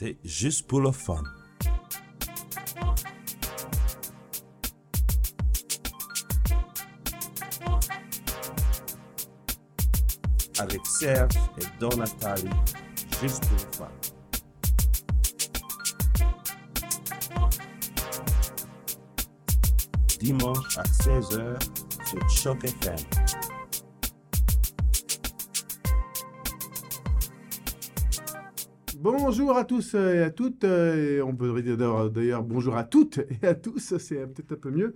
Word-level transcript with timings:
c'est 0.00 0.16
juste 0.24 0.66
pour 0.66 0.80
le 0.80 0.92
fun. 0.92 1.22
Avec 10.58 10.86
Serge 10.86 11.34
et 11.58 11.64
Don 11.78 11.90
Nathalie, 11.98 12.48
juste 13.20 13.44
pour 13.46 13.58
le 13.58 13.72
fun. 13.76 13.90
Dimanche 20.18 20.78
à 20.78 20.82
16h 20.82 21.62
sur 22.06 22.30
Choc 22.30 22.64
FM. 22.64 23.39
Bonjour 29.30 29.56
à 29.56 29.64
tous 29.64 29.94
et 29.94 30.22
à 30.24 30.30
toutes. 30.30 30.64
euh, 30.64 31.18
et 31.18 31.22
on 31.22 31.36
peut 31.36 31.62
dire 31.62 31.76
d'ailleurs- 31.76 32.42
bonjour 32.42 32.74
à 32.76 32.82
toutes 32.82 33.18
et 33.42 33.46
à 33.46 33.54
tous, 33.54 33.96
c'est 33.98 34.26
peut-être 34.26 34.54
un 34.54 34.56
peu 34.56 34.70
mieux. 34.72 34.92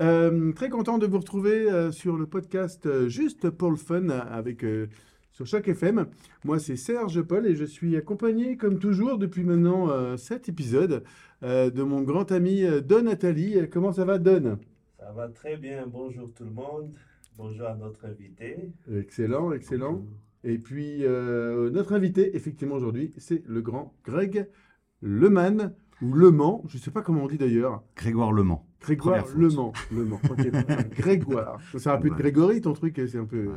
Euh, 0.00 0.50
très 0.52 0.68
content 0.68 0.98
de 0.98 1.06
vous 1.06 1.18
retrouver 1.20 1.70
euh, 1.70 1.92
sur 1.92 2.16
le 2.16 2.26
podcast 2.26 2.86
euh, 2.86 3.08
Juste 3.08 3.50
pour 3.50 3.70
le 3.70 3.76
fun 3.76 4.08
avec 4.08 4.64
euh, 4.64 4.88
sur 5.30 5.46
chaque 5.46 5.68
FM. 5.68 6.06
Moi 6.44 6.58
c'est 6.58 6.74
Serge 6.74 7.22
Paul 7.22 7.46
et 7.46 7.54
je 7.54 7.64
suis 7.64 7.96
accompagné 7.96 8.56
comme 8.56 8.80
toujours 8.80 9.16
depuis 9.16 9.44
maintenant 9.44 9.90
euh, 9.90 10.16
épisodes 10.48 11.04
euh, 11.44 11.70
de 11.70 11.84
mon 11.84 12.02
grand 12.02 12.32
ami 12.32 12.64
euh, 12.64 12.80
Don 12.80 13.02
Nathalie. 13.02 13.60
Euh, 13.60 13.66
Comment 13.70 13.92
ça 13.92 14.04
va 14.04 14.18
Don? 14.18 14.58
Ça 14.98 15.12
va 15.12 15.28
très 15.28 15.56
bien. 15.56 15.86
Bonjour 15.86 16.32
tout 16.34 16.42
le 16.42 16.50
monde. 16.50 16.90
Bonjour 17.36 17.68
à 17.68 17.76
notre 17.76 18.04
invité. 18.06 18.72
Excellent, 18.92 19.52
excellent. 19.52 20.04
Et 20.44 20.58
puis, 20.58 21.04
euh, 21.04 21.70
notre 21.70 21.92
invité, 21.92 22.36
effectivement, 22.36 22.74
aujourd'hui, 22.76 23.12
c'est 23.18 23.42
le 23.46 23.60
grand 23.60 23.94
Greg 24.04 24.48
Leman, 25.02 25.74
ou 26.02 26.12
Le 26.12 26.30
Mans, 26.30 26.62
je 26.68 26.76
ne 26.76 26.80
sais 26.82 26.90
pas 26.92 27.02
comment 27.02 27.24
on 27.24 27.28
dit 27.28 27.38
d'ailleurs. 27.38 27.82
Grégoire 27.96 28.32
Le 28.32 28.44
Mans. 28.44 28.64
Grégoire 28.80 29.24
Première 29.24 29.28
faute. 29.28 29.40
Le 29.40 29.48
Mans. 29.48 29.72
Le 29.92 30.04
Mans. 30.04 30.20
Grégoire. 30.96 31.60
Ça 31.76 31.94
un 31.94 31.98
peu 31.98 32.08
de 32.08 32.14
Ouais. 32.14 32.20
Grégory, 32.20 32.60
ton 32.60 32.72
truc, 32.72 33.00
c'est 33.08 33.18
un 33.18 33.24
peu. 33.24 33.46
Ouais. 33.48 33.54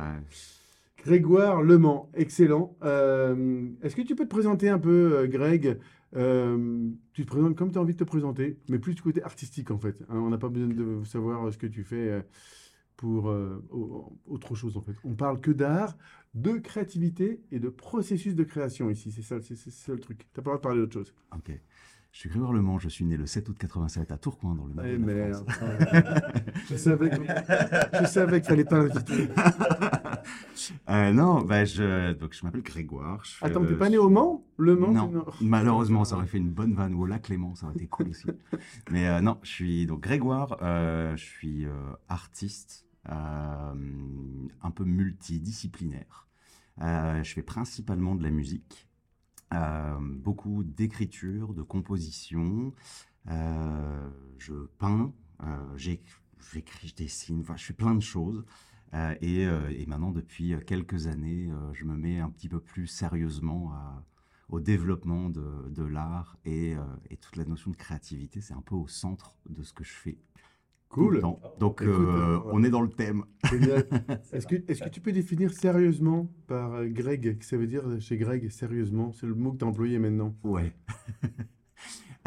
Grégoire 1.04 1.62
Le 1.62 1.78
Mans, 1.78 2.10
excellent. 2.14 2.76
Euh, 2.82 3.68
Est-ce 3.82 3.96
que 3.96 4.02
tu 4.02 4.14
peux 4.14 4.24
te 4.24 4.28
présenter 4.30 4.68
un 4.68 4.78
peu, 4.78 5.14
euh, 5.18 5.26
Greg? 5.26 5.78
Euh, 6.16 6.88
Tu 7.12 7.22
te 7.24 7.30
présentes 7.30 7.56
comme 7.56 7.70
tu 7.72 7.78
as 7.78 7.80
envie 7.80 7.94
de 7.94 7.98
te 7.98 8.04
présenter, 8.04 8.58
mais 8.68 8.78
plus 8.78 8.94
du 8.94 9.02
côté 9.02 9.22
artistique 9.22 9.70
en 9.70 9.78
fait. 9.78 10.00
hein. 10.08 10.16
on 10.18 10.28
n'a 10.30 10.38
pas 10.38 10.48
besoin 10.48 10.68
de 10.68 11.02
savoir 11.04 11.52
ce 11.52 11.58
que 11.58 11.66
tu 11.66 11.84
fais 11.84 12.22
pour 12.96 13.30
euh, 13.30 13.64
au- 13.70 14.12
autre 14.26 14.54
chose 14.54 14.76
en 14.76 14.80
fait. 14.82 14.92
On 15.04 15.14
parle 15.14 15.40
que 15.40 15.50
d'art, 15.50 15.96
de 16.34 16.52
créativité 16.58 17.42
et 17.50 17.58
de 17.60 17.68
processus 17.68 18.34
de 18.34 18.44
création 18.44 18.88
ici. 18.90 19.12
C'est 19.12 19.22
ça, 19.22 19.40
c'est 19.40 19.56
c'est 19.56 19.70
ça 19.70 19.92
le 19.92 20.00
truc. 20.00 20.18
Tu 20.20 20.24
pas 20.34 20.40
le 20.40 20.44
droit 20.44 20.56
de 20.56 20.60
parler 20.62 20.78
d'autre 20.80 20.94
chose. 20.94 21.14
Ok. 21.34 21.50
Je 22.12 22.18
suis 22.18 22.28
Grégoire 22.28 22.52
Le 22.52 22.60
Mans, 22.60 22.78
je 22.78 22.90
suis 22.90 23.06
né 23.06 23.16
le 23.16 23.24
7 23.24 23.48
août 23.48 23.56
87 23.58 24.12
à 24.12 24.18
Tourcoing, 24.18 24.54
dans 24.54 24.66
le 24.66 24.74
nord 24.74 24.84
Eh 24.86 24.98
de 24.98 25.10
la. 25.10 25.32
France. 25.32 25.46
je 26.70 26.76
savais 26.76 27.08
que- 27.08 27.16
je 28.02 28.04
savais 28.06 28.40
qu'il 28.42 28.50
fallait 28.50 28.64
pas 28.64 28.78
l'inviter. 28.78 29.28
Euh, 30.88 31.12
non, 31.12 31.40
bah, 31.42 31.64
je, 31.64 32.12
donc, 32.12 32.34
je 32.34 32.44
m'appelle 32.44 32.62
Grégoire. 32.62 33.24
je 33.24 33.44
Attends, 33.44 33.64
t'es 33.64 33.72
euh, 33.72 33.78
pas 33.78 33.88
né 33.88 33.98
au 33.98 34.08
Mans? 34.08 34.44
Le 34.58 34.76
Mans 34.76 34.92
Non, 34.92 35.24
malheureusement, 35.40 36.04
ça 36.04 36.14
aurait 36.16 36.26
fait 36.26 36.38
une 36.38 36.50
bonne 36.52 36.74
vanne. 36.74 36.94
Ou 36.94 37.02
au 37.02 37.06
lac 37.06 37.28
Léman, 37.28 37.54
ça 37.56 37.66
aurait 37.66 37.74
été 37.74 37.86
cool 37.88 38.08
aussi. 38.10 38.26
Mais 38.90 39.08
euh, 39.08 39.20
non, 39.20 39.38
je 39.42 39.50
suis 39.50 39.86
donc 39.86 40.00
Grégoire, 40.02 40.58
euh, 40.62 41.16
je 41.16 41.24
suis 41.24 41.66
artiste, 42.08 42.86
un 43.06 44.70
peu 44.74 44.84
multidisciplinaire. 44.84 46.28
Euh, 46.80 47.22
je 47.22 47.32
fais 47.34 47.42
principalement 47.42 48.14
de 48.14 48.22
la 48.22 48.30
musique, 48.30 48.88
euh, 49.54 49.96
beaucoup 50.00 50.64
d'écriture, 50.64 51.54
de 51.54 51.62
composition. 51.62 52.72
Euh, 53.28 54.10
je 54.38 54.54
peins, 54.78 55.12
euh, 55.42 55.76
j'éc- 55.76 56.20
j'écris, 56.52 56.88
je 56.88 56.94
dessine, 56.94 57.40
enfin, 57.40 57.56
je 57.56 57.64
fais 57.66 57.74
plein 57.74 57.94
de 57.94 58.00
choses. 58.00 58.44
Euh, 58.94 59.14
et, 59.20 59.46
euh, 59.46 59.70
maintenant, 59.86 60.10
depuis 60.10 60.54
quelques 60.66 61.06
années, 61.06 61.50
euh, 61.50 61.72
je 61.72 61.84
me 61.84 61.96
mets 61.96 62.20
un 62.20 62.30
petit 62.30 62.48
peu 62.48 62.60
plus 62.60 62.86
sérieusement 62.86 63.72
au 64.48 64.60
développement 64.60 65.30
de, 65.30 65.82
l'art 65.84 66.36
et, 66.44 66.74
euh, 66.76 66.84
et 67.10 67.16
toute 67.16 67.36
la 67.36 67.44
notion 67.44 67.70
de 67.70 67.76
créativité. 67.76 68.40
C'est 68.40 68.54
un 68.54 68.60
peu 68.62 68.74
au 68.74 68.86
centre 68.86 69.36
de 69.48 69.62
ce 69.62 69.72
que 69.72 69.84
je 69.84 69.92
fais. 69.92 70.18
Cool. 70.92 71.22
Donc, 71.22 71.80
Écoute, 71.80 71.88
euh, 71.88 72.36
euh, 72.36 72.40
on 72.52 72.62
est 72.62 72.68
dans 72.68 72.82
le 72.82 72.90
thème. 72.90 73.24
Est-ce 74.32 74.46
que, 74.46 74.88
tu 74.90 75.00
peux 75.00 75.12
définir 75.12 75.50
sérieusement 75.54 76.30
par 76.46 76.74
euh, 76.74 76.86
Greg, 76.86 77.38
que 77.38 77.44
ça 77.46 77.56
veut 77.56 77.66
dire 77.66 77.82
chez 77.98 78.18
Greg, 78.18 78.50
sérieusement? 78.50 79.10
C'est 79.12 79.26
le 79.26 79.34
mot 79.34 79.52
que 79.52 79.56
tu 79.56 79.64
as 79.64 79.68
employé 79.68 79.98
maintenant. 79.98 80.36
Ouais. 80.44 80.72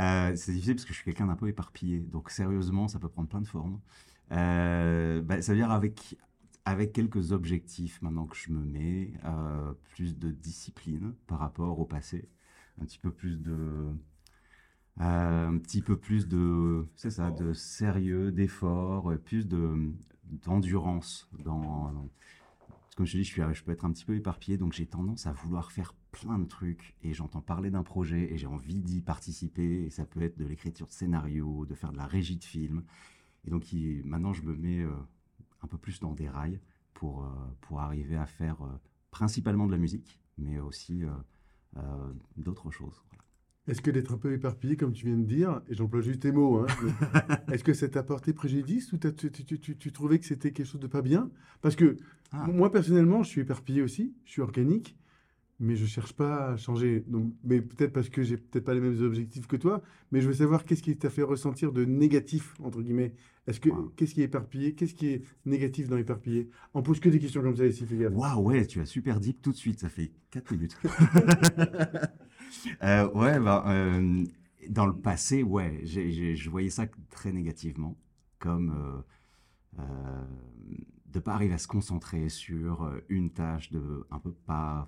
Euh, 0.01 0.35
c'est 0.35 0.51
difficile 0.51 0.75
parce 0.75 0.83
que 0.83 0.91
je 0.91 0.97
suis 0.97 1.05
quelqu'un 1.05 1.27
d'un 1.27 1.37
peu 1.37 1.47
éparpillé. 1.47 1.99
Donc, 1.99 2.29
sérieusement, 2.29 2.89
ça 2.89 2.99
peut 2.99 3.07
prendre 3.07 3.29
plein 3.29 3.39
de 3.39 3.47
formes. 3.47 3.79
Euh, 4.33 5.21
bah, 5.21 5.41
ça 5.41 5.53
veut 5.53 5.57
dire 5.57 5.71
avec, 5.71 6.17
avec 6.65 6.91
quelques 6.91 7.31
objectifs 7.31 8.01
maintenant 8.01 8.25
que 8.25 8.35
je 8.35 8.51
me 8.51 8.59
mets, 8.59 9.13
plus 9.93 10.17
de 10.17 10.31
discipline 10.31 11.13
par 11.27 11.39
rapport 11.39 11.79
au 11.79 11.85
passé, 11.85 12.27
un 12.81 12.83
petit 12.83 12.99
peu 12.99 13.09
plus 13.09 13.39
de. 13.39 13.87
Euh, 15.01 15.49
un 15.49 15.57
petit 15.57 15.81
peu 15.81 15.97
plus 15.97 16.27
de, 16.27 16.87
c'est 16.95 17.11
ça, 17.11 17.29
de 17.31 17.53
sérieux, 17.53 18.31
d'effort, 18.31 19.11
euh, 19.11 19.17
plus 19.17 19.45
de 19.47 19.91
d'endurance 20.43 21.29
dans, 21.43 22.09
comme 22.95 23.05
je 23.05 23.11
te 23.11 23.17
dis, 23.17 23.23
je, 23.23 23.31
suis, 23.31 23.41
je 23.53 23.63
peux 23.63 23.71
être 23.71 23.85
un 23.85 23.91
petit 23.91 24.05
peu 24.05 24.15
éparpillé, 24.15 24.57
donc 24.57 24.73
j'ai 24.73 24.87
tendance 24.87 25.27
à 25.27 25.33
vouloir 25.33 25.71
faire 25.71 25.93
plein 26.11 26.39
de 26.39 26.45
trucs. 26.45 26.95
Et 27.03 27.13
j'entends 27.13 27.41
parler 27.41 27.69
d'un 27.69 27.83
projet 27.83 28.33
et 28.33 28.37
j'ai 28.37 28.47
envie 28.47 28.81
d'y 28.81 29.01
participer. 29.01 29.83
Et 29.83 29.89
ça 29.91 30.05
peut 30.05 30.23
être 30.23 30.37
de 30.37 30.45
l'écriture 30.45 30.87
de 30.87 30.91
scénario, 30.93 31.65
de 31.67 31.75
faire 31.75 31.91
de 31.91 31.97
la 31.97 32.07
régie 32.07 32.37
de 32.37 32.43
film. 32.43 32.83
Et 33.45 33.51
donc 33.51 33.67
maintenant, 34.03 34.33
je 34.33 34.41
me 34.41 34.55
mets 34.55 34.81
euh, 34.81 34.95
un 35.61 35.67
peu 35.67 35.77
plus 35.77 35.99
dans 35.99 36.13
des 36.13 36.27
rails 36.27 36.59
pour, 36.95 37.29
pour 37.61 37.81
arriver 37.81 38.17
à 38.17 38.25
faire 38.25 38.57
principalement 39.11 39.67
de 39.67 39.71
la 39.71 39.77
musique, 39.77 40.19
mais 40.37 40.59
aussi 40.59 41.03
d'autres 42.37 42.71
choses. 42.71 43.03
Voilà. 43.09 43.24
Est-ce 43.67 43.81
que 43.81 43.89
d'être 43.89 44.13
un 44.13 44.17
peu 44.17 44.31
éparpillé, 44.33 44.75
comme 44.77 44.91
tu 44.93 45.07
viens 45.07 45.17
de 45.17 45.23
dire, 45.25 45.61
et 45.67 45.73
j'emploie 45.73 46.01
juste 46.01 46.19
tes 46.21 46.31
mots, 46.31 46.57
hein, 46.59 46.67
est-ce 47.51 47.63
que 47.63 47.73
ça 47.73 47.87
t'a 47.89 48.03
porté 48.03 48.31
préjudice 48.31 48.93
ou 48.93 48.97
tu, 48.97 49.11
tu- 49.15 49.31
tu- 49.31 49.59
tu- 49.59 49.75
tu 49.77 49.91
trouvais 49.91 50.19
que 50.19 50.25
c'était 50.25 50.51
quelque 50.51 50.67
chose 50.67 50.79
de 50.81 50.87
pas 50.87 51.01
bien? 51.01 51.31
Parce 51.61 51.75
que 51.75 51.97
Ah. 52.31 52.47
moi, 52.47 52.71
personnellement, 52.71 53.23
je 53.23 53.29
suis 53.29 53.41
éparpillé 53.41 53.81
aussi, 53.81 54.13
je 54.25 54.31
suis 54.33 54.41
organique, 54.43 54.95
mais 55.59 55.75
je 55.75 55.85
cherche 55.85 56.13
pas 56.13 56.51
à 56.51 56.57
changer. 56.57 57.03
Donc, 57.07 57.33
mais 57.43 57.61
peut-être 57.61 57.91
parce 57.93 58.09
que 58.09 58.21
j'ai 58.23 58.37
peut-être 58.37 58.65
pas 58.65 58.73
les 58.75 58.81
mêmes 58.81 59.01
objectifs 59.01 59.47
que 59.47 59.55
toi, 59.55 59.81
mais 60.11 60.21
je 60.21 60.27
veux 60.27 60.33
savoir 60.33 60.63
qu'est-ce 60.65 60.83
qui 60.83 60.95
t'a 60.97 61.09
fait 61.09 61.23
ressentir 61.23 61.71
de 61.71 61.85
négatif, 61.85 62.53
entre 62.61 62.81
guillemets. 62.83 63.13
Est-ce 63.47 63.59
que, 63.59 63.69
Wow. 63.69 63.93
qu'est-ce 63.95 64.13
qui 64.13 64.21
est 64.21 64.25
éparpillé? 64.25 64.73
Qu'est-ce 64.75 64.93
qui 64.93 65.07
est 65.07 65.21
négatif 65.45 65.87
dans 65.87 65.97
éparpillé? 65.97 66.49
On 66.75 66.83
pose 66.83 66.99
que 66.99 67.09
des 67.09 67.19
questions 67.19 67.41
comme 67.41 67.55
ça 67.55 67.65
ici, 67.65 67.85
fais 67.85 67.97
gaffe. 67.97 68.13
Waouh, 68.13 68.43
ouais, 68.49 68.65
tu 68.67 68.79
as 68.81 68.85
super 68.85 69.19
deep 69.19 69.41
tout 69.41 69.51
de 69.51 69.57
suite, 69.57 69.79
ça 69.79 69.89
fait 69.89 70.11
4 70.29 70.51
minutes. 70.51 70.77
Euh, 72.83 73.09
ouais, 73.11 73.39
bah, 73.39 73.63
euh, 73.67 74.25
dans 74.69 74.85
le 74.85 74.95
passé, 74.95 75.43
ouais, 75.43 75.79
j'ai- 75.83 76.35
je 76.35 76.49
voyais 76.49 76.69
ça 76.69 76.85
très 77.09 77.31
négativement, 77.31 77.97
comme 78.39 78.71
euh, 78.71 79.01
euh, 79.79 80.25
de 81.07 81.19
pas 81.19 81.33
arriver 81.33 81.53
à 81.53 81.57
se 81.57 81.67
concentrer 81.67 82.29
sur 82.29 82.89
une 83.09 83.31
tâche, 83.31 83.71
de 83.71 84.05
un 84.11 84.19
peu 84.19 84.33
pas, 84.33 84.85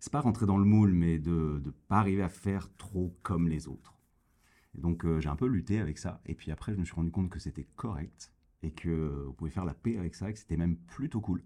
c'est 0.00 0.12
pas 0.12 0.20
rentrer 0.20 0.46
dans 0.46 0.58
le 0.58 0.64
moule, 0.64 0.92
mais 0.92 1.18
de 1.18 1.62
ne 1.64 1.70
pas 1.88 1.98
arriver 1.98 2.22
à 2.22 2.28
faire 2.28 2.68
trop 2.78 3.16
comme 3.22 3.48
les 3.48 3.68
autres. 3.68 3.94
Donc 4.74 5.06
j'ai 5.20 5.28
un 5.28 5.36
peu 5.36 5.46
lutté 5.46 5.80
avec 5.80 5.98
ça, 5.98 6.20
et 6.26 6.34
puis 6.34 6.50
après 6.52 6.74
je 6.74 6.78
me 6.78 6.84
suis 6.84 6.94
rendu 6.94 7.10
compte 7.10 7.30
que 7.30 7.38
c'était 7.38 7.66
correct 7.76 8.32
et 8.62 8.72
que 8.72 9.24
vous 9.26 9.32
pouvez 9.32 9.50
faire 9.50 9.64
la 9.64 9.74
paix 9.74 9.98
avec 9.98 10.14
ça, 10.14 10.30
et 10.30 10.32
que 10.34 10.38
c'était 10.38 10.56
même 10.56 10.76
plutôt 10.76 11.20
cool 11.20 11.42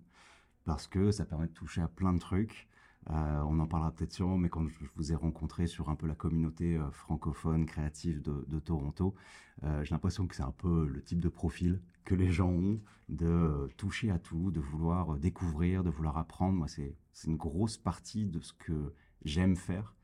parce 0.65 0.87
que 0.89 1.13
ça 1.13 1.27
permet 1.27 1.49
de 1.49 1.53
toucher 1.53 1.83
à 1.83 1.89
plein 1.89 2.13
de 2.15 2.19
trucs. 2.21 2.69
Euh, 3.09 3.43
on 3.47 3.59
en 3.59 3.67
parlera 3.67 3.93
peut-être 3.93 4.13
sûrement, 4.13 4.37
mais 4.37 4.51
quand 4.51 4.69
je 4.69 4.85
vous 4.95 5.13
ai 5.13 5.15
rencontré 5.15 5.67
sur 5.67 5.89
un 5.89 5.97
peu 5.97 6.07
la 6.07 6.15
communauté 6.15 6.77
euh, 6.77 6.91
francophone 6.91 7.65
créative 7.65 8.21
de, 8.23 8.59
Toronto, 8.61 9.15
euh, 9.63 9.83
j'ai 9.83 9.95
l'impression 9.95 10.27
que 10.27 10.37
c'est 10.37 10.43
un 10.43 10.53
peu 10.53 10.87
le 10.87 11.03
type 11.03 11.21
de 11.21 11.29
profil 11.29 11.81
que 12.05 12.15
les 12.15 12.31
gens 12.31 12.51
ont, 12.51 12.81
de 13.09 13.69
toucher 13.77 14.11
à 14.11 14.19
tout, 14.19 14.51
de 14.51 14.61
vouloir 14.61 15.17
découvrir, 15.17 15.83
de 15.83 15.91
vouloir 15.91 16.19
apprendre. 16.19 16.59
Moi, 16.59 16.69
c'est 16.69 16.97
une 17.27 17.37
grosse 17.37 17.79
partie 17.79 18.27
de 18.27 18.41
ce 18.41 18.53
que 18.53 18.95
j'aime 19.25 19.57
faire 19.57 19.95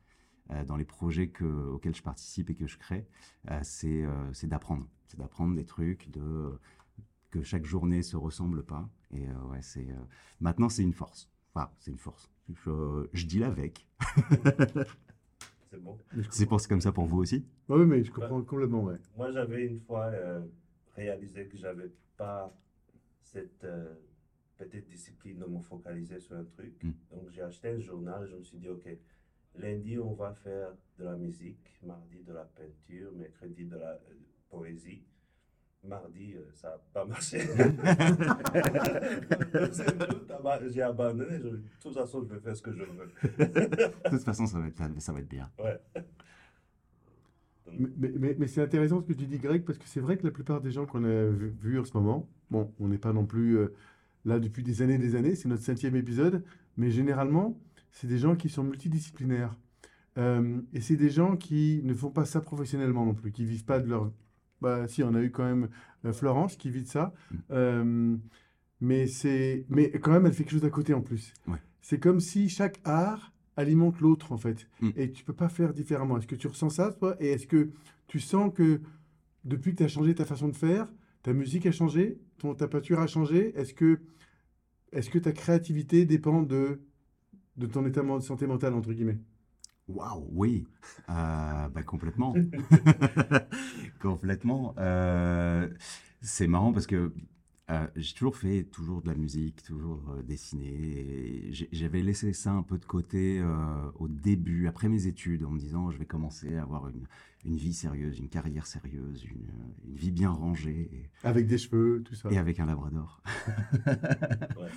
dans 0.66 0.76
les 0.76 0.84
projets 0.84 1.28
que, 1.28 1.44
auxquels 1.44 1.94
je 1.94 2.02
participe 2.02 2.50
et 2.50 2.54
que 2.54 2.66
je 2.66 2.78
crée. 2.78 3.06
C'est 3.62 4.06
d'apprendre. 4.44 4.86
C'est 5.06 5.18
d'apprendre 5.18 5.54
des 5.54 5.64
trucs, 5.64 6.10
que 7.30 7.42
chaque 7.42 7.64
journée 7.64 8.02
se 8.02 8.16
ressemble 8.16 8.64
pas. 8.64 8.88
Et 9.12 9.26
ouais, 9.50 9.62
c'est 9.62 9.88
maintenant 10.40 10.68
c'est 10.68 10.82
une 10.82 10.92
force. 10.92 11.30
Enfin, 11.54 11.70
c'est 11.78 11.90
une 11.90 11.98
force. 11.98 12.30
Je, 12.54 13.08
je 13.12 13.26
dis 13.26 13.42
avec. 13.42 13.86
C'est 15.70 15.82
bon. 15.82 15.98
C'est 16.30 16.46
pour 16.46 16.60
c'est 16.60 16.68
comme 16.68 16.80
ça 16.80 16.92
pour 16.92 17.06
vous 17.06 17.18
aussi? 17.18 17.44
Oui, 17.68 17.84
mais 17.86 18.04
je 18.04 18.10
comprends 18.10 18.40
complètement, 18.42 18.84
ouais. 18.84 18.96
Moi, 19.16 19.30
j'avais 19.30 19.66
une 19.66 19.80
fois 19.80 20.06
euh, 20.06 20.40
réalisé 20.94 21.48
que 21.48 21.56
j'avais 21.56 21.90
pas 22.16 22.54
cette 23.20 23.64
euh, 23.64 23.94
petite 24.56 24.86
discipline 24.88 25.38
de 25.38 25.46
me 25.46 25.60
focaliser 25.60 26.20
sur 26.20 26.36
un 26.36 26.44
truc. 26.44 26.82
Mm. 26.82 26.92
Donc, 27.10 27.30
j'ai 27.30 27.42
acheté 27.42 27.68
un 27.68 27.80
journal 27.80 28.24
et 28.24 28.30
je 28.30 28.36
me 28.36 28.42
suis 28.42 28.58
dit, 28.58 28.68
OK, 28.68 28.88
lundi, 29.56 29.98
on 29.98 30.14
va 30.14 30.32
faire 30.34 30.70
de 30.98 31.04
la 31.04 31.16
musique, 31.16 31.78
mardi, 31.82 32.22
de 32.22 32.32
la 32.32 32.44
peinture, 32.44 33.12
mercredi, 33.12 33.64
de 33.64 33.76
la 33.76 33.90
euh, 33.90 34.14
poésie. 34.48 35.02
Mardi, 35.88 36.34
euh, 36.34 36.40
ça 36.54 36.68
n'a 36.68 36.78
pas 36.92 37.04
marché. 37.04 37.38
J'ai 40.72 40.82
abandonné. 40.82 41.38
Je- 41.38 41.48
de 41.48 41.60
toute 41.80 41.94
façon, 41.94 42.22
je 42.28 42.34
vais 42.34 42.40
faire 42.40 42.56
ce 42.56 42.62
que 42.62 42.72
je 42.72 42.82
veux. 42.82 42.86
De 43.38 44.10
toute 44.10 44.22
façon, 44.24 44.46
ça 44.46 44.58
va 44.58 44.66
être, 44.68 44.82
ça 45.00 45.12
va 45.12 45.20
être 45.20 45.28
bien. 45.28 45.50
Ouais. 45.58 45.78
Mais, 47.78 47.88
mais- 47.98 48.12
mais- 48.18 48.36
mais 48.38 48.46
c'est 48.46 48.62
intéressant 48.62 49.00
ce 49.00 49.06
que 49.06 49.12
tu 49.12 49.26
dis, 49.26 49.38
Greg, 49.38 49.64
parce 49.64 49.78
que 49.78 49.86
c'est 49.88 50.00
vrai 50.00 50.16
que 50.16 50.24
la 50.24 50.30
plupart 50.30 50.60
des 50.60 50.70
gens 50.70 50.86
qu'on 50.86 51.04
a 51.04 51.26
vu, 51.26 51.54
vus 51.60 51.78
en 51.80 51.84
ce 51.84 51.92
moment, 51.96 52.28
bon, 52.50 52.72
on 52.78 52.88
n'est 52.88 52.98
pas 52.98 53.12
non 53.12 53.26
plus 53.26 53.58
euh, 53.58 53.74
là 54.24 54.38
depuis 54.38 54.62
des 54.62 54.82
années 54.82 54.94
et 54.94 54.98
des 54.98 55.14
années, 55.16 55.34
c'est 55.34 55.48
notre 55.48 55.62
cinquième 55.64 55.96
épisode, 55.96 56.42
mais 56.76 56.90
généralement, 56.90 57.58
c'est 57.90 58.06
des 58.06 58.18
gens 58.18 58.36
qui 58.36 58.48
sont 58.48 58.62
multidisciplinaires. 58.62 59.54
Euh, 60.18 60.60
et 60.72 60.80
c'est 60.80 60.96
des 60.96 61.10
gens 61.10 61.36
qui 61.36 61.80
ne 61.84 61.92
font 61.92 62.10
pas 62.10 62.24
ça 62.24 62.40
professionnellement 62.40 63.04
non 63.04 63.14
plus, 63.14 63.32
qui 63.32 63.44
vivent 63.44 63.64
pas 63.64 63.80
de 63.80 63.88
leur... 63.88 64.10
Bah, 64.60 64.88
si, 64.88 65.02
on 65.02 65.14
a 65.14 65.22
eu 65.22 65.30
quand 65.30 65.44
même 65.44 65.68
euh, 66.04 66.12
Florence 66.12 66.56
qui 66.56 66.70
vit 66.70 66.82
de 66.82 66.88
ça, 66.88 67.12
Mm. 67.30 67.36
Euh, 67.50 68.16
mais 68.80 69.06
c'est, 69.06 69.64
mais 69.68 69.90
quand 69.90 70.12
même, 70.12 70.26
elle 70.26 70.32
fait 70.32 70.44
quelque 70.44 70.52
chose 70.52 70.64
à 70.64 70.70
côté 70.70 70.92
en 70.94 71.00
plus. 71.02 71.32
Ouais. 71.48 71.58
C'est 71.80 71.98
comme 71.98 72.20
si 72.20 72.48
chaque 72.48 72.80
art 72.84 73.32
alimente 73.56 74.00
l'autre 74.00 74.32
en 74.32 74.36
fait, 74.38 74.68
Mm. 74.80 74.90
et 74.96 75.10
tu 75.12 75.24
peux 75.24 75.32
pas 75.32 75.48
faire 75.48 75.72
différemment. 75.72 76.18
Est-ce 76.18 76.26
que 76.26 76.34
tu 76.36 76.46
ressens 76.46 76.70
ça, 76.70 76.92
toi, 76.92 77.16
et 77.20 77.28
est-ce 77.28 77.46
que 77.46 77.70
tu 78.06 78.20
sens 78.20 78.52
que 78.54 78.80
depuis 79.44 79.72
que 79.72 79.78
tu 79.78 79.84
as 79.84 79.88
changé 79.88 80.14
ta 80.14 80.24
façon 80.24 80.48
de 80.48 80.56
faire, 80.56 80.92
ta 81.22 81.32
musique 81.32 81.66
a 81.66 81.72
changé, 81.72 82.18
ton, 82.38 82.54
ta 82.54 82.68
peinture 82.68 83.00
a 83.00 83.06
changé, 83.06 83.52
est-ce 83.58 83.72
que, 83.74 84.00
est-ce 84.92 85.08
que 85.10 85.18
ta 85.18 85.32
créativité 85.32 86.04
dépend 86.04 86.42
de, 86.42 86.80
de 87.56 87.66
ton 87.66 87.84
état 87.86 88.02
de 88.02 88.20
santé 88.20 88.46
mentale, 88.46 88.74
entre 88.74 88.92
guillemets? 88.92 89.18
Waouh, 89.88 90.26
oui, 90.32 90.66
Euh, 91.08 91.68
bah, 91.68 91.82
complètement. 91.84 92.34
complètement. 94.00 94.74
Euh, 94.78 95.68
c'est 96.20 96.46
marrant 96.48 96.72
parce 96.72 96.86
que 96.86 97.12
euh, 97.68 97.86
j'ai 97.96 98.14
toujours 98.14 98.36
fait 98.36 98.62
toujours 98.64 99.02
de 99.02 99.08
la 99.08 99.14
musique, 99.16 99.62
toujours 99.62 100.00
euh, 100.10 100.22
dessiné. 100.22 101.50
J'avais 101.72 102.02
laissé 102.02 102.32
ça 102.32 102.52
un 102.52 102.62
peu 102.62 102.78
de 102.78 102.84
côté 102.84 103.40
euh, 103.40 103.90
au 103.98 104.06
début, 104.08 104.68
après 104.68 104.88
mes 104.88 105.06
études, 105.08 105.44
en 105.44 105.50
me 105.50 105.58
disant 105.58 105.90
je 105.90 105.98
vais 105.98 106.04
commencer 106.06 106.54
à 106.56 106.62
avoir 106.62 106.88
une, 106.88 107.06
une 107.44 107.56
vie 107.56 107.72
sérieuse, 107.72 108.18
une 108.20 108.28
carrière 108.28 108.66
sérieuse, 108.66 109.24
une, 109.24 109.48
une 109.90 109.96
vie 109.96 110.12
bien 110.12 110.30
rangée. 110.30 110.88
et- 110.92 111.10
Avec 111.26 111.46
des 111.48 111.58
cheveux, 111.58 112.02
tout 112.04 112.14
ça. 112.14 112.28
et 112.30 112.38
avec 112.38 112.60
un 112.60 112.66
labrador. 112.66 113.20
Ouais. 113.86 114.70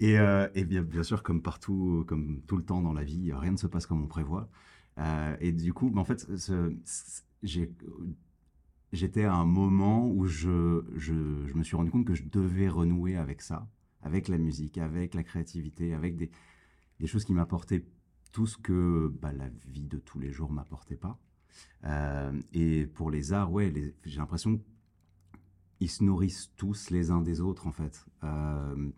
Et, 0.00 0.14
et 0.54 0.64
bien, 0.64 0.82
bien 0.82 1.02
sûr, 1.02 1.22
comme 1.22 1.42
partout, 1.42 2.04
comme 2.06 2.40
tout 2.46 2.56
le 2.56 2.64
temps 2.64 2.82
dans 2.82 2.92
la 2.92 3.04
vie, 3.04 3.32
rien 3.32 3.52
ne 3.52 3.56
se 3.56 3.66
passe 3.66 3.86
comme 3.86 4.02
on 4.02 4.06
prévoit. 4.08 4.48
Et 5.40 5.52
du 5.52 5.72
coup, 5.72 5.92
en 5.96 6.04
fait, 6.04 6.26
j'ai- 7.42 7.70
j'étais 8.92 9.24
à 9.24 9.34
un 9.34 9.46
moment 9.46 10.08
où 10.08 10.26
je, 10.26 10.84
je, 10.94 11.46
je 11.46 11.54
me 11.54 11.62
suis 11.62 11.76
rendu 11.76 11.90
compte 11.90 12.06
que 12.06 12.14
je 12.14 12.24
devais 12.24 12.68
renouer 12.68 13.16
avec 13.16 13.42
ça, 13.42 13.68
avec 14.02 14.28
la 14.28 14.38
musique, 14.38 14.78
avec 14.78 15.14
la 15.14 15.22
créativité, 15.22 15.94
avec 15.94 16.16
des, 16.16 16.30
des 17.00 17.06
choses 17.06 17.24
qui 17.24 17.32
m'apportaient 17.32 17.84
tout 18.32 18.46
ce 18.46 18.56
que 18.56 19.12
bah, 19.20 19.32
la 19.32 19.48
vie 19.66 19.88
de 19.88 19.98
tous 19.98 20.18
les 20.18 20.30
jours 20.30 20.50
m'apportait 20.50 20.96
pas. 20.96 21.18
Euh, 21.84 22.32
et 22.52 22.86
pour 22.86 23.10
les 23.10 23.32
arts, 23.32 23.52
ouais, 23.52 23.72
j'ai 24.04 24.18
l'impression 24.18 24.60
ils 25.82 25.90
se 25.90 26.04
nourrissent 26.04 26.52
tous 26.56 26.90
les 26.90 27.10
uns 27.10 27.20
des 27.20 27.40
autres 27.40 27.66
en 27.66 27.72
fait. 27.72 28.06
Euh, 28.22 28.90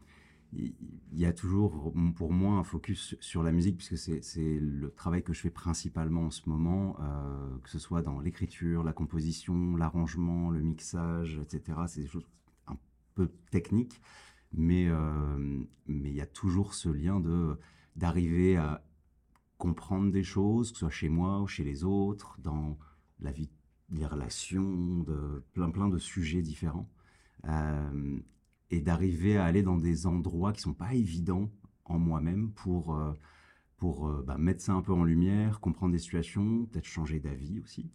il 0.56 1.18
y 1.18 1.26
a 1.26 1.32
toujours 1.32 1.92
pour 2.16 2.32
moi 2.32 2.54
un 2.56 2.64
focus 2.64 3.16
sur 3.20 3.42
la 3.42 3.52
musique 3.52 3.76
puisque 3.78 3.98
c'est 3.98 4.58
le 4.60 4.90
travail 4.90 5.22
que 5.22 5.32
je 5.32 5.40
fais 5.40 5.50
principalement 5.50 6.24
en 6.24 6.30
ce 6.30 6.48
moment, 6.48 6.96
euh, 7.00 7.58
que 7.58 7.70
ce 7.70 7.78
soit 7.78 8.02
dans 8.02 8.20
l'écriture, 8.20 8.82
la 8.84 8.92
composition, 8.92 9.76
l'arrangement, 9.76 10.50
le 10.50 10.60
mixage, 10.60 11.38
etc. 11.42 11.78
C'est 11.86 12.02
des 12.02 12.08
choses 12.08 12.26
un 12.66 12.76
peu 13.14 13.28
techniques, 13.50 14.00
mais 14.52 14.86
euh, 14.88 15.64
mais 15.86 16.10
il 16.10 16.16
y 16.16 16.20
a 16.20 16.26
toujours 16.26 16.74
ce 16.74 16.88
lien 16.88 17.22
d'arriver 17.96 18.56
à 18.56 18.84
comprendre 19.58 20.10
des 20.12 20.24
choses, 20.24 20.70
que 20.72 20.76
ce 20.76 20.80
soit 20.80 20.90
chez 20.90 21.08
moi 21.08 21.40
ou 21.40 21.46
chez 21.46 21.64
les 21.64 21.84
autres, 21.84 22.38
dans 22.40 22.78
la 23.20 23.32
vie 23.32 23.50
des 23.90 24.06
relations, 24.06 24.98
de 25.00 25.44
plein 25.52 25.70
plein 25.70 25.88
de 25.88 25.98
sujets 25.98 26.42
différents, 26.42 26.88
Euh, 27.46 28.20
et 28.70 28.80
d'arriver 28.80 29.36
à 29.36 29.44
aller 29.44 29.62
dans 29.62 29.78
des 29.78 30.06
endroits 30.06 30.52
qui 30.52 30.60
sont 30.60 30.74
pas 30.74 30.94
évidents 30.94 31.50
en 31.84 31.98
moi-même 31.98 32.50
pour 32.52 32.94
euh, 32.94 33.12
pour 33.76 34.08
euh, 34.08 34.22
bah, 34.22 34.38
mettre 34.38 34.62
ça 34.62 34.72
un 34.72 34.82
peu 34.82 34.92
en 34.92 35.04
lumière, 35.04 35.60
comprendre 35.60 35.92
des 35.92 35.98
situations, 35.98 36.66
peut-être 36.66 36.86
changer 36.86 37.20
d'avis 37.20 37.60
aussi. 37.60 37.90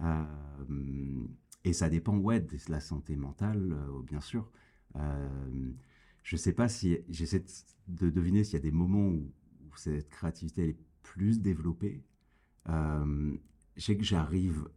Euh, 0.00 0.24
et 1.64 1.72
ça 1.72 1.88
dépend 1.88 2.16
ouais 2.18 2.40
de 2.40 2.58
la 2.68 2.80
santé 2.80 3.16
mentale, 3.16 3.76
bien 4.04 4.20
sûr. 4.20 4.50
Je 6.22 6.36
sais 6.36 6.52
pas 6.52 6.68
si 6.68 6.98
j'essaie 7.08 7.40
de, 7.88 8.06
de 8.06 8.10
deviner 8.10 8.44
s'il 8.44 8.54
y 8.54 8.56
a 8.56 8.60
des 8.60 8.72
moments 8.72 9.06
où, 9.08 9.32
cette 9.76 10.10
créativité 10.10 10.68
est 10.68 10.78
plus 11.02 11.40
développée. 11.40 12.04
Je 12.66 13.38
sais 13.78 13.96
que 13.96 14.04
j'arrive 14.04 14.68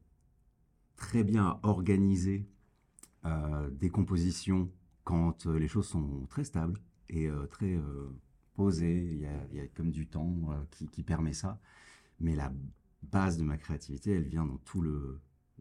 très 0.96 1.24
bien 1.24 1.48
à 1.48 1.60
organiser 1.64 2.48
des 3.72 3.90
compositions 3.90 4.72
quand 5.06 5.48
euh, 5.48 5.60
les 5.60 5.70
choses 5.70 5.88
sont 5.88 6.28
très 6.30 6.46
stables 6.46 6.80
et 7.10 7.28
euh, 7.30 7.48
très 7.48 7.76
euh, 7.76 8.10
posées. 8.56 9.06
Il 9.14 9.20
y, 9.22 9.28
a, 9.28 9.48
il 9.52 9.58
y 9.58 9.62
a 9.62 9.68
comme 9.70 9.92
du 9.92 10.08
temps 10.08 10.36
qui, 10.72 10.90
qui 10.90 11.04
permet 11.04 11.34
ça. 11.34 11.62
Mais 12.20 12.36
la 12.36 12.54
base 13.04 13.38
de 13.38 13.44
ma 13.44 13.58
créativité, 13.58 14.12
elle 14.14 14.28
vient 14.28 14.46
dans 14.46 14.58
tous 14.60 14.82
le, 14.82 15.20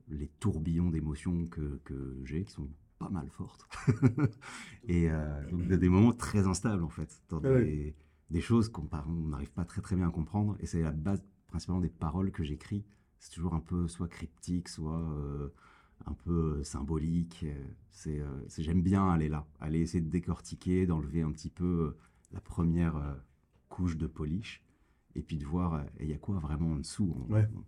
les 0.08 0.28
tourbillons 0.40 0.90
d'émotions 0.90 1.46
que, 1.46 1.80
que 1.84 2.20
j'ai, 2.24 2.44
qui 2.44 2.52
sont 2.52 2.70
pas 2.98 3.10
mal 3.10 3.28
fortes. 3.30 3.68
et 4.88 5.10
euh, 5.10 5.42
donc 5.50 5.66
de- 5.66 5.76
des 5.76 5.88
moments 5.88 6.12
très 6.12 6.46
instables, 6.46 6.84
en 6.84 6.88
fait, 6.88 7.20
dans 7.28 7.40
Ah 7.42 7.48
des, 7.50 7.94
des 8.30 8.40
choses 8.40 8.68
qu'on 8.68 8.88
n'arrive 9.28 9.52
pas 9.52 9.64
très 9.64 9.80
très 9.82 9.96
bien 9.96 10.08
à 10.08 10.12
comprendre. 10.12 10.56
Et 10.60 10.66
c'est 10.66 10.82
la 10.82 10.92
base 10.92 11.22
principalement 11.48 11.80
des 11.82 11.88
paroles 11.90 12.30
que 12.32 12.44
j'écris. 12.44 12.84
C'est 13.18 13.32
toujours 13.32 13.54
un 13.54 13.60
peu 13.60 13.88
soit 13.88 14.08
cryptique, 14.08 14.68
soit 14.68 15.00
euh, 15.00 15.48
un 16.06 16.14
peu 16.14 16.58
euh, 16.60 16.64
symbolique. 16.64 17.44
Euh, 17.44 17.64
C'est, 17.90 18.18
euh, 18.20 18.26
c'est- 18.48 18.62
j'aime 18.64 18.82
bien 18.82 19.08
aller 19.08 19.28
là, 19.28 19.46
aller 19.60 19.78
essayer 19.80 20.02
de 20.02 20.10
décortiquer, 20.10 20.84
d'enlever 20.86 21.22
un 21.22 21.30
petit 21.32 21.48
peu 21.50 21.96
la 22.32 22.40
première 22.40 22.96
couche 23.68 23.96
de 23.96 24.08
polish, 24.08 24.62
et 25.14 25.22
puis 25.22 25.38
de 25.38 25.46
voir 25.46 25.84
il 26.00 26.08
y 26.10 26.12
a 26.12 26.18
quoi 26.18 26.38
vraiment 26.40 26.72
en 26.72 26.76
dessous. 26.78 27.14
On- 27.28 27.32
Ouais. 27.32 27.46
on- 27.56 27.64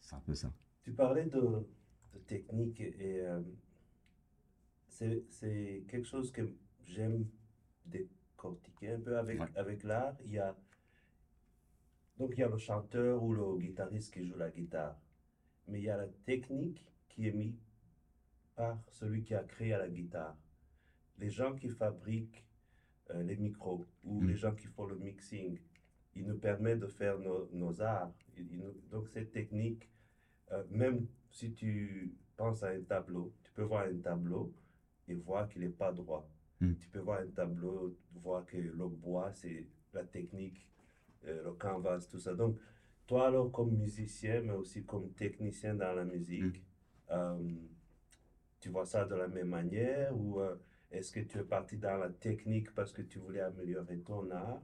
C'est 0.00 0.14
un 0.14 0.20
peu 0.20 0.34
ça. 0.34 0.52
Tu 0.84 0.92
parlais 0.92 1.26
de, 1.26 1.40
de 2.14 2.18
technique 2.26 2.80
et 2.80 3.20
euh, 3.26 3.42
c'est 4.88 5.24
c'est 5.28 5.84
quelque 5.88 6.06
chose 6.06 6.30
que 6.32 6.42
j'aime 6.84 7.26
décortiquer 7.86 8.92
un 8.92 9.00
peu 9.00 9.18
avec, 9.18 9.40
Ouais. 9.40 9.48
avec 9.56 9.82
l'art. 9.82 10.16
Il 10.24 10.30
y 10.32 10.38
a, 10.38 10.56
donc 12.18 12.32
il 12.36 12.40
y 12.40 12.44
a 12.44 12.48
le 12.48 12.58
chanteur 12.58 13.22
ou 13.22 13.32
le 13.34 13.58
guitariste 13.58 14.12
qui 14.14 14.24
joue 14.26 14.36
la 14.36 14.50
guitare, 14.50 14.96
mais 15.66 15.80
il 15.80 15.84
y 15.84 15.90
a 15.90 15.96
la 15.96 16.08
technique 16.26 16.84
qui 17.08 17.26
est 17.28 17.32
mise 17.32 17.60
par 18.56 18.78
celui 18.90 19.22
qui 19.22 19.34
a 19.34 19.42
créé 19.44 19.70
la 19.70 19.88
guitare. 19.88 20.36
Les 21.18 21.30
gens 21.30 21.54
qui 21.54 21.68
fabriquent 21.68 22.44
euh, 23.10 23.22
les 23.22 23.36
micros 23.36 23.86
ou 24.04 24.20
Mm. 24.20 24.28
les 24.28 24.36
gens 24.36 24.54
qui 24.54 24.66
font 24.66 24.86
le 24.86 24.96
mixing, 24.96 25.58
ils 26.14 26.26
nous 26.26 26.38
permettent 26.38 26.80
de 26.80 26.86
faire 26.86 27.18
nos, 27.18 27.48
nos 27.52 27.80
arts. 27.80 28.12
Nous- 28.36 28.74
donc 28.90 29.08
cette 29.08 29.32
technique, 29.32 29.88
euh, 30.52 30.62
même 30.70 31.06
si 31.30 31.52
tu 31.52 32.14
penses 32.36 32.62
à 32.62 32.68
un 32.70 32.82
tableau, 32.82 33.32
tu 33.42 33.52
peux 33.52 33.62
voir 33.62 33.86
un 33.86 33.98
tableau 33.98 34.52
et 35.08 35.14
voir 35.14 35.48
qu'il 35.48 35.62
n'est 35.62 35.68
pas 35.70 35.92
droit. 35.92 36.28
Mm. 36.60 36.74
Tu 36.74 36.88
peux 36.88 36.98
voir 37.00 37.20
un 37.20 37.28
tableau, 37.30 37.96
voir 38.14 38.44
que 38.44 38.56
le 38.58 38.88
bois, 38.88 39.32
c'est 39.32 39.66
la 39.94 40.04
technique, 40.04 40.68
euh, 41.26 41.42
le 41.44 41.52
canvas, 41.52 42.06
tout 42.10 42.18
ça. 42.18 42.34
Donc, 42.34 42.58
toi 43.06 43.28
alors 43.28 43.50
comme 43.50 43.70
musicien, 43.76 44.42
mais 44.42 44.52
aussi 44.52 44.84
comme 44.84 45.10
technicien 45.12 45.74
dans 45.74 45.94
la 45.94 46.04
musique, 46.04 46.42
euh, 46.56 46.60
tu 48.60 48.68
vois 48.70 48.86
ça 48.86 49.04
de 49.04 49.14
la 49.14 49.28
même 49.28 49.48
manière 49.48 50.16
ou 50.16 50.40
euh, 50.40 50.56
est-ce 50.90 51.12
que 51.12 51.20
tu 51.20 51.38
es 51.38 51.42
parti 51.42 51.76
dans 51.76 51.96
la 51.96 52.08
technique 52.10 52.74
parce 52.74 52.92
que 52.92 53.02
tu 53.02 53.18
voulais 53.18 53.40
améliorer 53.40 53.98
ton 54.00 54.30
art, 54.30 54.62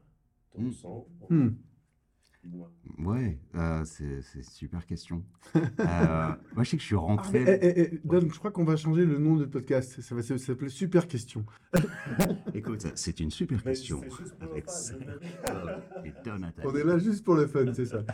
ton 0.53 0.63
Mm. 0.63 0.73
son? 0.73 1.07
Hmm. 1.29 1.51
Ouais, 2.99 3.39
euh, 3.55 3.85
c'est, 3.85 4.21
super 4.43 4.87
question. 4.87 5.25
Euh, 5.57 5.61
moi, 6.55 6.63
je 6.65 6.71
sais 6.71 6.77
que 6.77 6.83
je 6.83 6.87
suis 6.87 6.95
Ah, 6.97 7.01
rentré. 7.01 7.45
mais, 7.45 7.59
eh, 7.63 7.81
eh, 7.81 7.95
eh, 7.95 8.01
Don, 8.05 8.21
je 8.31 8.39
crois 8.39 8.51
qu'on 8.51 8.65
va 8.65 8.77
changer 8.77 9.05
le 9.05 9.19
nom 9.19 9.37
de 9.37 9.45
podcast. 9.47 10.01
Ça 10.01 10.15
va 10.15 10.23
s'appeler 10.23 10.69
Super 10.69 11.09
Question. 11.09 11.45
Écoute, 12.55 12.87
c'est 12.95 13.21
une 13.21 13.31
super 13.31 13.59
Mais 13.65 13.73
question. 13.73 14.01
Avec. 14.41 14.67
On 16.65 16.75
est 16.77 16.85
là 16.85 16.99
juste 16.99 17.25
pour 17.25 17.35
le 17.35 17.47
fun, 17.47 17.73
c'est 17.75 17.87
ça. 17.87 18.05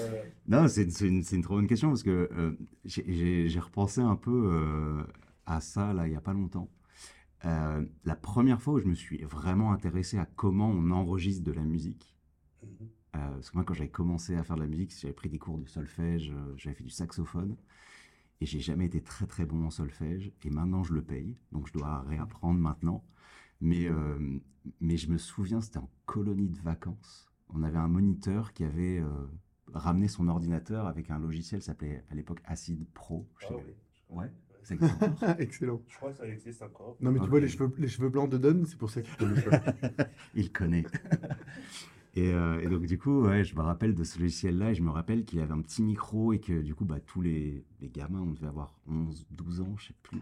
Euh, 0.00 0.22
Non, 0.46 0.68
c'est 0.68 0.84
une, 1.00 1.22
une 1.30 1.42
trop 1.42 1.56
bonne 1.56 1.66
question 1.66 1.88
parce 1.88 2.02
que 2.02 2.28
euh, 2.32 2.52
j'ai- 2.84 3.58
repensé 3.60 4.00
un 4.00 4.16
peu 4.16 4.50
euh, 4.52 5.02
à 5.46 5.60
ça 5.60 5.92
là 5.92 6.06
il 6.06 6.10
n'y 6.10 6.16
a 6.16 6.20
pas 6.20 6.32
longtemps. 6.32 6.70
Euh, 7.44 7.84
la 8.04 8.16
première 8.16 8.60
fois 8.62 8.74
où 8.74 8.78
je 8.80 8.86
me 8.86 8.94
suis 8.94 9.18
vraiment 9.24 9.72
intéressé 9.72 10.18
à 10.18 10.26
comment 10.26 10.68
on 10.70 10.90
enregistre 10.90 11.44
de 11.44 11.52
la 11.52 11.62
musique, 11.62 12.16
mhm. 12.62 12.68
Euh, 12.72 12.86
parce 13.18 13.50
que 13.50 13.56
moi, 13.56 13.64
quand 13.64 13.74
j'avais 13.74 13.90
commencé 13.90 14.34
à 14.36 14.44
faire 14.44 14.56
de 14.56 14.62
la 14.62 14.66
musique, 14.66 14.92
j'avais 14.98 15.14
pris 15.14 15.28
des 15.28 15.38
cours 15.38 15.58
de 15.58 15.66
solfège, 15.66 16.30
euh, 16.30 16.54
j'avais 16.56 16.74
fait 16.74 16.84
du 16.84 16.90
saxophone. 16.90 17.56
Et 18.40 18.46
j'ai 18.46 18.60
jamais 18.60 18.86
été 18.86 19.00
très 19.00 19.26
très 19.26 19.46
bon 19.46 19.64
en 19.64 19.70
solfège. 19.70 20.32
Et 20.42 20.50
maintenant, 20.50 20.82
je 20.82 20.92
le 20.92 21.02
paye. 21.02 21.36
Donc, 21.52 21.68
je 21.68 21.72
dois 21.72 22.00
réapprendre 22.02 22.58
maintenant. 22.58 23.04
Mais, 23.60 23.86
euh, 23.86 24.38
mais 24.80 24.96
je 24.96 25.08
me 25.10 25.18
souviens, 25.18 25.60
c'était 25.60 25.78
en 25.78 25.88
colonie 26.04 26.48
de 26.48 26.58
vacances. 26.58 27.30
On 27.48 27.62
avait 27.62 27.78
un 27.78 27.88
moniteur 27.88 28.52
qui 28.52 28.64
avait 28.64 28.98
euh, 28.98 29.08
ramené 29.72 30.08
son 30.08 30.28
ordinateur 30.28 30.86
avec 30.86 31.10
un 31.10 31.18
logiciel 31.18 31.60
qui 31.60 31.66
s'appelait 31.66 32.04
à 32.10 32.14
l'époque 32.14 32.40
Acid 32.44 32.84
Pro. 32.92 33.26
Je 33.38 33.46
Ah 33.46 33.48
sais 33.50 33.54
oui, 33.54 33.74
crois. 34.08 34.22
Ouais. 34.22 34.30
Excellent. 35.38 35.82
Je 35.86 35.96
crois 35.96 36.10
que 36.10 36.16
ça 36.16 36.26
existe 36.26 36.62
encore. 36.62 36.96
Non, 37.00 37.12
mais 37.12 37.20
tu 37.20 37.28
vois 37.28 37.40
les 37.40 37.48
cheveux, 37.48 37.72
les 37.78 37.88
cheveux 37.88 38.08
blancs 38.08 38.30
de 38.30 38.38
Don, 38.38 38.64
c'est 38.66 38.78
pour 38.78 38.90
ça 38.90 39.02
qu'il 39.02 39.14
connaît 39.16 39.40
ça. 39.42 39.62
Il 40.34 40.50
connaît. 40.52 40.84
Et, 42.14 42.32
euh, 42.32 42.60
et 42.60 42.68
donc, 42.68 42.86
du 42.86 42.98
coup, 42.98 43.22
ouais, 43.24 43.44
je 43.44 43.56
me 43.56 43.60
rappelle 43.62 43.94
de 43.94 44.04
ce 44.04 44.18
logiciel-là 44.20 44.70
et 44.70 44.74
je 44.74 44.82
me 44.82 44.90
rappelle 44.90 45.24
qu'il 45.24 45.40
avait 45.40 45.52
un 45.52 45.60
petit 45.62 45.82
micro 45.82 46.32
et 46.32 46.38
que, 46.40 46.62
du 46.62 46.74
coup, 46.74 46.84
bah, 46.84 47.00
tous 47.00 47.20
les, 47.22 47.64
les 47.80 47.88
gamins, 47.88 48.20
on 48.20 48.30
devait 48.32 48.46
avoir 48.46 48.78
11, 48.86 49.26
12 49.30 49.60
ans, 49.60 49.74
je 49.78 49.88
sais 49.88 49.94
plus. 50.02 50.20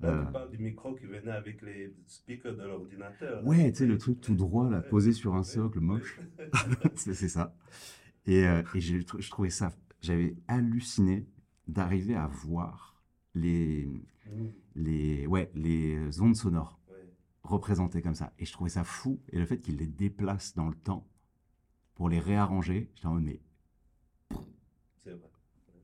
Là, 0.00 0.12
Euh, 0.12 0.24
tu 0.24 0.32
parles 0.32 0.50
du 0.50 0.58
micro 0.58 0.94
qui 0.94 1.06
venait 1.06 1.32
avec 1.32 1.62
les 1.62 1.92
speakers 2.06 2.56
de 2.56 2.62
l'ordinateur. 2.62 3.44
Ouais, 3.44 3.72
tu 3.72 3.78
sais, 3.78 3.86
le 3.86 3.98
truc 3.98 4.20
tout 4.20 4.34
droit, 4.34 4.70
là, 4.70 4.82
posé 4.82 5.12
sur 5.12 5.34
un 5.34 5.42
socle 5.42 5.80
moche. 5.80 6.22
c'est 6.96 7.28
ça. 7.28 7.54
Et, 8.26 8.46
euh, 8.46 8.62
et 8.74 9.04
trou- 9.04 9.20
je 9.20 9.30
trouvais 9.30 9.50
ça, 9.50 9.72
j'avais 10.02 10.36
halluciné 10.48 11.26
d'arriver 11.68 12.14
à 12.14 12.26
voir 12.26 13.02
les, 13.34 13.88
Mm, 14.26 14.52
les, 14.76 15.26
ouais, 15.26 15.50
les 15.54 16.20
ondes 16.20 16.36
sonores 16.36 16.78
représentées 17.44 18.02
comme 18.02 18.14
ça. 18.14 18.32
Et 18.38 18.44
je 18.46 18.52
trouvais 18.52 18.70
ça 18.70 18.84
fou. 18.84 19.20
Et 19.32 19.38
le 19.38 19.46
fait 19.46 19.58
qu'il 19.58 19.76
les 19.78 19.86
déplace 19.86 20.54
dans 20.54 20.68
le 20.68 20.74
temps 20.76 21.06
pour 21.96 22.08
les 22.10 22.20
réarranger, 22.20 22.90
j'étais 22.94 23.08
en 23.08 23.14
mode, 23.14 23.24
mais 23.24 23.40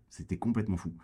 c'était 0.09 0.37
complètement 0.39 0.77
fou. 0.77 0.95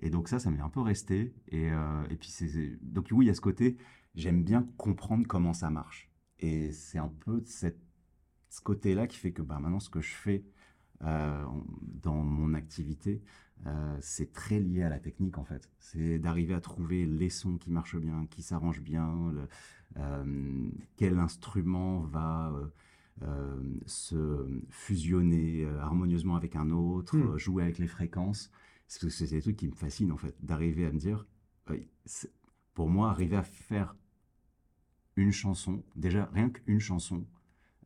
Et 0.00 0.10
donc 0.10 0.28
ça, 0.28 0.38
ça 0.38 0.50
m'est 0.50 0.60
un 0.60 0.68
peu 0.68 0.80
resté. 0.80 1.34
Et, 1.48 1.70
euh, 1.70 2.04
et 2.10 2.16
puis, 2.16 2.28
c'est, 2.30 2.48
donc 2.82 3.08
oui, 3.12 3.26
il 3.26 3.28
y 3.28 3.30
a 3.30 3.34
ce 3.34 3.40
côté, 3.40 3.76
j'aime 4.14 4.42
bien 4.42 4.66
comprendre 4.76 5.26
comment 5.26 5.52
ça 5.52 5.70
marche. 5.70 6.10
Et 6.40 6.72
c'est 6.72 6.98
un 6.98 7.12
peu 7.24 7.42
cette, 7.46 7.78
ce 8.50 8.60
côté-là 8.60 9.06
qui 9.06 9.18
fait 9.18 9.32
que 9.32 9.42
bah, 9.42 9.58
maintenant, 9.60 9.80
ce 9.80 9.90
que 9.90 10.00
je 10.00 10.14
fais 10.14 10.44
euh, 11.04 11.44
dans 12.02 12.16
mon 12.16 12.54
activité, 12.54 13.22
euh, 13.66 13.98
c'est 14.00 14.32
très 14.32 14.60
lié 14.60 14.82
à 14.84 14.88
la 14.90 15.00
technique 15.00 15.38
en 15.38 15.44
fait. 15.44 15.70
C'est 15.78 16.18
d'arriver 16.18 16.54
à 16.54 16.60
trouver 16.60 17.06
les 17.06 17.30
sons 17.30 17.58
qui 17.58 17.70
marchent 17.70 17.96
bien, 17.98 18.26
qui 18.30 18.42
s'arrangent 18.42 18.82
bien, 18.82 19.30
le- 19.32 19.48
euh, 19.98 20.70
quel 20.96 21.18
instrument 21.18 22.00
va 22.00 22.52
euh, 23.22 23.58
se 23.86 24.46
fusionner 24.70 25.64
euh, 25.64 25.80
harmonieusement 25.80 26.36
avec 26.36 26.56
un 26.56 26.70
autre, 26.70 27.16
Hmm. 27.16 27.32
euh, 27.34 27.38
jouer 27.38 27.62
avec 27.64 27.78
les 27.78 27.86
fréquences. 27.88 28.50
C'est 28.88 29.30
des 29.30 29.40
trucs 29.42 29.56
qui 29.56 29.66
me 29.68 29.74
fascinent 29.74 30.12
en 30.12 30.16
fait, 30.16 30.36
d'arriver 30.44 30.86
à 30.86 30.92
me 30.92 30.98
dire, 30.98 31.26
pour 32.74 32.88
moi, 32.88 33.10
arriver 33.10 33.36
à 33.36 33.42
faire 33.42 33.96
une 35.16 35.32
chanson, 35.32 35.82
déjà 35.96 36.26
rien 36.32 36.50
qu'une 36.50 36.78
chanson, 36.78 37.26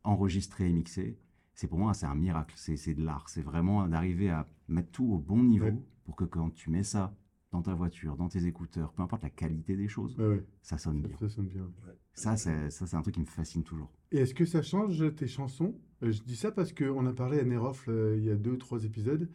enregistrée 0.05 0.69
et 0.69 0.73
mixée, 0.73 1.19
c'est 1.55 1.69
pour 1.69 1.79
moi, 1.79 1.95
c'est 1.95 2.07
un 2.07 2.15
miracle, 2.15 2.55
c'est 2.57 2.77
c'est 2.77 2.95
de 2.95 3.05
l'art. 3.05 3.29
C'est 3.29 3.43
vraiment 3.43 3.87
d'arriver 3.87 4.31
à 4.31 4.47
mettre 4.69 4.91
tout 4.91 5.05
au 5.13 5.19
bon 5.19 5.43
niveau 5.43 5.67
Ouais. 5.67 5.83
pour 6.05 6.17
que 6.17 6.25
quand 6.25 6.51
tu 6.51 6.71
mets 6.71 6.83
ça 6.83 7.15
dans 7.53 7.63
ta 7.63 7.75
voiture, 7.75 8.17
dans 8.17 8.29
tes 8.29 8.47
écouteurs, 8.47 8.93
peu 8.93 9.03
importe 9.03 9.23
la 9.23 9.31
qualité 9.31 9.77
des 9.77 9.89
choses, 9.89 10.17
Ouais, 10.19 10.27
ouais, 10.27 10.45
ça 10.63 10.79
sonne 10.79 11.03
ça, 11.03 11.09
bien. 11.09 11.17
ça 11.19 11.29
sonne 11.29 11.47
bien. 11.49 11.69
Ça, 12.15 12.37
c'est 12.37 12.71
ça, 12.71 12.87
c'est 12.87 12.97
un 12.97 13.03
truc 13.03 13.15
qui 13.15 13.21
me 13.21 13.27
fascine 13.27 13.65
toujours. 13.65 13.91
Et 14.13 14.19
est-ce 14.19 14.35
que 14.35 14.45
ça 14.45 14.63
change 14.63 15.15
tes 15.17 15.27
chansons? 15.27 15.75
Euh, 16.03 16.13
Je 16.13 16.23
dis 16.23 16.37
ça 16.37 16.53
parce 16.53 16.73
qu'on 16.73 17.07
a 17.07 17.13
parlé 17.13 17.41
à 17.41 17.45
Nerofl 17.45 17.91
euh, 17.91 18.17
il 18.19 18.25
y 18.25 18.31
a 18.31 18.37
deux, 18.37 18.57
trois 18.59 18.85
épisodes 18.85 19.29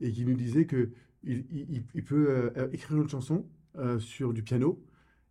et 0.00 0.12
qui 0.12 0.24
nous 0.24 0.34
disait 0.34 0.66
que 0.66 0.90
il, 1.22 1.44
il- 1.50 1.84
il 1.94 2.04
peut 2.04 2.26
euh, 2.30 2.68
écrire 2.72 3.00
une 3.00 3.08
chanson 3.08 3.46
euh, 3.76 3.98
sur 4.00 4.32
du 4.32 4.42
piano. 4.42 4.82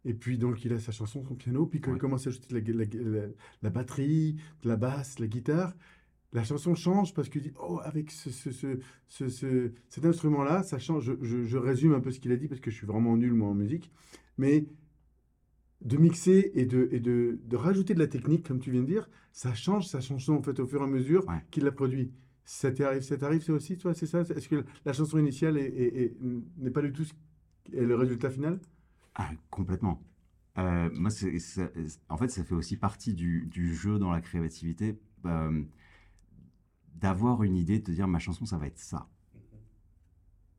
Et 0.06 0.14
puis 0.14 0.38
donc 0.38 0.64
il 0.64 0.72
a 0.72 0.80
sa 0.80 0.92
chanson, 0.94 1.24
son 1.26 1.36
piano, 1.36 1.66
puis 1.66 1.82
quand 1.82 1.94
il 1.94 2.00
commence 2.00 2.26
à 2.26 2.30
ajouter 2.30 2.62
de 2.62 2.72
la, 2.74 2.86
la- 2.86 3.20
la- 3.22 3.28
la 3.64 3.70
batterie, 3.70 4.38
de 4.64 4.68
la 4.70 4.78
basse, 4.78 5.20
la 5.20 5.28
guitare, 5.28 5.74
la 6.34 6.44
chanson 6.44 6.76
change 6.76 7.14
parce 7.14 7.30
qu'il 7.30 7.42
dit 7.42 7.54
Oh, 7.60 7.80
avec 7.84 8.12
ce, 8.12 8.30
ce- 8.30 8.52
ce- 8.52 8.80
ce- 9.08 9.30
ce- 9.30 9.72
cet 9.90 10.06
instrument-là, 10.06 10.64
ça 10.64 10.78
change. 10.80 11.04
Je, 11.06 11.14
je- 11.22 11.44
je 11.44 11.58
résume 11.58 11.94
un 11.94 12.00
peu 12.00 12.12
ce 12.12 12.20
qu'il 12.20 12.32
a 12.32 12.36
dit 12.38 12.48
parce 12.48 12.62
que 12.62 12.70
je 12.72 12.76
suis 12.76 12.88
vraiment 12.88 13.18
nul 13.18 13.34
moi 13.34 13.50
en 13.50 13.56
musique. 13.56 13.92
Mais 14.38 14.66
de 15.82 15.98
mixer 15.98 16.52
et 16.56 16.66
de, 16.66 16.90
et 16.92 17.00
de, 17.00 17.40
de 17.44 17.56
rajouter 17.56 17.94
de 17.94 18.00
la 18.00 18.08
technique, 18.08 18.46
comme 18.48 18.60
tu 18.60 18.70
viens 18.72 18.82
de 18.82 18.86
dire, 18.88 19.10
ça 19.32 19.54
change 19.54 19.88
sa 19.88 20.02
chanson 20.02 20.34
en 20.34 20.42
fait 20.44 20.60
au 20.60 20.68
fur 20.68 20.82
et 20.82 20.84
à 20.84 20.88
mesure 20.88 21.26
Ouais. 21.28 21.42
qu'il 21.52 21.64
la 21.64 21.72
produit. 21.72 22.12
Ça 22.46 22.72
t'arrive, 22.72 23.02
ça 23.02 23.16
t'arrive 23.18 23.44
ça 23.44 23.54
aussi, 23.54 23.78
toi, 23.78 23.94
c'est 23.94 24.08
ça? 24.08 24.22
Est-ce 24.22 24.50
que 24.50 24.66
la 24.86 24.92
chanson 24.94 25.18
initiale 25.20 25.58
est- 25.58 25.68
est- 25.68 26.02
est- 26.04 26.18
n'est 26.58 26.72
pas 26.72 26.82
du 26.82 26.92
tout 26.92 27.06
est 27.72 27.82
le 27.86 27.96
résultat 27.96 28.30
final? 28.30 28.60
Ah, 29.16 29.30
complètement. 29.52 30.04
Euh, 30.58 30.90
moi, 30.94 31.12
c'est, 31.12 31.38
c'est- 31.40 31.72
en 32.10 32.18
fait, 32.18 32.28
ça 32.30 32.44
fait 32.44 32.56
aussi 32.56 32.76
partie 32.76 33.14
du, 33.14 33.46
du 33.46 33.74
jeu 33.76 34.00
dans 34.00 34.12
la 34.12 34.20
créativité, 34.20 34.98
euh, 35.26 35.62
d'avoir 36.96 37.44
une 37.44 37.56
idée, 37.56 37.80
de 37.80 37.84
te 37.86 37.92
dire 37.92 38.08
ma 38.08 38.20
chanson, 38.20 38.46
ça 38.46 38.58
va 38.58 38.68
être 38.68 38.80
ça. 38.80 39.08
Mhm. 39.34 39.40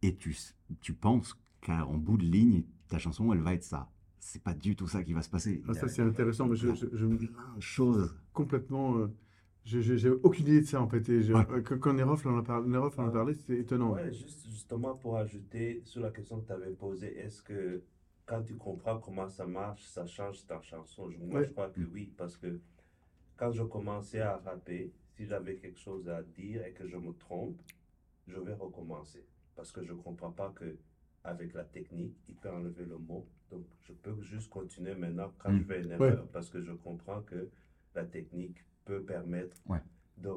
Et 0.02 0.16
tu, 0.16 0.36
tu 0.80 0.94
penses 0.94 1.38
qu'en 1.60 1.94
bout 1.98 2.16
de 2.16 2.24
ligne, 2.24 2.64
ta 2.88 2.98
chanson, 2.98 3.32
elle 3.32 3.40
va 3.40 3.54
être 3.54 3.62
ça. 3.64 3.90
C'est 4.18 4.42
pas 4.42 4.54
du 4.54 4.76
tout 4.76 4.86
ça 4.88 5.02
qui 5.02 5.12
va 5.12 5.22
se 5.22 5.30
passer. 5.30 5.62
Ah, 5.68 5.74
ça, 5.74 5.88
c'est 5.88 6.02
intéressant, 6.02 6.46
mais 6.46 6.56
je, 6.56 6.74
je, 6.74 6.86
je 6.92 7.06
me 7.06 7.16
dis 7.16 7.28
plein 7.28 7.54
de 7.56 7.60
choses. 7.60 8.14
complètement. 8.32 8.96
euh, 8.98 9.08
j'ai 9.64 10.10
aucune 10.10 10.46
idée 10.46 10.60
de 10.62 10.66
ça 10.66 10.80
en 10.80 10.88
fait. 10.88 11.06
Et 11.10 11.22
je- 11.22 11.34
Ouais. 11.34 11.62
quand 11.62 11.78
quand 11.78 11.92
Nerofl 11.92 12.28
en 12.28 12.38
a 12.38 12.42
parlé, 12.42 12.66
Nerofl 12.68 13.00
en 13.02 13.08
a 13.08 13.10
parlé, 13.10 13.34
c'était 13.34 13.58
étonnant. 13.60 13.92
Ouais, 13.92 14.10
juste, 14.12 14.46
justement 14.48 14.94
pour 14.96 15.16
ajouter 15.18 15.82
sur 15.84 16.00
la 16.02 16.10
question 16.10 16.40
que 16.40 16.46
tu 16.46 16.52
avais 16.52 16.70
posée, 16.72 17.16
est-ce 17.18 17.42
que 17.42 17.82
quand 18.24 18.42
tu 18.42 18.56
comprends 18.56 18.98
comment 18.98 19.28
ça 19.28 19.46
marche, 19.46 19.84
ça 19.84 20.06
change 20.06 20.44
ta 20.46 20.60
chanson? 20.62 21.10
Je- 21.10 21.18
Moi, 21.18 21.40
Ouais. 21.40 21.44
je 21.46 21.52
crois 21.52 21.68
que 21.68 21.80
oui, 21.82 22.12
parce 22.16 22.36
que 22.38 22.60
quand 23.36 23.52
je 23.52 23.62
commençais 23.62 24.20
à 24.20 24.38
rapper, 24.38 24.92
si 25.20 25.26
j'avais 25.26 25.56
quelque 25.56 25.78
chose 25.78 26.08
à 26.08 26.22
dire 26.22 26.64
et 26.64 26.72
que 26.72 26.86
je 26.88 26.96
me 26.96 27.12
trompe, 27.12 27.60
je 28.26 28.40
vais 28.40 28.54
recommencer. 28.54 29.22
Parce 29.54 29.70
que 29.70 29.82
je 29.84 29.92
ne 29.92 29.98
comprends 29.98 30.30
pas 30.32 30.50
que 30.56 30.78
avec 31.24 31.52
la 31.52 31.64
technique, 31.64 32.16
il 32.26 32.36
peut 32.36 32.48
enlever 32.48 32.86
le 32.86 32.96
mot. 32.96 33.26
Donc, 33.50 33.66
je 33.82 33.92
peux 33.92 34.18
juste 34.22 34.48
continuer 34.48 34.94
maintenant 34.94 35.30
quand 35.38 35.54
je 35.54 35.62
fais 35.64 35.82
une 35.82 35.90
erreur, 35.90 36.26
parce 36.28 36.48
que 36.48 36.62
je 36.62 36.72
comprends 36.72 37.20
que 37.20 37.50
la 37.94 38.04
technique 38.06 38.64
peut 38.86 39.02
permettre 39.02 39.58
Ouais. 39.68 39.82
de 40.16 40.30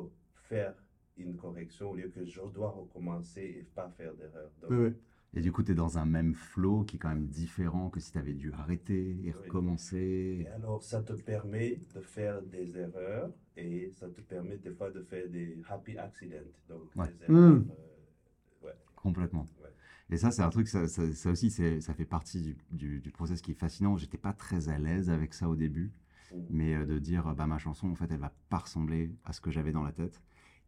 faire 0.49 0.75
une 1.15 1.37
correction 1.37 1.91
au 1.91 1.95
lieu 1.95 2.09
que 2.09 2.25
je 2.25 2.41
dois 2.53 2.71
recommencer 2.71 3.41
et 3.41 3.63
pas 3.63 3.89
faire 3.91 4.13
d'erreur. 4.15 4.51
Donc, 4.61 4.71
ouais. 4.71 4.93
Et 5.35 5.41
du 5.41 5.51
coup, 5.51 5.63
tu 5.63 5.71
es 5.71 5.75
dans 5.75 5.97
un 5.97 6.05
même 6.05 6.33
flow 6.35 6.83
qui 6.83 6.95
est 6.97 6.99
quand 6.99 7.09
même 7.09 7.27
différent 7.27 7.89
que 7.89 7.99
si 7.99 8.11
tu 8.11 8.17
avais 8.19 8.33
dû 8.33 8.51
arrêter 8.53 9.19
et 9.25 9.33
Oui. 9.33 9.33
recommencer. 9.33 10.45
Et 10.45 10.47
alors, 10.47 10.83
ça 10.83 11.01
te 11.03 11.13
permet 11.13 11.77
de 11.95 12.01
faire 12.01 12.41
des 12.41 12.77
erreurs 12.77 13.31
et 13.57 13.89
ça 13.91 14.09
te 14.09 14.21
permet 14.21 14.57
des 14.57 14.71
fois 14.71 14.91
de 14.91 15.01
faire 15.03 15.27
des 15.29 15.61
happy 15.69 15.97
accidents. 15.97 16.51
Donc, 16.69 16.95
Ouais. 16.95 17.07
des 17.07 17.23
erreurs. 17.23 17.61
Mm. 17.61 17.69
euh, 17.69 18.65
ouais. 18.65 18.77
Complètement. 18.95 19.49
Ouais. 19.61 19.69
Et 20.09 20.17
ça, 20.17 20.31
c'est 20.31 20.41
un 20.43 20.49
truc, 20.49 20.67
ça, 20.67 20.87
ça, 20.87 21.11
ça 21.13 21.31
aussi, 21.31 21.49
c'est, 21.49 21.81
ça 21.81 21.93
fait 21.93 22.05
partie 22.05 22.41
du, 22.41 22.57
du, 22.71 22.99
du 23.01 23.11
process 23.11 23.41
qui 23.41 23.51
est 23.51 23.55
fascinant. 23.55 23.97
J'étais 23.97 24.17
pas 24.17 24.33
très 24.33 24.69
à 24.69 24.77
l'aise 24.77 25.09
avec 25.09 25.33
ça 25.33 25.49
au 25.49 25.55
début, 25.55 25.91
Mm. 26.31 26.49
mais 26.49 26.75
euh, 26.75 26.85
de 26.85 26.99
dire, 26.99 27.33
bah, 27.35 27.47
ma 27.47 27.57
chanson, 27.59 27.89
en 27.89 27.95
fait, 27.95 28.11
elle 28.11 28.19
va 28.19 28.33
pas 28.49 28.59
ressembler 28.59 29.11
à 29.25 29.33
ce 29.33 29.41
que 29.41 29.51
j'avais 29.51 29.71
dans 29.71 29.83
la 29.83 29.91
tête. 29.93 30.21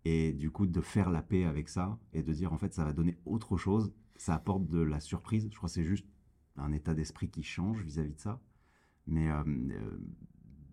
Et 0.05 0.33
du 0.33 0.51
coup, 0.51 0.67
de 0.67 0.81
faire 0.81 1.09
la 1.09 1.23
paix 1.23 1.45
avec 1.45 1.67
ça 1.67 1.99
et 2.13 2.21
de 2.21 2.31
dire, 2.31 2.53
en 2.53 2.57
fait, 2.57 2.73
ça 2.73 2.85
va 2.85 2.93
donner 2.93 3.17
autre 3.25 3.57
chose. 3.57 3.91
Ça 4.15 4.35
apporte 4.35 4.67
de 4.67 4.79
la 4.79 4.99
surprise. 4.99 5.49
Je 5.51 5.57
crois 5.57 5.67
que 5.67 5.73
c'est 5.73 5.83
juste 5.83 6.07
un 6.57 6.71
état 6.71 6.93
d'esprit 6.93 7.29
qui 7.29 7.41
change 7.41 7.81
vis-à-vis 7.81 8.13
de 8.13 8.19
ça. 8.19 8.39
Mais 9.07 9.29
euh, 9.29 9.43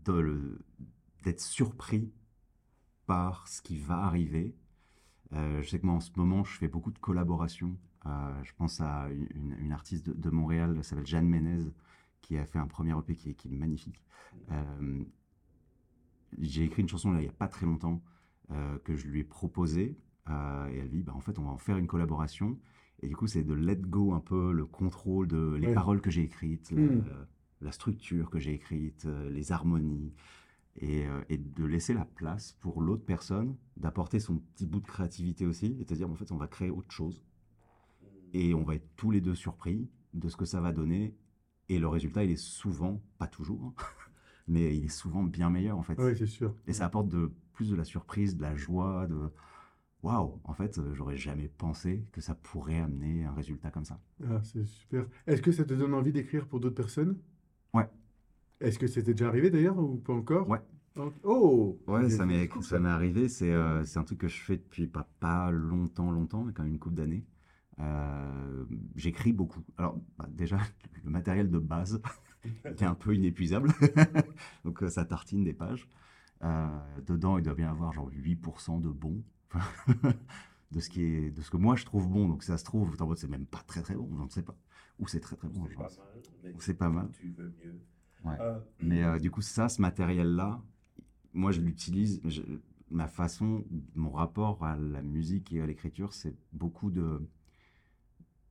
euh, 0.08 0.58
d'être 1.24 1.40
surpris 1.40 2.12
par 3.06 3.48
ce 3.48 3.62
qui 3.62 3.78
va 3.78 3.98
arriver. 3.98 4.54
Euh, 5.32 5.62
je 5.62 5.68
sais 5.68 5.80
que 5.80 5.86
moi, 5.86 5.94
en 5.94 6.00
ce 6.00 6.10
moment, 6.16 6.44
je 6.44 6.58
fais 6.58 6.68
beaucoup 6.68 6.90
de 6.90 6.98
collaborations. 6.98 7.78
Euh, 8.06 8.42
je 8.42 8.52
pense 8.54 8.80
à 8.80 9.08
une, 9.10 9.56
une 9.60 9.72
artiste 9.72 10.04
de, 10.04 10.12
de 10.12 10.30
Montréal, 10.30 10.74
elle 10.76 10.84
s'appelle 10.84 11.06
Jeanne 11.06 11.28
Ménez, 11.28 11.70
qui 12.20 12.36
a 12.36 12.44
fait 12.44 12.58
un 12.58 12.66
premier 12.66 12.98
EP 12.98 13.14
qui 13.14 13.30
est, 13.30 13.34
qui 13.34 13.48
est 13.48 13.56
magnifique. 13.56 14.02
J'ai 16.38 16.64
écrit 16.64 16.82
une 16.82 16.88
chanson 16.88 17.12
là, 17.12 17.20
il 17.20 17.24
n'y 17.24 17.28
a 17.28 17.32
pas 17.32 17.48
très 17.48 17.66
longtemps 17.66 18.02
que 18.84 18.96
je 18.96 19.06
lui 19.08 19.20
ai 19.20 19.24
proposée. 19.24 19.96
euh, 20.30 20.68
et 20.70 20.76
elle 20.78 20.88
dit, 20.90 21.02
bah, 21.02 21.12
en 21.16 21.20
fait, 21.20 21.38
on 21.38 21.42
va 21.44 21.50
en 21.50 21.58
faire 21.58 21.76
une 21.78 21.86
collaboration. 21.88 22.58
Et 23.00 23.08
du 23.08 23.16
coup, 23.16 23.26
c'est 23.26 23.42
de 23.42 23.54
let 23.54 23.74
go 23.76 24.12
un 24.14 24.20
peu 24.20 24.52
le 24.52 24.64
contrôle 24.66 25.26
de 25.26 25.54
les 25.60 25.66
Ouais. 25.68 25.74
paroles 25.74 26.00
que 26.00 26.10
j'ai 26.12 26.22
écrites, 26.22 26.70
la, 26.70 26.80
Mm. 26.80 27.04
la 27.60 27.72
structure 27.72 28.30
que 28.30 28.38
j'ai 28.38 28.52
écrite, 28.54 29.04
euh, 29.06 29.28
les 29.30 29.50
harmonies. 29.50 30.12
Et, 30.76 31.06
euh, 31.06 31.20
et 31.28 31.36
de 31.38 31.64
laisser 31.64 31.92
la 31.92 32.04
place 32.06 32.52
pour 32.60 32.80
l'autre 32.80 33.04
personne, 33.04 33.56
d'apporter 33.76 34.20
son 34.20 34.36
petit 34.38 34.64
bout 34.66 34.80
de 34.80 34.86
créativité 34.86 35.44
aussi, 35.44 35.76
et 35.80 35.84
de 35.84 35.94
dire, 35.94 36.08
en 36.08 36.14
fait, 36.14 36.30
on 36.32 36.36
va 36.36 36.46
créer 36.46 36.70
autre 36.70 36.92
chose. 36.92 37.24
Et 38.32 38.54
on 38.54 38.62
va 38.62 38.74
être 38.76 38.88
tous 38.96 39.10
les 39.10 39.20
deux 39.20 39.34
surpris 39.34 39.90
de 40.14 40.28
ce 40.28 40.36
que 40.36 40.44
ça 40.44 40.60
va 40.60 40.72
donner. 40.72 41.14
Et 41.68 41.78
le 41.78 41.88
résultat, 41.88 42.24
il 42.24 42.30
est 42.30 42.36
souvent, 42.36 43.02
pas 43.18 43.26
toujours, 43.26 43.64
hein, 43.64 43.74
mais 44.48 44.76
il 44.76 44.84
est 44.84 44.88
souvent 44.88 45.22
bien 45.22 45.50
meilleur 45.50 45.76
en 45.78 45.82
fait. 45.82 45.98
Oui, 45.98 46.16
c'est 46.16 46.26
sûr. 46.26 46.54
Et 46.66 46.72
ça 46.72 46.86
apporte 46.86 47.08
de, 47.08 47.32
plus 47.52 47.70
de 47.70 47.76
la 47.76 47.84
surprise, 47.84 48.36
de 48.36 48.42
la 48.42 48.56
joie, 48.56 49.06
de 49.06 49.30
waouh, 50.02 50.40
en 50.44 50.54
fait, 50.54 50.78
euh, 50.78 50.94
j'aurais 50.94 51.16
jamais 51.16 51.48
pensé 51.48 52.04
que 52.12 52.20
ça 52.20 52.34
pourrait 52.34 52.80
amener 52.80 53.24
un 53.24 53.32
résultat 53.34 53.70
comme 53.70 53.84
ça. 53.84 54.00
Ah, 54.24 54.40
c'est 54.42 54.66
super. 54.66 55.06
Est-ce 55.26 55.42
que 55.42 55.52
ça 55.52 55.64
te 55.64 55.74
donne 55.74 55.94
envie 55.94 56.12
d'écrire 56.12 56.46
pour 56.46 56.60
d'autres 56.60 56.74
personnes? 56.76 57.18
Ouais. 57.74 57.88
Est-ce 58.60 58.78
que 58.78 58.86
c'était 58.86 59.12
déjà 59.12 59.28
arrivé 59.28 59.50
d'ailleurs 59.50 59.78
ou 59.78 59.96
pas 59.96 60.12
encore? 60.12 60.48
Ouais. 60.48 60.60
Oh 61.24 61.78
Ouais, 61.86 62.10
ça 62.10 62.26
m'est 62.26 62.42
C'est 62.42 62.48
cool, 62.48 62.62
ça 62.62 62.78
m'est 62.78 62.88
arrivé. 62.88 63.28
C'est 63.28 63.50
euh, 63.50 63.84
c'est 63.84 63.98
un 63.98 64.04
truc 64.04 64.18
que 64.18 64.28
je 64.28 64.40
fais 64.40 64.56
depuis 64.56 64.86
pas, 64.86 65.08
pas 65.20 65.50
longtemps, 65.50 66.10
longtemps, 66.10 66.44
mais 66.44 66.52
quand 66.52 66.62
même 66.62 66.72
une 66.72 66.78
couple 66.78 66.96
d'années. 66.96 67.24
Euh, 67.80 68.64
J'écris 68.94 69.32
beaucoup. 69.32 69.64
Alors, 69.78 69.98
bah, 70.18 70.28
déjà, 70.30 70.58
le 71.04 71.10
matériel 71.10 71.50
de 71.50 71.58
base 71.58 72.00
qui 72.76 72.84
est 72.84 72.86
un 72.86 72.94
peu 72.94 73.14
inépuisable. 73.14 73.72
Donc, 74.64 74.82
ça 74.88 75.04
tartine 75.04 75.44
des 75.44 75.54
pages. 75.54 75.88
Euh, 76.44 77.00
dedans, 77.06 77.38
il 77.38 77.44
doit 77.44 77.54
bien 77.54 77.66
y 77.66 77.70
avoir 77.70 77.92
genre 77.92 78.10
8% 78.10 78.80
de 78.80 78.88
bon. 78.88 79.22
de, 80.72 80.80
ce 80.80 80.88
qui 80.88 81.02
est, 81.04 81.30
de 81.30 81.42
ce 81.42 81.50
que 81.50 81.56
moi 81.56 81.76
je 81.76 81.84
trouve 81.84 82.08
bon. 82.08 82.28
Donc, 82.28 82.42
ça 82.42 82.58
se 82.58 82.64
trouve, 82.64 82.96
en 83.00 83.06
mode, 83.06 83.18
c'est 83.18 83.28
même 83.28 83.46
pas 83.46 83.62
très 83.66 83.82
très 83.82 83.94
bon, 83.94 84.08
je 84.18 84.22
ne 84.22 84.28
sais 84.28 84.42
pas. 84.42 84.56
Ou 84.98 85.06
c'est 85.08 85.20
très 85.20 85.36
très 85.36 85.48
bon, 85.48 85.64
C'est 85.64 85.72
je 85.72 85.76
pas 85.76 85.84
pense. 85.84 86.00
mais 86.42 86.52
Ou 86.52 86.60
c'est 86.60 86.74
pas 86.74 86.88
mal. 86.88 87.08
Tu 87.12 87.30
veux 87.30 87.52
mieux. 87.64 87.80
Ouais. 88.24 88.36
Euh, 88.40 88.58
Mais 88.80 89.02
euh, 89.02 89.18
du 89.18 89.30
coup, 89.30 89.42
ça, 89.42 89.68
ce 89.68 89.80
matériel-là, 89.82 90.62
moi, 91.32 91.50
je 91.52 91.60
l'utilise. 91.60 92.20
Ma 92.90 93.08
façon, 93.08 93.64
mon 93.94 94.10
rapport 94.10 94.62
à 94.64 94.76
la 94.76 95.00
musique 95.02 95.50
et 95.52 95.62
à 95.62 95.66
l'écriture, 95.66 96.12
c'est 96.12 96.36
beaucoup 96.52 96.90
de 96.90 97.26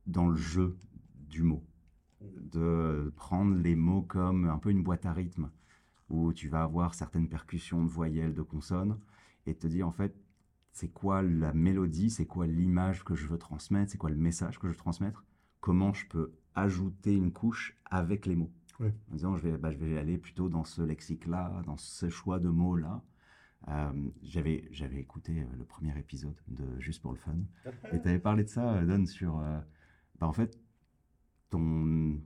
dans 0.06 0.28
le 0.28 0.36
jeu 0.36 0.76
du 1.14 1.42
mot, 1.42 1.62
de 2.20 3.12
prendre 3.16 3.54
les 3.56 3.76
mots 3.76 4.02
comme 4.02 4.46
un 4.48 4.58
peu 4.58 4.70
une 4.70 4.82
boîte 4.82 5.06
à 5.06 5.12
rythme, 5.12 5.48
où 6.12 6.32
tu 6.32 6.48
vas 6.48 6.62
avoir 6.62 6.94
certaines 6.94 7.28
percussions 7.28 7.82
de 7.82 7.88
voyelles, 7.90 8.34
de 8.34 8.42
consonnes, 8.42 8.98
et 9.46 9.54
te 9.54 9.66
dire 9.66 9.88
en 9.88 9.92
fait, 9.92 10.14
c'est 10.72 10.88
quoi 10.88 11.22
la 11.22 11.52
mélodie, 11.52 12.10
c'est 12.10 12.26
quoi 12.26 12.46
l'image 12.46 13.04
que 13.04 13.14
je 13.14 13.26
veux 13.26 13.38
transmettre, 13.38 13.90
c'est 13.90 13.98
quoi 13.98 14.10
le 14.10 14.16
message 14.16 14.58
que 14.58 14.68
je 14.68 14.72
veux 14.72 14.78
transmettre, 14.78 15.24
comment 15.60 15.92
je 15.92 16.06
peux 16.06 16.32
ajouter 16.54 17.14
une 17.14 17.32
couche 17.32 17.76
avec 17.86 18.26
les 18.26 18.36
mots. 18.36 18.52
Ouais. 18.78 18.94
En 19.10 19.14
disant, 19.14 19.36
je 19.36 19.48
vais, 19.48 19.58
bah, 19.58 19.70
je 19.70 19.78
vais 19.78 19.98
aller 19.98 20.18
plutôt 20.18 20.48
dans 20.48 20.64
ce 20.64 20.82
lexique-là, 20.82 21.62
dans 21.66 21.76
ce 21.76 22.08
choix 22.08 22.38
de 22.38 22.48
mots-là. 22.48 23.02
Euh, 23.68 24.10
j'avais, 24.22 24.68
j'avais 24.72 24.98
écouté 24.98 25.40
euh, 25.42 25.56
le 25.56 25.64
premier 25.64 25.96
épisode 25.98 26.34
de 26.48 26.64
Juste 26.80 27.00
pour 27.00 27.12
le 27.12 27.18
fun. 27.18 27.36
Et 27.92 28.00
tu 28.00 28.08
avais 28.08 28.18
parlé 28.18 28.44
de 28.44 28.48
ça, 28.48 28.74
euh, 28.74 28.84
Don, 28.84 29.06
sur. 29.06 29.38
euh, 29.38 29.60
bah, 30.18 30.26
en 30.26 30.32
fait, 30.32 30.58
ton, 31.50 32.18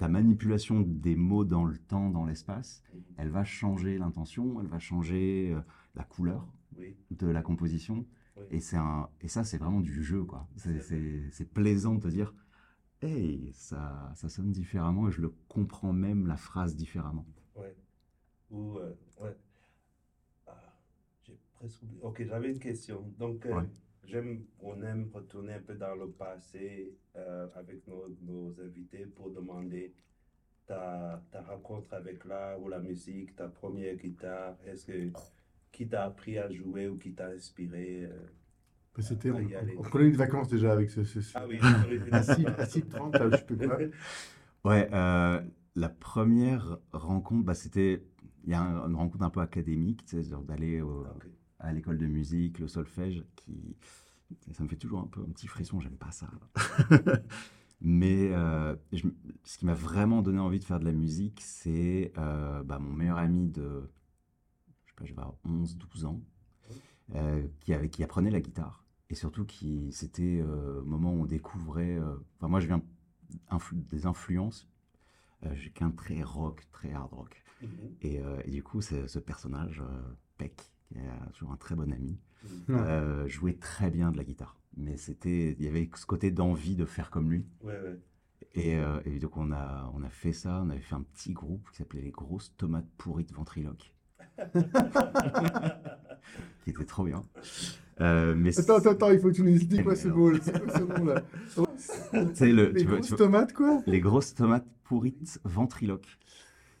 ta 0.00 0.08
manipulation 0.08 0.80
des 0.80 1.14
mots 1.14 1.44
dans 1.44 1.66
le 1.66 1.76
temps, 1.76 2.08
dans 2.08 2.24
l'espace, 2.24 2.82
elle 3.18 3.28
va 3.28 3.44
changer 3.44 3.98
l'intention, 3.98 4.58
elle 4.58 4.66
va 4.66 4.78
changer 4.78 5.52
euh, 5.52 5.60
la 5.94 6.04
couleur 6.04 6.50
Oui. 6.78 6.96
de 7.10 7.26
la 7.26 7.42
composition. 7.42 8.06
Oui. 8.38 8.44
Et, 8.50 8.60
c'est 8.60 8.78
un, 8.78 9.10
et 9.20 9.28
ça, 9.28 9.44
c'est 9.44 9.58
vraiment 9.58 9.82
du 9.82 10.02
jeu, 10.02 10.24
quoi. 10.24 10.48
C'est 10.56 11.52
plaisant 11.52 11.96
de 11.96 12.00
te 12.00 12.08
dire, 12.08 12.32
hey, 13.02 13.50
ça, 13.52 14.10
ça 14.14 14.30
sonne 14.30 14.52
différemment 14.52 15.06
et 15.08 15.12
je 15.12 15.20
le 15.20 15.34
comprends 15.48 15.92
même 15.92 16.26
la 16.26 16.38
phrase 16.38 16.76
différemment. 16.76 17.26
Ouais. 17.54 17.76
Ou, 18.50 18.78
euh, 18.78 18.94
ouais. 19.20 19.36
Ah, 20.46 20.72
j'ai 21.24 21.38
presque 21.52 21.82
oublié. 21.82 22.00
Ok, 22.02 22.24
j'avais 22.24 22.50
une 22.50 22.58
question. 22.58 23.04
Donc, 23.18 23.44
euh, 23.44 23.54
Ouais. 23.54 23.68
J'aime, 24.04 24.44
on 24.60 24.82
aime 24.82 25.10
retourner 25.12 25.54
un 25.54 25.60
peu 25.60 25.74
dans 25.74 25.94
le 25.94 26.10
passé 26.10 26.94
euh, 27.16 27.48
avec 27.54 27.86
nos, 27.86 28.08
nos 28.22 28.60
invités 28.60 29.06
pour 29.06 29.30
demander 29.30 29.94
ta, 30.66 31.22
ta 31.30 31.42
rencontre 31.42 31.94
avec 31.94 32.24
l'art 32.24 32.60
ou 32.60 32.68
la 32.68 32.78
musique, 32.80 33.36
ta 33.36 33.48
première 33.48 33.96
guitare. 33.96 34.56
Est-ce 34.66 34.86
que 34.86 35.10
qui 35.72 35.88
t'a 35.88 36.04
appris 36.04 36.38
à 36.38 36.50
jouer 36.50 36.88
ou 36.88 36.98
qui 36.98 37.14
t'a 37.14 37.28
inspiré 37.28 38.04
euh? 38.04 38.26
C'était, 38.98 39.30
on, 39.30 39.36
Ah, 39.38 39.42
y 39.42 39.54
aller? 39.54 39.74
on 39.78 39.82
prenait 39.82 40.08
une 40.08 40.16
vacances 40.16 40.48
déjà 40.48 40.72
avec 40.72 40.90
ce. 40.90 41.04
ce- 41.04 41.20
ce- 41.20 41.32
Ah 41.38 41.46
oui, 41.48 41.58
Assis, 42.12 42.44
assis 42.46 42.82
30, 42.82 43.14
là, 43.14 43.30
je 43.30 43.44
peux 43.44 43.56
pas. 43.56 43.78
Ouais, 44.64 44.90
euh, 44.92 45.40
la 45.74 45.88
première 45.88 46.78
rencontre, 46.92 47.44
bah, 47.46 47.54
c'était, 47.54 48.04
il 48.44 48.50
y 48.50 48.54
a 48.54 48.60
un- 48.60 48.88
une 48.90 48.96
rencontre 48.96 49.24
un 49.24 49.30
peu 49.30 49.40
académique, 49.40 50.04
tu 50.04 50.16
sais, 50.22 50.28
genre 50.28 50.42
d'aller 50.42 50.82
au- 50.82 51.06
Ok. 51.06 51.26
À 51.60 51.72
l'école 51.72 51.98
de 51.98 52.06
musique, 52.06 52.58
le 52.58 52.68
solfège, 52.68 53.24
qui, 53.36 53.76
ça 54.52 54.62
me 54.62 54.68
fait 54.68 54.76
toujours 54.76 55.00
un 55.00 55.06
peu 55.06 55.20
un 55.20 55.30
petit 55.32 55.46
frisson, 55.46 55.80
j'aime 55.80 55.96
pas 55.96 56.10
ça. 56.10 56.30
Mais 57.82 58.30
euh, 58.32 58.76
je 58.92 59.06
ce 59.44 59.58
qui 59.58 59.64
m'a 59.66 59.74
vraiment 59.74 60.20
donné 60.20 60.38
envie 60.38 60.58
de 60.58 60.64
faire 60.64 60.80
de 60.80 60.84
la 60.84 60.92
musique, 60.92 61.40
c'est 61.42 62.12
euh, 62.18 62.62
bah, 62.62 62.78
mon 62.78 62.92
meilleur 62.92 63.16
ami 63.18 63.48
de, 63.48 63.90
je 64.84 64.90
sais 64.90 64.94
pas, 64.96 65.04
je 65.06 65.14
vais 65.14 65.20
avoir 65.20 65.36
11, 65.44 65.76
12 65.78 66.04
ans, 66.04 66.20
euh, 67.14 67.46
qui, 67.60 67.72
avait, 67.72 67.88
qui 67.88 68.02
apprenait 68.04 68.30
la 68.30 68.40
guitare. 68.40 68.84
Et 69.08 69.14
surtout, 69.14 69.44
qui, 69.44 69.90
c'était 69.92 70.42
au 70.42 70.84
moment 70.84 71.12
où 71.12 71.22
on 71.22 71.26
découvrait. 71.26 71.98
Enfin, 72.36 72.46
moi, 72.46 72.60
je 72.60 72.68
viens 72.68 72.80
influ- 73.50 73.84
des 73.88 74.06
influences. 74.06 74.68
J'ai 75.54 75.70
qu'un 75.70 75.90
très 75.90 76.22
rock, 76.22 76.68
très 76.70 76.92
hard 76.92 77.12
rock. 77.12 77.42
Mhm. 77.60 77.68
Et, 78.02 78.20
et 78.44 78.50
du 78.52 78.62
coup, 78.62 78.80
c'est 78.80 79.08
ce 79.08 79.18
personnage, 79.18 79.82
Peck, 80.38 80.70
qui 80.92 80.98
est 80.98 81.32
toujours 81.32 81.52
un 81.52 81.56
très 81.56 81.74
bon 81.74 81.90
ami. 81.92 82.18
Ouais. 82.68 82.74
euh, 82.76 83.28
jouait 83.28 83.52
très 83.54 83.90
bien 83.90 84.10
de 84.12 84.16
la 84.16 84.24
guitare. 84.24 84.56
Mais 84.76 84.96
c'était, 84.96 85.56
il 85.58 85.64
y 85.64 85.68
avait 85.68 85.90
ce 85.94 86.06
côté 86.06 86.30
d'envie 86.30 86.74
de 86.76 86.84
faire 86.84 87.10
comme 87.10 87.30
lui. 87.30 87.44
Ouais, 87.62 87.72
ouais. 87.80 87.98
Et, 88.54 88.76
euh, 88.78 88.98
et 89.04 89.18
donc, 89.18 89.36
on 89.36 89.52
a, 89.52 89.90
on 89.94 90.02
a 90.02 90.08
fait 90.08 90.32
ça. 90.32 90.62
On 90.64 90.70
avait 90.70 90.80
fait 90.80 90.94
un 90.94 91.02
petit 91.02 91.32
groupe 91.32 91.68
qui 91.70 91.76
s'appelait 91.78 92.00
Les 92.00 92.10
Grosses 92.10 92.54
Tomates 92.56 92.88
Pourries 92.96 93.24
de 93.24 93.34
Ventriloque. 93.34 93.94
qui 96.64 96.70
était 96.70 96.84
trop 96.84 97.04
bien. 97.04 97.22
Euh, 98.00 98.34
mais 98.36 98.58
Attends, 98.58 98.76
attends, 98.76 98.90
attends, 98.90 99.10
il 99.10 99.20
faut 99.20 99.28
que 99.28 99.34
tu 99.34 99.42
nous 99.42 99.54
expliques 99.54 99.84
quoi 99.84 99.94
ce 99.96 100.08
mot, 100.08 100.32
c'est 100.40 100.58
quoi 100.62 100.72
ce 100.78 100.82
mot 100.82 101.04
là 101.04 101.22
c'est 102.34 102.50
le, 102.52 102.70
Les 102.70 102.80
tu 102.82 102.86
grosses 102.86 103.02
tu 103.02 103.08
vois- 103.10 103.18
tomates 103.18 103.52
quoi? 103.52 103.82
Les 103.86 104.00
grosses 104.00 104.34
tomates 104.34 104.66
pourrites 104.84 105.38
ventriloque. 105.44 106.18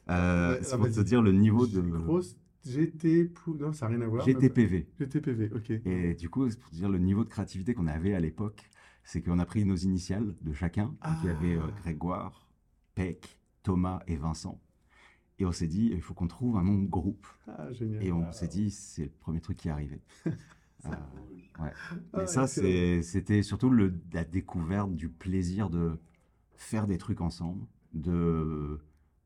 Euh, 0.08 0.54
Ouais, 0.54 0.58
c'est 0.62 0.74
ah, 0.74 0.78
pour 0.78 0.90
te 0.90 1.00
dire 1.00 1.20
le 1.22 1.32
niveau 1.32 1.66
de 1.66 1.80
Grosse 1.80 2.36
GT. 2.64 3.24
pou- 3.26 3.54
Non, 3.54 3.72
ça 3.72 3.86
n'a 3.88 3.96
rien 3.96 4.04
à 4.04 4.08
voir. 4.08 4.26
mais- 4.26 4.32
GTPV. 4.32 4.86
GTPV, 4.98 5.50
ok. 5.54 5.70
Et 5.84 6.14
du 6.14 6.28
coup, 6.28 6.48
c'est 6.50 6.58
pour 6.58 6.70
dire 6.70 6.88
le 6.88 6.98
niveau 6.98 7.24
de 7.24 7.28
créativité 7.28 7.74
qu'on 7.74 7.86
avait 7.86 8.14
à 8.14 8.20
l'époque, 8.20 8.68
c'est 9.04 9.22
qu'on 9.22 9.38
a 9.38 9.46
pris 9.46 9.64
nos 9.64 9.76
initiales 9.76 10.34
de 10.42 10.52
chacun. 10.52 10.86
Donc, 10.86 11.14
il 11.22 11.26
y 11.26 11.30
avait 11.30 11.56
euh, 11.56 11.62
Ah. 11.66 11.80
Grégoire, 11.82 12.50
Peck, 12.94 13.38
Thomas 13.62 14.02
et 14.06 14.16
Vincent. 14.16 14.60
Et 15.38 15.46
on 15.46 15.52
s'est 15.52 15.66
dit, 15.68 15.90
il 15.92 16.02
faut 16.02 16.12
qu'on 16.12 16.26
trouve 16.26 16.56
un 16.58 16.62
nom 16.64 16.78
de 16.78 16.86
groupe. 16.86 17.26
Ah, 17.46 17.72
génial. 17.72 18.04
Et 18.04 18.12
on 18.12 18.26
Ah. 18.28 18.32
s'est 18.32 18.48
dit, 18.48 18.70
c'est 18.70 19.04
le 19.04 19.10
premier 19.20 19.40
truc 19.40 19.56
qui 19.56 19.68
est 19.68 19.72
arrivé. 19.72 20.00
Euh, 20.86 20.88
ouais. 21.62 22.22
Et 22.22 22.26
ça, 22.26 22.46
c'était 22.46 23.42
surtout 23.42 23.68
le, 23.68 23.92
la 24.14 24.24
découverte 24.24 24.96
du 24.96 25.10
plaisir 25.10 25.68
de 25.68 25.98
faire 26.56 26.86
des 26.86 26.96
trucs 26.96 27.20
ensemble, 27.20 27.66
de 27.92 28.80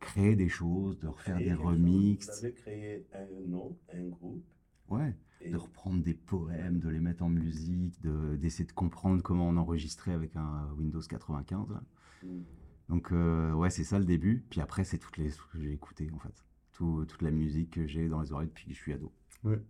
créer 0.05 0.37
des 0.37 0.49
choses, 0.49 0.99
de 1.01 1.09
refaire 1.09 1.39
des 1.39 1.51
chose. 1.51 1.65
remixes, 1.65 2.27
Vous 2.41 2.45
avez 2.45 2.55
créé 2.55 3.07
un 3.15 3.49
nom, 3.49 3.77
un 3.93 4.05
groupe. 4.09 4.45
ouais, 4.89 5.15
Et 5.41 5.51
de 5.51 5.57
reprendre 5.57 6.03
des 6.03 6.15
poèmes, 6.15 6.79
de 6.79 6.89
les 6.89 7.01
mettre 7.01 7.23
en 7.23 7.29
musique, 7.29 8.01
de- 8.03 8.37
d'essayer 8.37 8.65
de 8.67 8.73
comprendre 8.73 9.23
comment 9.23 9.49
on 9.49 9.57
enregistrait 9.57 10.13
avec 10.13 10.37
un 10.37 10.69
Windows 10.79 11.01
95. 11.01 11.71
là. 11.71 11.83
Mhm. 12.23 12.45
Donc, 12.89 13.13
euh, 13.13 13.53
ouais, 13.55 13.71
c'est 13.71 13.85
ça 13.85 13.99
le 13.99 14.05
début. 14.05 14.45
Puis 14.51 14.61
après, 14.61 14.85
c'est 14.85 14.99
toutes 14.99 15.17
les 15.17 15.31
trucs 15.31 15.53
que 15.53 15.61
j'ai 15.61 15.73
écouté, 15.73 16.11
en 16.15 16.19
fait. 16.19 16.35
Tout- 16.73 17.05
toute 17.07 17.23
la 17.23 17.31
musique 17.31 17.71
que 17.71 17.87
j'ai 17.87 18.09
dans 18.09 18.21
les 18.21 18.33
oreilles 18.33 18.49
depuis 18.49 18.67
que 18.67 18.75
je 18.75 18.79
suis 18.79 18.93
ado. 18.93 19.13
Mhm. 19.45 19.61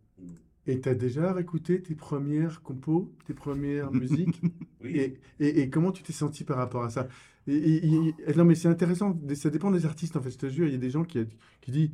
Et 0.66 0.80
t'as 0.80 0.94
déjà 0.94 1.32
réécouté 1.32 1.82
tes 1.82 1.94
premières 1.94 2.62
compos, 2.62 3.12
tes 3.26 3.34
premières 3.34 3.92
musiques? 3.92 4.40
Oui. 4.82 4.96
et, 4.98 5.20
et, 5.38 5.60
et 5.60 5.70
comment 5.70 5.92
tu 5.92 6.02
t'es 6.02 6.12
senti 6.14 6.42
par 6.44 6.56
rapport 6.56 6.84
à 6.84 6.90
ça? 6.90 7.06
Et- 7.46 7.54
et- 7.56 7.86
et- 7.86 8.14
et- 8.26 8.34
Non, 8.36 8.44
mais 8.44 8.54
c'est 8.54 8.68
intéressant, 8.68 9.18
ça 9.34 9.50
dépend 9.50 9.70
des 9.70 9.84
artistes 9.86 10.16
en 10.16 10.22
fait. 10.22 10.30
Je 10.30 10.38
te 10.38 10.46
jure, 10.48 10.66
il 10.66 10.72
y 10.72 10.76
a 10.76 10.78
des 10.78 10.90
gens 10.90 11.04
qui, 11.04 11.18
qui 11.60 11.70
disent 11.70 11.90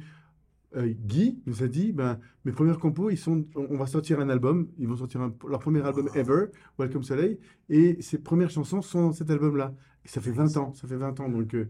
euh, 0.77 0.87
Guy 1.07 1.41
nous 1.47 1.63
a 1.65 1.69
dit 1.69 1.93
ben, 1.93 2.21
mes 2.45 2.53
premières 2.53 2.79
compos, 2.79 3.11
ils 3.11 3.19
sont, 3.19 3.45
on, 3.57 3.67
on 3.71 3.77
va 3.77 3.87
sortir 3.87 4.21
un 4.21 4.29
album, 4.29 4.69
ils 4.79 4.87
vont 4.87 4.97
sortir 4.97 5.21
un- 5.23 5.35
leur 5.49 5.59
premier 5.61 5.81
album 5.83 6.09
ever, 6.15 6.47
Welcome 6.79 7.03
Soleil, 7.03 7.39
et 7.69 8.01
ses 8.03 8.19
premières 8.19 8.51
chansons 8.51 8.81
sont 8.83 9.01
dans 9.09 9.13
cet 9.13 9.31
album-là. 9.31 9.75
Et 10.05 10.09
ça 10.09 10.21
fait 10.21 10.31
20 10.33 10.57
ans, 10.57 10.73
ça 10.75 10.87
fait 10.87 10.97
20 10.97 11.19
ans. 11.21 11.29
Donc, 11.29 11.55
euh, 11.55 11.69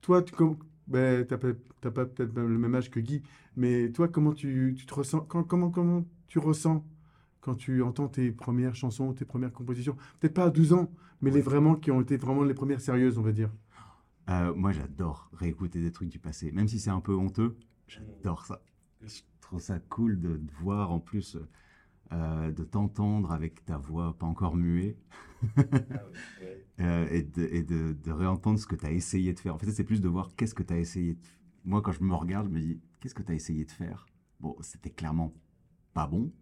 toi, 0.00 0.22
tu 0.22 0.34
ben, 0.88 1.24
t'as 1.26 1.38
pas, 1.38 1.54
peut-être 2.06 2.34
le 2.34 2.58
même 2.58 2.74
âge 2.74 2.90
que 2.90 2.98
Guy, 3.00 3.22
mais 3.56 3.90
toi, 3.92 4.08
comment 4.08 4.32
tu, 4.32 4.74
tu 4.76 4.86
te 4.86 4.94
ressens 4.94 5.20
quand- 5.22 5.44
comment, 5.44 5.70
comment 5.70 6.04
tu 6.26 6.38
ressens 6.40 6.84
quand 7.42 7.56
tu 7.56 7.82
entends 7.82 8.08
tes 8.08 8.32
premières 8.32 8.74
chansons, 8.76 9.12
tes 9.14 9.26
premières 9.26 9.52
compositions 9.52 9.96
Peut-être 10.20 10.34
pas 10.34 10.46
à 10.46 10.50
12 10.50 10.72
ans, 10.74 10.90
mais 11.22 11.30
les 11.30 11.42
vraiment 11.42 11.76
qui 11.76 11.90
ont 11.92 12.00
été 12.00 12.16
vraiment 12.16 12.44
les 12.44 12.54
premières 12.54 12.80
sérieuses, 12.80 13.18
on 13.18 13.22
va 13.22 13.32
dire. 13.32 13.50
Euh, 14.30 14.54
moi, 14.54 14.72
j'adore 14.72 15.30
réécouter 15.32 15.80
des 15.80 15.92
trucs 15.92 16.08
du 16.08 16.18
passé, 16.18 16.52
même 16.52 16.68
si 16.68 16.78
c'est 16.80 16.90
un 16.90 17.00
peu 17.00 17.14
honteux. 17.14 17.56
J'adore 17.86 18.46
ça. 18.46 18.62
Je 19.00 19.20
trouve 19.40 19.60
ça 19.60 19.78
cool 19.80 20.20
de, 20.20 20.36
de 20.36 20.50
voir 20.60 20.92
en 20.92 21.00
plus, 21.00 21.36
euh, 22.12 22.52
de 22.52 22.64
t'entendre 22.64 23.32
avec 23.32 23.64
ta 23.64 23.78
voix 23.78 24.18
pas 24.18 24.26
encore 24.26 24.56
muée 24.56 24.98
Ah 25.94 26.04
oui, 26.10 26.18
ouais. 26.40 26.66
euh, 26.80 27.08
et, 27.10 27.22
de, 27.22 27.42
et 27.52 27.62
de, 27.62 27.92
de 27.92 28.12
réentendre 28.12 28.58
ce 28.58 28.66
que 28.66 28.76
tu 28.76 28.86
as 28.86 28.92
essayé 28.92 29.32
de 29.34 29.40
faire. 29.40 29.54
En 29.54 29.58
fait, 29.58 29.70
c'est 29.70 29.84
plus 29.84 30.00
de 30.00 30.08
voir 30.08 30.34
qu'est-ce 30.36 30.54
que 30.54 30.62
tu 30.62 30.72
as 30.74 30.78
essayé 30.78 31.14
de 31.14 31.20
Moi, 31.64 31.82
quand 31.82 31.92
je 31.92 32.02
me 32.02 32.14
regarde, 32.14 32.48
je 32.48 32.52
me 32.52 32.60
dis 32.60 32.80
qu'est-ce 33.00 33.14
que 33.14 33.22
tu 33.22 33.32
as 33.32 33.34
essayé 33.34 33.64
de 33.64 33.70
faire? 33.70 34.06
Bon, 34.40 34.56
c'était 34.60 34.90
clairement 34.90 35.34
pas 35.94 36.06
bon, 36.06 36.32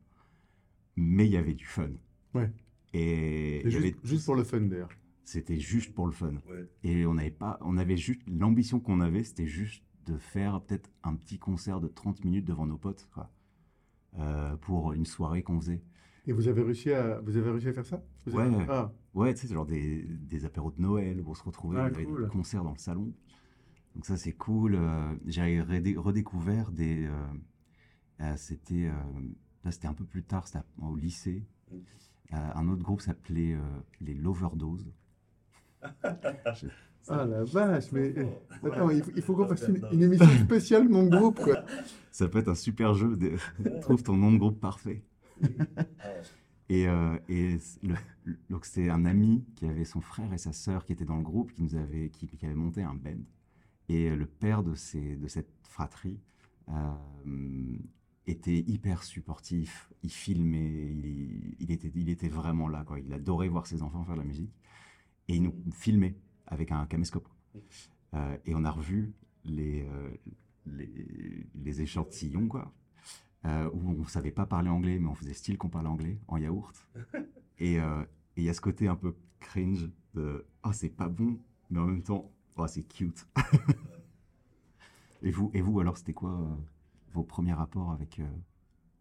mais 1.01 1.27
il 1.27 1.33
y 1.33 1.37
avait 1.37 1.55
du 1.55 1.65
fun. 1.67 1.91
Ouais. 2.35 2.51
Et 2.93 3.63
juste, 3.65 3.77
avait- 3.79 3.97
juste 4.05 4.25
pour 4.27 4.35
le 4.37 4.45
fun 4.45 4.61
d'ailleurs. 4.63 4.91
c'était 5.25 5.59
juste 5.61 5.95
pour 5.95 6.07
le 6.07 6.13
fun. 6.13 6.35
Ouais. 6.49 6.69
Et 6.83 7.07
on 7.07 7.15
n'avait 7.15 7.31
pas, 7.31 7.59
on 7.63 7.77
avait 7.77 7.97
juste 7.97 8.21
l'ambition 8.29 8.81
qu'on 8.81 9.01
avait, 9.01 9.23
c'était 9.25 9.47
juste 9.47 9.83
de 10.07 10.17
faire 10.17 10.61
peut-être 10.63 10.91
un 11.05 11.15
petit 11.15 11.39
concert 11.39 11.81
de 11.81 11.87
30 11.89 12.25
minutes 12.25 12.45
devant 12.45 12.67
nos 12.67 12.77
potes, 12.79 13.09
quoi, 13.15 13.31
euh, 14.19 14.57
pour 14.57 14.93
une 14.93 15.07
soirée 15.07 15.43
qu'on 15.43 15.61
faisait. 15.61 15.83
Et 16.27 16.33
vous 16.33 16.49
avez 16.49 16.63
réussi 16.63 16.91
à, 16.93 17.21
vous 17.21 17.37
avez 17.37 17.51
réussi 17.51 17.69
à 17.69 17.73
faire 17.73 17.87
ça? 17.87 18.03
Vous 18.27 18.37
avez- 18.39 18.57
Ouais. 18.57 18.67
Ah, 18.69 18.93
Ouais, 19.15 19.35
tu 19.35 19.47
sais, 19.47 19.55
genre 19.55 19.67
des, 19.67 20.03
des 20.05 20.45
apéros 20.45 20.71
de 20.71 20.81
Noël 20.81 21.21
où 21.21 21.31
on 21.31 21.35
se 21.35 21.43
retrouvait, 21.43 21.79
Ah, 21.81 21.85
y 21.89 21.95
avait 21.95 22.05
cool. 22.05 22.25
des 22.25 22.29
concerts 22.29 22.63
dans 22.65 22.73
le 22.73 22.79
salon. 22.79 23.13
Donc 23.95 24.07
ça, 24.07 24.17
c'est 24.17 24.33
cool. 24.35 24.75
Euh, 24.77 25.15
J'ai 25.27 25.61
redé- 25.61 25.97
redécouvert 25.97 26.71
des... 26.71 27.07
euh, 27.07 27.13
euh, 28.21 28.35
c'était... 28.37 28.89
là, 29.65 29.71
c'était 29.71 29.89
un 29.89 29.95
peu 29.95 30.05
plus 30.05 30.23
tard, 30.23 30.47
c'était 30.47 30.65
au 30.81 30.97
lycée. 30.97 31.45
Mm. 31.71 31.77
Euh, 32.33 32.37
un 32.55 32.69
autre 32.69 32.83
groupe 32.83 33.01
s'appelait 33.01 33.55
euh, 33.55 33.61
les 34.01 34.15
Loverdose. 34.15 34.91
Ah 37.09 37.25
la 37.25 37.45
vache, 37.45 37.91
mais 37.93 38.15
attends, 38.63 38.91
il 38.91 39.03
faut, 39.03 39.23
faut 39.23 39.35
qu'on 39.35 39.49
fasse 39.49 39.67
une, 39.67 39.83
une 39.91 40.03
émission 40.03 40.29
spéciale 40.45 40.87
mon 40.89 41.07
groupe 41.07 41.41
quoi. 41.41 41.65
Ça 42.13 42.29
peut 42.29 42.39
être 42.41 42.49
un 42.51 42.55
super 42.55 42.93
jeu. 42.95 43.17
De... 43.17 43.37
Trouve 43.81 44.03
ton 44.03 44.17
nom 44.17 44.31
de 44.31 44.37
groupe 44.39 44.61
parfait. 44.61 45.03
Ah, 45.43 45.83
Et, 46.69 46.87
euh, 46.87 47.19
et 47.29 47.59
c- 47.59 47.81
le- 47.83 47.95
le- 48.25 48.39
donc 48.49 48.65
c'est 48.65 48.91
un 48.91 49.05
ami 49.07 49.45
qui 49.57 49.67
avait 49.67 49.85
son 49.87 50.01
frère 50.01 50.33
et 50.33 50.39
sa 50.39 50.53
sœur 50.53 50.85
qui 50.85 50.93
étaient 50.93 51.05
dans 51.07 51.17
le 51.17 51.23
groupe, 51.25 51.53
qui 51.53 51.63
nous 51.65 51.75
avait, 51.75 52.11
qui, 52.11 52.29
qui 52.29 52.47
avait 52.47 52.55
monté 52.55 52.83
un 52.85 52.95
band. 52.95 53.19
Et 53.89 54.15
le 54.15 54.27
père 54.27 54.63
de, 54.63 54.75
ces, 54.77 55.17
de 55.17 55.27
cette 55.27 55.51
fratrie 55.65 56.21
euh, 56.69 56.93
était 58.31 58.61
hyper 58.61 59.03
supportif. 59.03 59.93
Il 60.03 60.11
filmait, 60.11 60.93
il, 60.93 61.57
il 61.61 61.71
était, 61.71 61.93
il 61.95 62.09
était 62.09 62.29
vraiment 62.29 62.69
là. 62.69 62.85
Quoi. 62.85 63.01
Il 63.01 63.13
adorait 63.13 63.49
voir 63.49 63.67
ses 63.67 63.83
enfants 63.83 64.05
faire 64.05 64.15
de 64.15 64.21
la 64.21 64.27
musique. 64.27 64.53
Et 65.29 65.37
il 65.37 65.43
nous 65.43 65.55
filmait 65.73 66.17
avec 66.47 66.73
un 66.73 66.87
caméscope. 66.87 67.29
Euh, 68.15 68.37
et 68.45 68.55
on 68.55 68.65
a 68.65 68.71
revu 68.71 69.13
les, 69.45 69.83
euh, 69.83 70.11
les, 70.67 71.47
les 71.55 71.83
échantillons, 71.83 72.49
quoi 72.49 72.73
euh, 73.47 73.71
où 73.73 73.91
on 73.91 74.03
ne 74.03 74.05
savait 74.05 74.31
pas 74.31 74.47
parler 74.47 74.69
anglais, 74.69 74.99
mais 74.99 75.09
on 75.09 75.15
faisait 75.15 75.35
style 75.35 75.59
qu'on 75.59 75.69
parlait 75.69 75.89
anglais 75.89 76.19
en 76.29 76.37
yaourt. 76.37 76.87
Et 77.59 77.79
euh, 77.79 78.03
et 78.37 78.43
il 78.43 78.45
y 78.45 78.49
a 78.49 78.55
ce 78.55 78.61
côté 78.61 78.89
un 78.89 78.97
peu 78.97 79.15
cringe 79.39 79.91
de 80.15 80.47
Ah, 80.63 80.73
c'est 80.73 80.89
pas 80.89 81.09
bon, 81.09 81.39
mais 81.69 81.79
en 81.79 81.85
même 81.85 82.03
temps, 82.03 82.33
oh, 82.57 82.67
c'est 82.67 82.85
cute. 82.85 83.27
et, 85.23 85.31
vous, 85.31 85.51
et 85.53 85.61
vous, 85.61 85.79
alors, 85.81 85.99
c'était 85.99 86.15
quoi 86.15 86.59
vos 87.13 87.23
premiers 87.23 87.53
rapports 87.53 87.91
avec, 87.93 88.19
euh, 88.21 88.27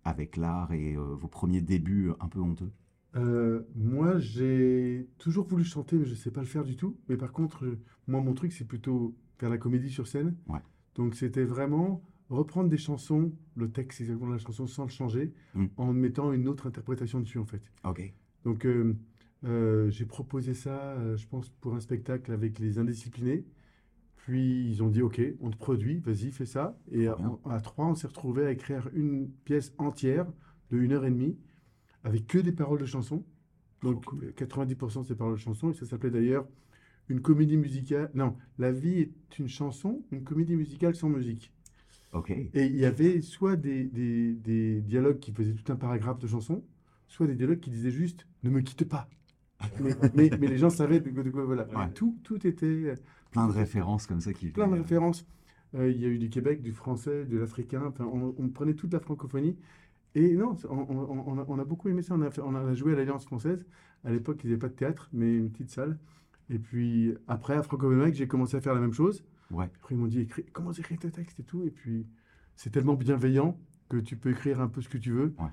avec 0.03 0.37
l'art 0.37 0.71
et 0.73 0.95
euh, 0.95 1.15
vos 1.15 1.27
premiers 1.27 1.61
débuts 1.61 2.11
un 2.19 2.27
peu 2.27 2.39
honteux? 2.39 2.71
Euh, 3.15 3.63
moi, 3.75 4.19
j'ai 4.19 5.07
toujours 5.17 5.45
voulu 5.47 5.63
chanter, 5.63 5.97
mais 5.97 6.05
je 6.05 6.11
ne 6.11 6.15
sais 6.15 6.31
pas 6.31 6.41
le 6.41 6.47
faire 6.47 6.63
du 6.63 6.75
tout. 6.75 6.97
Mais 7.07 7.17
par 7.17 7.31
contre, 7.31 7.65
je- 7.65 7.75
moi, 8.07 8.21
mon 8.21 8.33
truc, 8.33 8.51
c'est 8.53 8.67
plutôt 8.67 9.15
faire 9.37 9.49
la 9.49 9.57
comédie 9.57 9.89
sur 9.89 10.07
scène. 10.07 10.35
Ouais. 10.47 10.59
Donc, 10.95 11.15
c'était 11.15 11.43
vraiment 11.43 12.03
reprendre 12.29 12.69
des 12.69 12.77
chansons, 12.77 13.31
le 13.55 13.71
texte 13.71 14.01
exactement 14.01 14.27
de 14.29 14.33
la 14.33 14.39
chanson, 14.39 14.67
sans 14.67 14.83
le 14.83 14.89
changer, 14.91 15.33
Mm. 15.55 15.65
en 15.77 15.93
mettant 15.93 16.31
une 16.33 16.47
autre 16.47 16.67
interprétation 16.67 17.19
dessus, 17.19 17.39
en 17.39 17.45
fait. 17.45 17.71
Ok. 17.83 18.13
Donc, 18.43 18.65
euh, 18.65 18.95
euh, 19.45 19.89
j'ai 19.89 20.05
proposé 20.05 20.53
ça, 20.53 20.91
euh, 20.93 21.17
je 21.17 21.27
pense, 21.27 21.49
pour 21.49 21.73
un 21.73 21.79
spectacle 21.79 22.31
avec 22.31 22.59
les 22.59 22.77
Indisciplinés. 22.77 23.45
Puis, 24.25 24.69
ils 24.69 24.83
ont 24.83 24.89
dit, 24.89 25.01
OK, 25.01 25.21
on 25.41 25.49
te 25.49 25.57
produit, 25.57 25.99
vas-y, 25.99 26.31
fais 26.31 26.45
ça. 26.45 26.77
Et 26.91 27.07
à, 27.07 27.17
à 27.49 27.59
trois, 27.61 27.87
on 27.87 27.95
s'est 27.95 28.07
retrouvés 28.07 28.45
à 28.45 28.51
écrire 28.51 28.89
une 28.93 29.29
pièce 29.45 29.73
entière 29.77 30.27
de 30.71 30.77
une 30.77 30.91
heure 30.91 31.05
et 31.05 31.09
demie, 31.11 31.37
avec 32.03 32.27
que 32.27 32.37
des 32.37 32.51
paroles 32.51 32.79
de 32.79 32.85
chansons. 32.85 33.25
Donc, 33.81 34.05
cool. 34.05 34.25
euh, 34.25 34.31
90% 34.31 35.01
de 35.03 35.07
ces 35.07 35.15
paroles 35.15 35.35
de 35.35 35.39
chansons. 35.39 35.71
Et 35.71 35.73
ça 35.73 35.85
s'appelait 35.85 36.11
d'ailleurs 36.11 36.47
une 37.07 37.21
comédie 37.21 37.57
musicale. 37.57 38.11
Non, 38.13 38.35
La 38.59 38.71
vie 38.71 38.99
est 38.99 39.39
une 39.39 39.47
chanson, 39.47 40.03
une 40.11 40.23
comédie 40.23 40.55
musicale 40.55 40.95
sans 40.95 41.09
musique. 41.09 41.51
Ok. 42.13 42.31
Et 42.31 42.65
il 42.65 42.75
y 42.77 42.85
avait 42.85 43.21
soit 43.21 43.55
des, 43.55 43.85
des- 43.85 44.33
des 44.33 44.81
dialogues 44.81 45.19
qui 45.19 45.31
faisaient 45.31 45.53
tout 45.53 45.71
un 45.71 45.75
paragraphe 45.75 46.19
de 46.19 46.27
chanson, 46.27 46.63
soit 47.07 47.25
des 47.27 47.35
dialogues 47.35 47.59
qui 47.59 47.69
disaient 47.71 47.91
juste 47.91 48.27
ne 48.43 48.49
me 48.49 48.61
quitte 48.61 48.83
pas. 48.85 49.07
Mais, 49.81 49.91
mais- 50.15 50.29
mais 50.39 50.47
les 50.47 50.57
gens 50.57 50.69
savaient 50.69 50.99
de, 51.01 51.09
voilà. 51.29 51.67
Ouais. 51.69 51.91
Tout, 51.93 52.17
tout 52.23 52.47
était 52.47 52.95
Plein 53.31 53.47
de 53.47 53.53
références 53.53 54.07
comme 54.07 54.21
ça 54.21 54.33
qui. 54.33 54.47
plein 54.49 54.67
de 54.67 54.73
euh, 54.73 54.77
références. 54.81 55.25
Euh, 55.75 55.91
il 55.91 55.99
y 55.99 56.05
a 56.05 56.07
eu 56.07 56.17
du 56.17 56.29
Québec, 56.29 56.61
du 56.61 56.71
français, 56.71 57.25
de 57.25 57.37
l'africain. 57.37 57.83
Enfin, 57.87 58.05
on, 58.05 58.33
on 58.37 58.49
prenait 58.49 58.73
toute 58.73 58.91
la 58.93 58.99
francophonie. 58.99 59.55
Et 60.15 60.35
non, 60.35 60.55
on, 60.69 61.37
a, 61.39 61.45
on 61.47 61.59
a 61.59 61.63
beaucoup 61.63 61.89
aimé 61.89 62.01
ça. 62.01 62.15
On 62.15 62.21
a, 62.21 62.31
fait- 62.31 62.41
on 62.41 62.55
a 62.55 62.73
joué 62.73 62.93
à 62.93 62.95
l'Alliance 62.95 63.25
française. 63.25 63.65
À 64.03 64.11
l'époque, 64.11 64.41
ils 64.43 64.47
n'avaient 64.47 64.59
pas 64.59 64.69
de 64.69 64.73
théâtre, 64.73 65.09
mais 65.13 65.35
une 65.35 65.51
petite 65.51 65.69
salle. 65.69 65.99
Et 66.49 66.57
puis 66.57 67.13
après, 67.27 67.53
à 67.55 67.61
franco 67.61 67.87
j'ai 68.11 68.27
commencé 68.27 68.57
à 68.57 68.61
faire 68.61 68.73
la 68.73 68.79
même 68.81 68.93
chose. 68.93 69.23
Ouais. 69.51 69.65
Après, 69.65 69.93
ils 69.93 69.97
m'ont 69.97 70.07
dit, 70.07 70.21
écris, 70.21 70.45
comment 70.51 70.71
écrire 70.71 70.97
tes 70.97 71.11
textes 71.11 71.39
et 71.39 71.43
tout. 71.43 71.63
Et 71.63 71.69
puis, 71.69 72.07
c'est 72.55 72.71
tellement 72.71 72.95
bienveillant 72.95 73.59
que 73.89 73.97
tu 73.97 74.15
peux 74.15 74.31
écrire 74.31 74.59
un 74.61 74.67
peu 74.67 74.81
ce 74.81 74.89
que 74.89 74.97
tu 74.97 75.11
veux. 75.11 75.35
Ouais. 75.37 75.49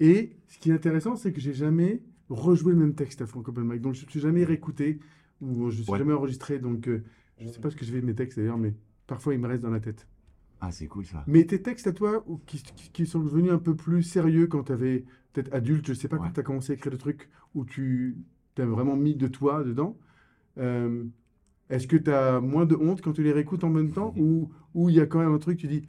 Et 0.00 0.36
ce 0.48 0.58
qui 0.58 0.70
est 0.70 0.74
intéressant, 0.74 1.14
c'est 1.16 1.32
que 1.32 1.40
j'ai 1.40 1.54
jamais 1.54 2.02
rejoué 2.28 2.72
le 2.72 2.78
même 2.78 2.94
texte 2.94 3.22
à 3.22 3.26
Franco. 3.26 3.52
Donc, 3.52 3.94
je 3.94 4.04
ne 4.04 4.10
suis 4.10 4.20
jamais 4.20 4.44
réécouté 4.44 4.98
ou 5.40 5.70
je 5.70 5.78
ne 5.78 5.82
suis 5.82 5.92
Ouais. 5.92 5.98
jamais 5.98 6.12
enregistré. 6.12 6.58
Donc, 6.58 6.88
euh, 6.88 7.02
je 7.38 7.46
ne 7.46 7.50
sais 7.52 7.60
pas 7.60 7.70
ce 7.70 7.76
que 7.76 7.84
je 7.84 7.92
fais 7.92 8.00
de 8.00 8.06
mes 8.06 8.14
textes 8.14 8.38
d'ailleurs, 8.38 8.58
mais 8.58 8.74
parfois, 9.06 9.34
ils 9.34 9.40
me 9.40 9.46
restent 9.46 9.62
dans 9.62 9.70
la 9.70 9.80
tête. 9.80 10.06
Ah, 10.60 10.72
c'est 10.72 10.86
cool 10.88 11.04
ça. 11.06 11.22
Mais 11.28 11.44
tes 11.44 11.62
textes 11.62 11.86
à 11.86 11.92
toi, 11.92 12.24
ou 12.26 12.38
qui, 12.38 12.62
qui- 12.92 13.06
sont 13.06 13.20
devenus 13.20 13.52
un 13.52 13.58
peu 13.58 13.76
plus 13.76 14.02
sérieux 14.02 14.48
quand 14.48 14.64
tu 14.64 14.72
avais 14.72 15.04
peut-être 15.32 15.54
adulte, 15.54 15.86
je 15.86 15.92
ne 15.92 15.96
sais 15.96 16.08
pas, 16.08 16.16
Ouais. 16.16 16.22
quand 16.26 16.32
tu 16.32 16.40
as 16.40 16.42
commencé 16.42 16.72
à 16.72 16.74
écrire 16.74 16.90
des 16.92 16.98
trucs 16.98 17.28
où 17.54 17.64
tu 17.64 18.16
t'as 18.56 18.66
vraiment 18.66 18.96
mis 18.96 19.14
de 19.14 19.28
toi 19.28 19.62
dedans, 19.62 19.96
euh, 20.58 21.04
est-ce 21.70 21.86
que 21.86 21.96
tu 21.96 22.10
as 22.10 22.40
moins 22.40 22.66
de 22.66 22.74
honte 22.74 23.02
quand 23.02 23.12
tu 23.12 23.22
les 23.22 23.30
réécoutes 23.32 23.62
en 23.62 23.70
même 23.70 23.92
temps 23.92 24.12
ou 24.18 24.50
ou 24.74 24.88
il 24.90 24.96
y 24.96 25.00
a 25.00 25.06
quand 25.06 25.20
même 25.20 25.32
un 25.32 25.38
truc, 25.38 25.58
tu 25.58 25.66
dis, 25.68 25.86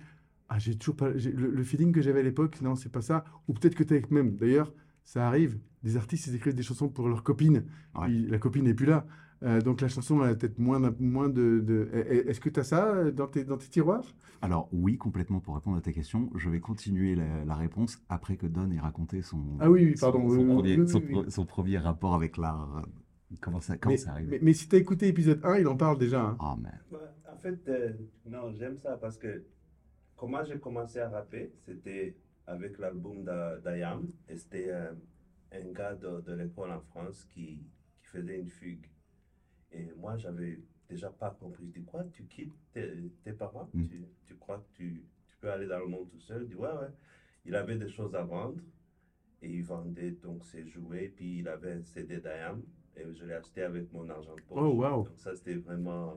ah, 0.50 0.60
j'ai 0.60 0.76
toujours 0.78 0.96
pas, 0.96 1.10
le, 1.10 1.52
le 1.52 1.64
feeling 1.64 1.92
que 1.92 2.02
j'avais 2.02 2.20
à 2.22 2.24
l'époque, 2.24 2.60
non, 2.62 2.76
c'est 2.76 2.92
pas 2.92 3.02
ça. 3.02 3.24
Ou 3.48 3.54
peut-être 3.54 3.76
que 3.76 3.84
tu 3.84 3.96
as 3.96 4.02
même, 4.12 4.36
d'ailleurs, 4.36 4.74
ça 5.04 5.28
arrive, 5.28 5.60
des 5.84 5.98
artistes, 5.98 6.28
ils 6.28 6.36
écrivent 6.36 6.56
des 6.56 6.64
chansons 6.64 6.90
pour 6.90 7.08
leur 7.10 7.24
copine, 7.24 7.64
Ouais. 7.96 8.06
puis 8.06 8.28
la 8.28 8.38
copine 8.38 8.66
n'est 8.66 8.74
plus 8.76 8.86
là. 8.86 9.06
Euh, 9.42 9.62
donc 9.62 9.80
la 9.82 9.88
chanson 9.88 10.20
a 10.22 10.36
peut-être 10.36 10.60
moins, 10.60 10.80
de... 10.82 11.60
de- 11.60 11.90
Est-ce 11.94 12.42
que 12.42 12.50
tu 12.50 12.60
as 12.60 12.64
ça 12.64 12.94
euh, 12.94 13.12
dans 13.12 13.28
tes, 13.28 13.46
dans 13.46 13.58
tes 13.58 13.68
tiroirs? 13.70 14.04
Alors, 14.42 14.68
oui, 14.74 14.98
complètement 14.98 15.40
pour 15.40 15.56
répondre 15.56 15.78
à 15.78 15.82
ta 15.82 15.94
question. 15.94 16.30
Je 16.36 16.50
vais 16.50 16.60
continuer 16.60 17.16
la, 17.16 17.46
la 17.46 17.56
réponse 17.56 18.02
après 18.10 18.36
que 18.38 18.48
Don 18.48 18.70
ait 18.72 18.80
raconté 18.80 19.22
son. 19.22 19.58
Ah 19.60 19.70
oui, 19.70 19.86
oui, 19.86 19.98
son- 19.98 20.12
pardon. 20.12 20.28
Son, 20.30 20.36
oui, 20.36 20.44
oui, 20.44 20.54
premier, 20.54 20.76
oui, 20.76 20.82
oui, 20.82 20.88
son 20.90 21.00
oui. 21.00 21.12
pro- 21.12 21.30
son 21.30 21.46
premier 21.46 21.78
rapport 21.78 22.16
avec 22.16 22.38
l'art. 22.38 22.86
Comment 23.42 23.62
ça, 23.62 23.78
comment 23.78 23.94
mais, 23.94 23.98
ça 23.98 24.12
arrive? 24.12 24.28
mais, 24.30 24.40
mais 24.42 24.54
si 24.54 24.68
tu 24.68 24.76
as 24.76 24.80
écouté 24.80 25.08
épisode 25.08 25.40
1, 25.44 25.58
il 25.60 25.68
en 25.68 25.78
parle 25.78 25.98
déjà. 26.00 26.22
hein. 26.22 26.38
Oh, 26.42 26.56
man. 26.60 26.80
En 27.32 27.38
fait, 27.38 27.60
euh, 27.70 27.94
non, 28.26 28.52
j'aime 28.52 28.78
ça 28.78 28.98
parce 28.98 29.18
que 29.18 29.44
comment 30.18 30.44
j'ai 30.44 30.60
commencé 30.60 31.00
à 31.00 31.10
rapper, 31.10 31.54
c'était 31.66 32.18
avec 32.48 32.78
l'album 32.80 33.24
d'A- 33.24 33.58
d'Ayam. 33.60 34.08
Et 34.28 34.36
c'était 34.36 34.68
euh, 34.70 34.92
un 35.54 35.72
gars 35.72 35.96
de, 35.96 36.22
de 36.22 36.34
l'école 36.34 36.72
en 36.72 36.82
France 36.82 37.26
qui, 37.34 37.62
qui 38.02 38.06
faisait 38.06 38.40
une 38.40 38.50
fugue. 38.50 38.86
Et 39.72 39.92
moi, 39.98 40.18
j'avais 40.18 40.60
déjà 40.88 41.10
pas 41.10 41.32
compris. 41.32 41.66
Je 41.68 41.80
dis, 41.80 41.86
quoi, 41.86 42.04
tu 42.12 42.24
quittes 42.26 42.54
tes, 42.72 43.12
tes 43.24 43.34
parents? 43.34 43.70
Mm. 43.74 43.88
tu, 43.88 44.06
tu 44.26 44.36
crois 44.36 44.58
que 44.60 44.78
tu, 44.78 45.04
tu 45.28 45.36
peux 45.38 45.52
aller 45.52 45.68
dans 45.68 45.80
le 45.80 45.88
monde 45.88 46.10
tout 46.10 46.20
seul? 46.20 46.44
Il 46.44 46.50
dit, 46.50 46.56
ouais, 46.56 46.68
ouais. 46.70 46.92
Il 47.46 47.56
avait 47.56 47.78
des 47.78 47.90
choses 47.90 48.16
à 48.16 48.24
vendre 48.24 48.62
et 49.42 49.50
il 49.50 49.64
vendait 49.64 50.12
donc 50.12 50.44
ses 50.46 50.68
jouets. 50.68 51.10
Puis 51.16 51.40
il 51.40 51.48
avait 51.48 51.74
un 51.74 51.84
CD 51.84 52.18
d'Ayam 52.18 52.62
et 52.96 53.14
je 53.14 53.26
l'ai 53.26 53.34
acheté 53.34 53.62
avec 53.62 53.92
mon 53.94 54.10
argent 54.10 54.36
de 54.36 54.42
poche. 54.42 54.58
Oh, 54.60 54.74
wow. 54.74 55.04
Donc 55.04 55.20
ça, 55.20 55.36
c'était 55.36 55.56
vraiment 55.56 56.12
euh, 56.12 56.16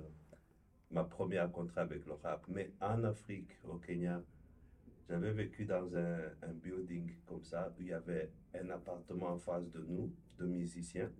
ma 0.90 1.04
première 1.04 1.50
contrat 1.50 1.82
avec 1.82 2.04
le 2.06 2.14
rap. 2.14 2.44
Mais 2.48 2.72
en 2.80 3.04
Afrique, 3.04 3.50
au 3.68 3.76
Kenya, 3.76 4.22
j'avais 5.08 5.32
vécu 5.32 5.64
dans 5.64 5.94
un, 5.96 6.18
un 6.42 6.52
building 6.52 7.12
comme 7.26 7.42
ça, 7.44 7.72
où 7.78 7.82
il 7.82 7.88
y 7.88 7.92
avait 7.92 8.30
un 8.54 8.70
appartement 8.70 9.28
en 9.30 9.38
face 9.38 9.70
de 9.70 9.84
nous, 9.88 10.12
de 10.38 10.46
musiciens. 10.46 11.10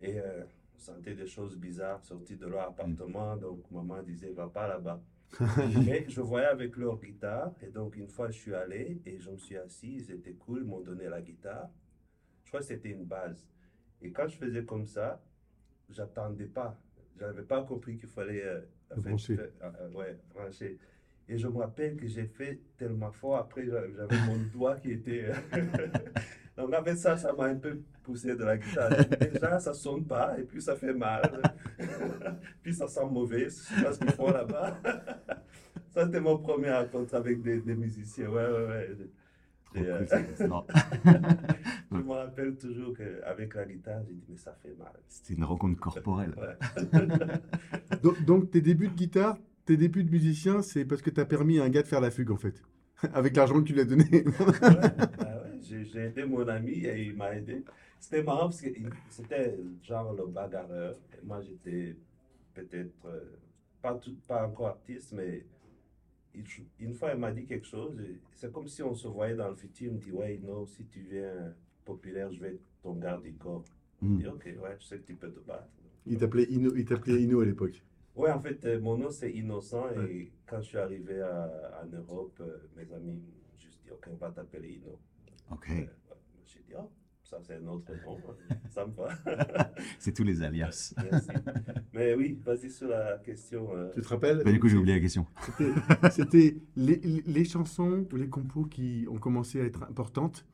Et 0.00 0.18
euh, 0.20 0.44
on 0.78 0.80
sentait 0.80 1.14
des 1.14 1.26
choses 1.26 1.56
bizarres 1.56 2.04
sortir 2.04 2.38
de 2.38 2.46
leur 2.46 2.68
appartement, 2.68 3.36
donc 3.36 3.68
maman 3.70 4.00
disait, 4.02 4.30
va 4.32 4.48
pas 4.48 4.68
là-bas. 4.68 5.02
Mais 5.84 6.04
je 6.08 6.20
voyais 6.20 6.46
avec 6.46 6.76
leur 6.76 6.98
guitare, 6.98 7.52
et 7.62 7.66
donc 7.68 7.96
une 7.96 8.08
fois 8.08 8.30
je 8.30 8.38
suis 8.38 8.54
allé, 8.54 9.02
et 9.04 9.18
je 9.18 9.30
me 9.30 9.36
suis 9.36 9.56
assis, 9.56 9.96
ils 9.96 10.10
étaient 10.12 10.34
cool, 10.34 10.60
ils 10.62 10.64
m'ont 10.68 10.80
donné 10.80 11.08
la 11.08 11.20
guitare. 11.20 11.68
Je 12.44 12.50
crois 12.50 12.60
que 12.60 12.66
c'était 12.66 12.90
une 12.90 13.04
base. 13.04 13.46
Et 14.00 14.10
quand 14.12 14.26
je 14.28 14.36
faisais 14.38 14.64
comme 14.64 14.86
ça, 14.86 15.20
j'attendais 15.90 16.46
pas. 16.46 16.80
J'avais 17.18 17.42
pas 17.42 17.62
compris 17.64 17.98
qu'il 17.98 18.08
fallait 18.08 18.44
euh, 18.44 18.60
fait, 19.02 19.52
euh, 19.62 19.90
ouais, 19.90 20.16
brancher. 20.32 20.78
Et 21.28 21.36
je 21.36 21.46
me 21.48 21.58
rappelle 21.58 21.96
que 21.96 22.06
j'ai 22.06 22.26
fait 22.26 22.60
tellement 22.78 23.10
fort. 23.10 23.36
Après, 23.36 23.66
j'a- 23.66 23.90
j'avais 23.92 24.16
mon 24.26 24.38
doigt 24.52 24.76
qui 24.76 24.92
était. 24.92 25.26
Donc, 26.58 26.74
en 26.74 26.82
fait, 26.82 26.96
ça, 26.96 27.16
ça 27.16 27.32
m'a 27.32 27.44
un 27.44 27.54
peu 27.54 27.78
poussé 28.02 28.34
de 28.34 28.42
la 28.42 28.58
guitare. 28.58 28.90
Déjà, 29.20 29.60
ça 29.60 29.72
sonne 29.72 30.04
pas, 30.04 30.36
et 30.36 30.42
puis 30.42 30.60
ça 30.60 30.74
fait 30.74 30.92
mal. 30.92 31.40
puis 32.62 32.74
ça 32.74 32.88
sent 32.88 33.06
mauvais. 33.08 33.44
Je 33.44 33.50
sais 33.50 33.80
pas 33.80 33.92
ce 33.92 34.00
qu'ils 34.00 34.10
font 34.10 34.32
là-bas. 34.32 34.76
ça, 35.90 36.04
c'était 36.04 36.20
mon 36.20 36.36
premier 36.38 36.72
rencontre 36.72 37.14
avec 37.14 37.42
des, 37.42 37.60
des 37.60 37.76
musiciens. 37.76 38.28
Ouais, 38.28 38.44
ouais, 38.44 38.66
ouais. 38.66 38.96
Et, 39.76 39.86
euh, 39.86 40.04
je 41.92 41.96
me 41.96 42.12
rappelle 42.12 42.56
toujours 42.56 42.96
qu'avec 42.96 43.54
la 43.54 43.64
guitare, 43.64 44.02
j'ai 44.08 44.14
dit, 44.14 44.24
mais 44.28 44.36
ça 44.36 44.52
fait 44.60 44.74
mal. 44.76 44.88
C'était 45.06 45.34
une 45.34 45.44
rencontre 45.44 45.78
corporelle. 45.78 46.34
donc, 48.02 48.24
donc, 48.24 48.50
tes 48.50 48.62
débuts 48.62 48.88
de 48.88 48.94
guitare, 48.94 49.38
tes 49.64 49.76
débuts 49.76 50.02
de 50.02 50.10
musicien, 50.10 50.62
c'est 50.62 50.84
parce 50.84 51.02
que 51.02 51.10
tu 51.10 51.20
as 51.20 51.24
permis 51.24 51.60
à 51.60 51.64
un 51.64 51.68
gars 51.68 51.82
de 51.82 51.86
faire 51.86 52.00
la 52.00 52.10
fugue, 52.10 52.32
en 52.32 52.36
fait. 52.36 52.60
Avec 53.12 53.36
l'argent 53.36 53.60
que 53.60 53.68
tu 53.68 53.74
lui 53.74 53.82
as 53.82 53.84
donné. 53.84 54.24
J'ai 55.84 56.00
aidé 56.00 56.24
mon 56.24 56.46
ami 56.48 56.72
et 56.84 57.02
il 57.02 57.16
m'a 57.16 57.34
aidé. 57.34 57.64
C'était 58.00 58.22
marrant 58.22 58.46
parce 58.48 58.60
que 58.60 58.68
c'était 59.08 59.56
genre 59.82 60.12
le 60.12 60.26
bagarreur. 60.26 60.94
Et 61.12 61.24
moi, 61.24 61.40
j'étais 61.40 61.96
peut-être 62.54 63.06
euh, 63.06 63.38
pas, 63.82 63.94
tout, 63.94 64.16
pas 64.26 64.46
encore 64.46 64.68
artiste, 64.68 65.12
mais 65.12 65.44
une 66.78 66.94
fois, 66.94 67.12
il 67.12 67.18
m'a 67.18 67.32
dit 67.32 67.44
quelque 67.44 67.66
chose. 67.66 67.96
C'est 68.34 68.52
comme 68.52 68.68
si 68.68 68.82
on 68.82 68.94
se 68.94 69.08
voyait 69.08 69.34
dans 69.34 69.48
le 69.48 69.56
futur. 69.56 69.88
Il 69.88 69.94
me 69.94 69.98
dit 69.98 70.12
Ouais, 70.12 70.40
non, 70.42 70.66
si 70.66 70.84
tu 70.84 71.00
viens 71.00 71.54
populaire, 71.84 72.30
je 72.32 72.40
vais 72.40 72.48
être 72.54 72.62
ton 72.82 72.94
garde 72.94 73.22
du 73.22 73.32
corps. 73.34 73.64
Mm. 74.00 74.16
Je 74.16 74.22
dis 74.22 74.28
Ok, 74.28 74.44
ouais, 74.44 74.76
je 74.78 74.84
sais 74.84 74.98
que 74.98 75.06
tu 75.06 75.14
peux 75.14 75.30
te 75.30 75.40
battre. 75.40 75.68
Il 76.06 76.18
t'appelait 76.18 76.44
Ino, 76.44 76.74
il 76.74 76.84
t'appelait 76.84 77.22
Ino 77.22 77.40
à 77.40 77.44
l'époque. 77.44 77.82
Oui, 78.16 78.30
en 78.30 78.40
fait, 78.40 78.64
euh, 78.64 78.80
mon 78.80 78.96
nom 78.96 79.10
c'est 79.10 79.30
Innocent 79.30 79.90
et 80.08 80.32
quand 80.46 80.60
je 80.60 80.68
suis 80.68 80.78
arrivé 80.78 81.20
à, 81.20 81.82
en 81.82 81.96
Europe, 81.96 82.36
euh, 82.40 82.58
mes 82.76 82.92
amis 82.92 83.22
juste 83.56 83.80
dit 83.84 83.90
Ok, 83.90 84.08
on 84.10 84.16
va 84.16 84.30
t'appeler 84.30 84.74
Ino. 84.74 84.98
Ok. 85.50 85.70
Euh, 85.70 85.86
j'ai 86.44 86.60
dit 86.60 86.74
Oh, 86.78 86.90
ça 87.22 87.38
c'est 87.42 87.56
un 87.56 87.66
autre 87.66 87.92
nom, 88.04 88.18
ça 88.70 88.86
me 88.86 88.92
va. 88.92 89.08
c'est 89.98 90.12
tous 90.12 90.24
les 90.24 90.42
alias. 90.42 90.94
Merci. 91.10 91.28
Mais 91.92 92.14
oui, 92.14 92.38
vas-y 92.44 92.70
sur 92.70 92.88
la 92.88 93.18
question. 93.18 93.68
Tu 93.94 94.00
te 94.00 94.08
rappelles 94.08 94.42
bah, 94.44 94.52
Du 94.52 94.60
coup, 94.60 94.68
j'ai 94.68 94.76
oublié 94.76 94.94
la 94.94 95.00
question. 95.00 95.26
C'était 96.10 96.56
les, 96.76 97.00
les, 97.26 97.44
chansons 97.44 98.06
ou 98.12 98.16
les 98.16 98.28
compos 98.28 98.64
qui 98.64 99.06
ont 99.10 99.18
commencé 99.18 99.60
à 99.60 99.64
être 99.64 99.82
importantes 99.84 100.46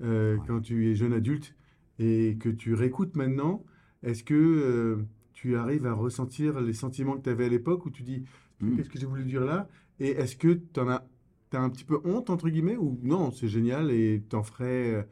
quand 0.00 0.60
tu 0.60 0.90
es 0.90 0.94
jeune 0.94 1.12
adulte 1.12 1.54
et 1.98 2.36
que 2.38 2.48
tu 2.48 2.74
réécoutes 2.74 3.16
maintenant. 3.16 3.64
Est-ce 4.02 4.22
que 4.22 5.06
tu 5.34 5.56
arrives 5.56 5.86
à 5.86 5.92
ressentir 5.92 6.60
les 6.60 6.72
sentiments 6.72 7.16
que 7.16 7.22
tu 7.22 7.30
avais 7.30 7.44
à 7.44 7.48
l'époque 7.48 7.84
où 7.84 7.90
tu 7.90 8.02
dis 8.02 8.24
hmm. 8.60 8.76
qu'est-ce 8.76 8.88
que 8.88 8.98
j'ai 8.98 9.06
voulu 9.06 9.24
dire 9.24 9.44
là? 9.44 9.68
Et 10.00 10.10
est-ce 10.10 10.36
que 10.36 10.54
tu 10.72 10.80
en 10.80 10.88
as, 10.88 11.06
as 11.56 11.60
un 11.60 11.70
petit 11.70 11.84
peu 11.84 12.00
honte, 12.04 12.30
entre 12.30 12.48
guillemets, 12.48 12.76
ou 12.76 12.98
non, 13.02 13.30
c'est 13.30 13.48
génial 13.48 13.90
et 13.90 14.22
tu 14.28 14.36
en 14.36 14.42
ferais, 14.42 15.08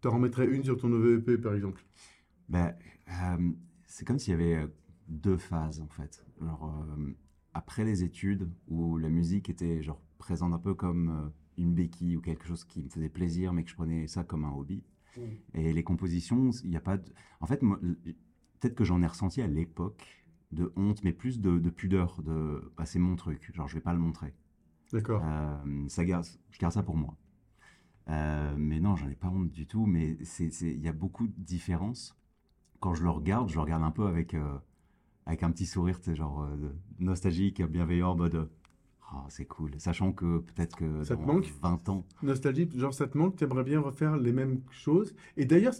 tu 0.00 0.08
en 0.08 0.12
remettrais 0.12 0.46
une 0.46 0.64
sur 0.64 0.76
ton 0.76 0.88
nouveau 0.88 1.16
EP 1.16 1.38
par 1.38 1.54
exemple? 1.54 1.84
Ben, 2.48 2.74
euh, 3.08 3.50
C'est 3.86 4.04
comme 4.04 4.18
s'il 4.18 4.32
y 4.32 4.34
avait 4.34 4.56
euh, 4.56 4.66
deux 5.08 5.38
phases 5.38 5.80
en 5.80 5.88
fait. 5.88 6.24
Alors, 6.40 6.64
euh, 6.64 7.12
après 7.54 7.84
les 7.84 8.02
études 8.02 8.50
où 8.68 8.98
la 8.98 9.08
musique 9.08 9.48
était 9.48 9.82
genre 9.82 10.02
présente 10.18 10.52
un 10.52 10.58
peu 10.58 10.74
comme 10.74 11.32
une 11.56 11.74
béquille 11.74 12.16
ou 12.16 12.20
quelque 12.20 12.46
chose 12.46 12.64
qui 12.64 12.82
me 12.82 12.88
faisait 12.88 13.08
plaisir 13.08 13.52
mais 13.52 13.64
que 13.64 13.70
je 13.70 13.74
prenais 13.74 14.06
ça 14.06 14.24
comme 14.24 14.44
un 14.44 14.52
hobby. 14.52 14.84
Hmm. 15.16 15.20
Et 15.54 15.72
les 15.72 15.84
compositions, 15.84 16.50
il 16.64 16.70
n'y 16.70 16.76
a 16.76 16.80
pas 16.80 16.96
de... 16.96 17.12
En 17.40 17.46
fait, 17.46 17.60
peut-être 17.60 18.74
que 18.74 18.84
j'en 18.84 19.02
ai 19.02 19.06
ressenti 19.06 19.42
à 19.42 19.46
l'époque 19.46 20.24
de 20.52 20.72
honte, 20.76 21.02
mais 21.02 21.12
plus 21.12 21.40
de, 21.40 21.58
pudeur, 21.70 22.22
de 22.22 22.72
bah, 22.76 22.86
c'est 22.86 22.98
mon 22.98 23.16
truc, 23.16 23.50
genre 23.54 23.68
je 23.68 23.74
vais 23.74 23.80
pas 23.80 23.92
le 23.92 23.98
montrer. 23.98 24.34
D'accord. 24.92 25.22
Euh, 25.24 25.88
ça 25.88 26.04
garde, 26.04 26.26
je 26.50 26.58
garde 26.58 26.72
ça 26.72 26.82
pour 26.82 26.96
moi. 26.96 27.16
Euh, 28.08 28.54
mais 28.56 28.80
non, 28.80 28.96
j'en 28.96 29.08
ai 29.08 29.14
pas 29.14 29.28
honte 29.28 29.50
du 29.50 29.66
tout, 29.66 29.86
mais 29.86 30.16
il 30.40 30.80
y 30.80 30.88
a 30.88 30.92
beaucoup 30.92 31.26
de 31.26 31.34
différences. 31.38 32.16
Quand 32.80 32.94
je 32.94 33.02
le 33.02 33.10
regarde, 33.10 33.48
je 33.48 33.54
le 33.54 33.60
regarde 33.60 33.82
un 33.82 33.90
peu 33.90 34.06
avec, 34.06 34.34
euh, 34.34 34.58
avec 35.24 35.42
un 35.42 35.50
petit 35.50 35.66
sourire, 35.66 35.98
genre 36.14 36.48
nostalgique, 36.98 37.62
bienveillant, 37.62 38.10
en 38.10 38.16
mode 38.16 38.50
oh, 39.14 39.18
c'est 39.28 39.46
cool. 39.46 39.70
Sachant 39.78 40.12
que 40.12 40.38
peut-être 40.38 40.76
que 40.76 41.04
ça 41.04 41.16
te 41.16 41.22
manque 41.22 41.46
20 41.62 41.88
ans. 41.88 42.04
Nostalgique, 42.22 42.76
genre 42.76 42.92
ça 42.92 43.06
te 43.06 43.16
manque, 43.16 43.36
tu 43.36 43.44
aimerais 43.44 43.64
bien 43.64 43.80
refaire 43.80 44.16
les 44.16 44.32
mêmes 44.32 44.60
choses? 44.70 45.14
Et 45.36 45.44
d'ailleurs, 45.44 45.74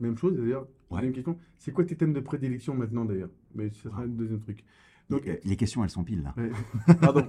même 0.00 0.18
chose 0.18 0.36
d'ailleurs, 0.36 0.66
question. 1.12 1.38
C'est 1.58 1.72
quoi 1.72 1.84
tes 1.84 1.96
thèmes 1.96 2.12
de 2.12 2.20
prédilection 2.20 2.74
maintenant 2.74 3.04
d'ailleurs? 3.04 3.30
Mais 3.54 3.70
ce 3.70 3.88
sera 3.88 4.04
le 4.04 4.12
deuxième 4.12 4.40
truc. 4.40 4.64
Donc, 5.10 5.30
les 5.44 5.56
questions, 5.56 5.84
elles 5.84 5.90
sont 5.90 6.04
piles 6.04 6.22
là. 6.22 6.34
Pardon. 7.00 7.26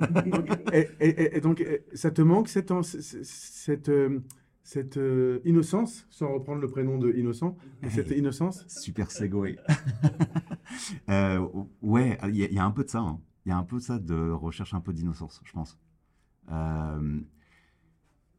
et, 0.74 1.40
donc, 1.42 1.66
ça 1.94 2.12
te 2.12 2.22
manque 2.22 2.48
cette, 2.48 2.72
cette, 2.82 3.90
euh, 3.90 4.20
cette 4.66 4.98
euh, 4.98 5.42
innocence, 5.46 6.08
sans 6.10 6.34
reprendre 6.34 6.60
le 6.60 6.68
prénom 6.68 6.98
de 6.98 7.14
innocent, 7.14 7.56
cette 7.88 8.10
innocence? 8.10 8.66
Super 8.68 9.12
segway. 9.12 9.58
euh, 11.10 11.48
ouais, 11.84 12.18
il 12.30 12.36
y, 12.36 12.58
a 12.58 12.66
un 12.66 12.72
peu 12.72 12.84
de 12.84 12.90
ça. 12.90 13.00
Hein. 13.00 13.22
Il 13.46 13.50
y 13.50 13.52
a 13.52 13.58
un 13.58 13.64
peu 13.64 13.78
de 13.78 13.82
ça 13.82 14.00
de 14.00 14.32
recherche 14.32 14.74
un 14.74 14.82
peu 14.82 14.92
d'innocence, 14.92 15.40
je 15.46 15.52
pense. 15.52 15.78
Euh, 16.52 17.20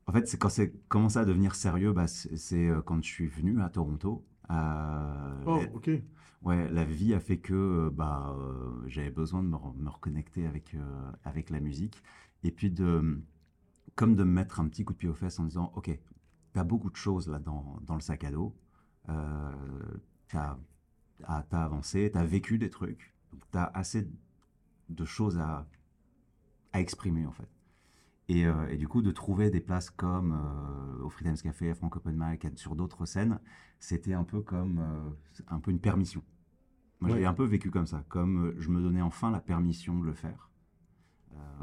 en 0.07 0.13
fait, 0.13 0.27
c'est 0.27 0.37
quand 0.37 0.49
c'est 0.49 0.73
commencé 0.89 1.19
à 1.19 1.25
devenir 1.25 1.55
sérieux, 1.55 1.93
bah, 1.93 2.09
c'est 2.09 2.71
quand 2.85 3.03
je 3.05 3.09
suis 3.09 3.29
venu 3.29 3.63
à 3.63 3.69
Toronto. 3.69 4.27
Oh, 4.51 5.61
ok. 5.75 5.91
Ouais, 6.47 6.71
la 6.71 6.85
vie 6.85 7.13
a 7.13 7.21
fait 7.21 7.39
que 7.39 7.55
euh, 7.55 7.91
bah, 7.91 8.35
euh, 8.39 8.71
j'avais 8.87 9.11
besoin 9.11 9.43
de 9.43 9.49
me, 9.49 9.89
reconnecter 9.89 10.47
avec, 10.47 10.77
avec 11.25 11.51
la 11.51 11.61
musique. 11.61 12.03
Et 12.45 12.51
puis, 12.53 12.71
de, 12.71 13.21
comme 13.97 14.15
de 14.15 14.25
me 14.25 14.31
mettre 14.31 14.61
un 14.61 14.69
petit 14.69 14.85
coup 14.85 14.93
de 14.93 14.99
pied 14.99 15.09
aux 15.09 15.15
fesses 15.15 15.39
en 15.39 15.45
disant 15.45 15.73
Ok, 15.77 15.91
tu 16.53 16.59
as 16.59 16.65
beaucoup 16.65 16.91
de 16.91 16.97
choses 16.97 17.29
là 17.29 17.39
dans, 17.39 17.79
dans 17.83 17.95
le 17.95 18.01
sac 18.01 18.25
à 18.25 18.31
dos. 18.31 18.55
tu 20.29 20.37
as, 20.37 20.59
as, 21.25 21.45
avancé, 21.51 22.11
tu 22.13 22.19
as 22.19 22.25
vécu 22.25 22.59
des 22.59 22.71
trucs. 22.71 23.15
Tu 23.53 23.59
as 23.59 23.67
assez 23.75 24.09
de 24.89 25.05
choses 25.05 25.39
à, 25.39 25.67
à 26.73 26.81
exprimer 26.81 27.27
en 27.27 27.33
fait. 27.33 27.49
Euh, 28.31 28.69
et, 28.69 28.77
du 28.77 28.89
coup, 28.89 29.03
de 29.03 29.11
trouver 29.11 29.51
des 29.51 29.61
places 29.61 29.91
comme 29.91 30.33
euh, 30.33 31.05
au 31.05 31.11
Freedom's 31.11 31.43
Café, 31.43 31.71
à 31.71 31.75
Franco 31.75 31.99
Open 31.99 32.17
Mic, 32.19 32.47
sur 32.57 32.75
d'autres 32.75 33.07
scènes, 33.07 33.39
c'était 33.79 34.15
un 34.15 34.25
peu 34.25 34.41
comme 34.41 34.79
euh, 34.81 35.45
un 35.49 35.61
peu 35.61 35.71
une 35.71 35.81
permission. 35.81 36.23
Moi, 37.01 37.17
j'ai 37.17 37.27
un 37.27 37.35
peu 37.35 37.45
vécu 37.45 37.71
comme 37.71 37.87
ça, 37.87 38.05
comme 38.09 38.55
je 38.59 38.71
me 38.71 38.81
donnais 38.81 39.03
enfin 39.03 39.31
la 39.31 39.41
permission 39.41 39.99
de 39.99 40.05
le 40.05 40.15
faire. 40.15 40.51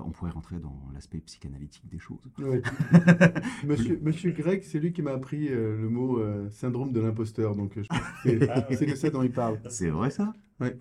on 0.05 0.11
pourrait 0.11 0.31
rentrer 0.31 0.59
dans 0.59 0.89
l'aspect 0.93 1.19
psychanalytique 1.19 1.87
des 1.89 1.99
choses. 1.99 2.31
monsieur, 3.65 3.99
monsieur 4.01 4.31
Greg, 4.31 4.63
c'est 4.63 4.79
lui 4.79 4.93
qui 4.93 5.01
m'a 5.01 5.11
appris 5.11 5.47
le 5.49 5.89
mot 5.89 6.21
syndrome 6.51 6.91
de 6.91 6.99
l'imposteur, 6.99 7.55
donc 7.55 7.79
c'est 8.23 8.85
de 8.85 8.95
ça 8.95 9.09
dont 9.09 9.23
il 9.23 9.31
parle. 9.31 9.59
C'est 9.69 9.89
vrai 9.89 10.11
ça? 10.11 10.33
Ouais. 10.59 10.77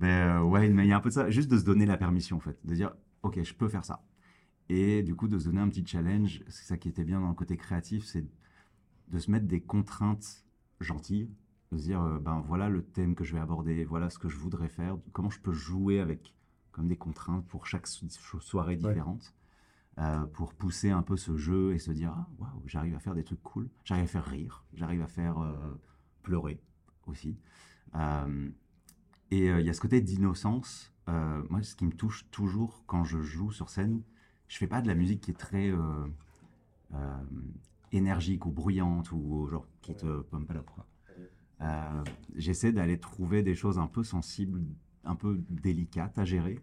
Ben, 0.00 0.42
ouais, 0.42 0.68
mais 0.70 0.86
il 0.86 0.88
y 0.88 0.92
a 0.92 0.96
un 0.96 1.00
peu 1.00 1.10
de 1.10 1.14
ça, 1.14 1.30
juste 1.30 1.50
de 1.50 1.58
se 1.58 1.64
donner 1.64 1.86
la 1.86 1.96
permission 1.96 2.38
en 2.38 2.40
fait, 2.40 2.58
de 2.64 2.74
dire, 2.74 2.92
ok, 3.22 3.42
je 3.42 3.54
peux 3.54 3.68
faire 3.68 3.84
ça 3.84 4.02
et 4.70 5.02
du 5.02 5.16
coup, 5.16 5.26
de 5.26 5.36
se 5.36 5.46
donner 5.46 5.60
un 5.60 5.68
petit 5.68 5.84
challenge, 5.84 6.44
c'est 6.46 6.64
ça 6.64 6.76
qui 6.76 6.88
était 6.88 7.02
bien 7.02 7.20
dans 7.20 7.28
le 7.28 7.34
côté 7.34 7.56
créatif, 7.56 8.04
c'est 8.04 8.24
de 9.08 9.18
se 9.18 9.28
mettre 9.28 9.46
des 9.46 9.60
contraintes 9.60 10.46
gentilles, 10.78 11.28
de 11.72 11.78
se 11.78 11.84
dire, 11.84 12.02
euh, 12.02 12.18
ben 12.18 12.40
voilà 12.46 12.68
le 12.68 12.82
thème 12.82 13.14
que 13.14 13.24
je 13.24 13.34
vais 13.34 13.40
aborder, 13.40 13.84
voilà 13.84 14.10
ce 14.10 14.18
que 14.18 14.28
je 14.28 14.36
voudrais 14.36 14.68
faire, 14.68 14.96
comment 15.12 15.30
je 15.30 15.40
peux 15.40 15.52
jouer 15.52 16.00
avec 16.00 16.34
comme 16.72 16.88
des 16.88 16.96
contraintes 16.96 17.46
pour 17.48 17.66
chaque 17.66 17.86
soirée 17.86 18.76
différente, 18.76 19.34
euh, 19.98 20.24
pour 20.26 20.54
pousser 20.54 20.90
un 20.90 21.02
peu 21.02 21.16
ce 21.16 21.36
jeu 21.36 21.74
et 21.74 21.78
se 21.78 21.90
dire, 21.90 22.12
ah, 22.16 22.28
waouh, 22.38 22.62
j'arrive 22.66 22.94
à 22.94 23.00
faire 23.00 23.14
des 23.14 23.24
trucs 23.24 23.42
cool, 23.42 23.68
j'arrive 23.84 24.04
à 24.04 24.08
faire 24.08 24.24
rire, 24.24 24.64
j'arrive 24.74 25.02
à 25.02 25.08
faire 25.08 25.38
euh, 25.38 25.80
pleurer 26.22 26.60
aussi. 27.06 27.36
et 29.30 29.46
il 29.46 29.66
y 29.66 29.70
a 29.70 29.72
ce 29.72 29.80
côté 29.80 30.00
d'innocence. 30.00 30.92
moi, 31.06 31.62
ce 31.62 31.74
qui 31.74 31.86
me 31.86 31.92
touche 31.92 32.28
toujours 32.30 32.84
quand 32.86 33.04
je 33.04 33.20
joue 33.20 33.50
sur 33.52 33.68
scène, 33.68 34.02
je 34.48 34.58
fais 34.58 34.68
pas 34.68 34.80
de 34.80 34.88
la 34.88 34.94
musique 34.94 35.22
qui 35.22 35.30
est 35.32 35.34
très 35.34 35.72
énergique 37.92 38.46
ou 38.46 38.50
bruyante 38.50 39.10
ou 39.12 39.48
genre 39.48 39.66
qui 39.82 39.94
te 39.94 40.20
pompe 40.22 40.52
la 40.52 40.60
quoi. 40.60 40.86
Euh, 41.60 42.04
j'essaie 42.36 42.72
d'aller 42.72 42.98
trouver 42.98 43.42
des 43.42 43.54
choses 43.54 43.78
un 43.78 43.86
peu 43.86 44.02
sensibles, 44.02 44.62
un 45.04 45.14
peu 45.14 45.40
délicates 45.50 46.18
à 46.18 46.24
gérer. 46.24 46.58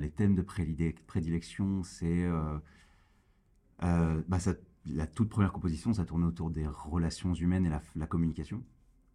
les 0.00 0.10
thèmes 0.10 0.34
de 0.34 0.42
prédilection, 0.42 1.82
c'est 1.82 2.26
bah 3.80 4.38
la 4.86 5.06
toute 5.06 5.28
première 5.28 5.52
composition, 5.52 5.92
ça 5.92 6.04
tournait 6.04 6.26
autour 6.26 6.50
des 6.50 6.66
relations 6.66 7.34
humaines 7.34 7.66
et 7.66 7.70
la, 7.94 8.06
communication 8.06 8.64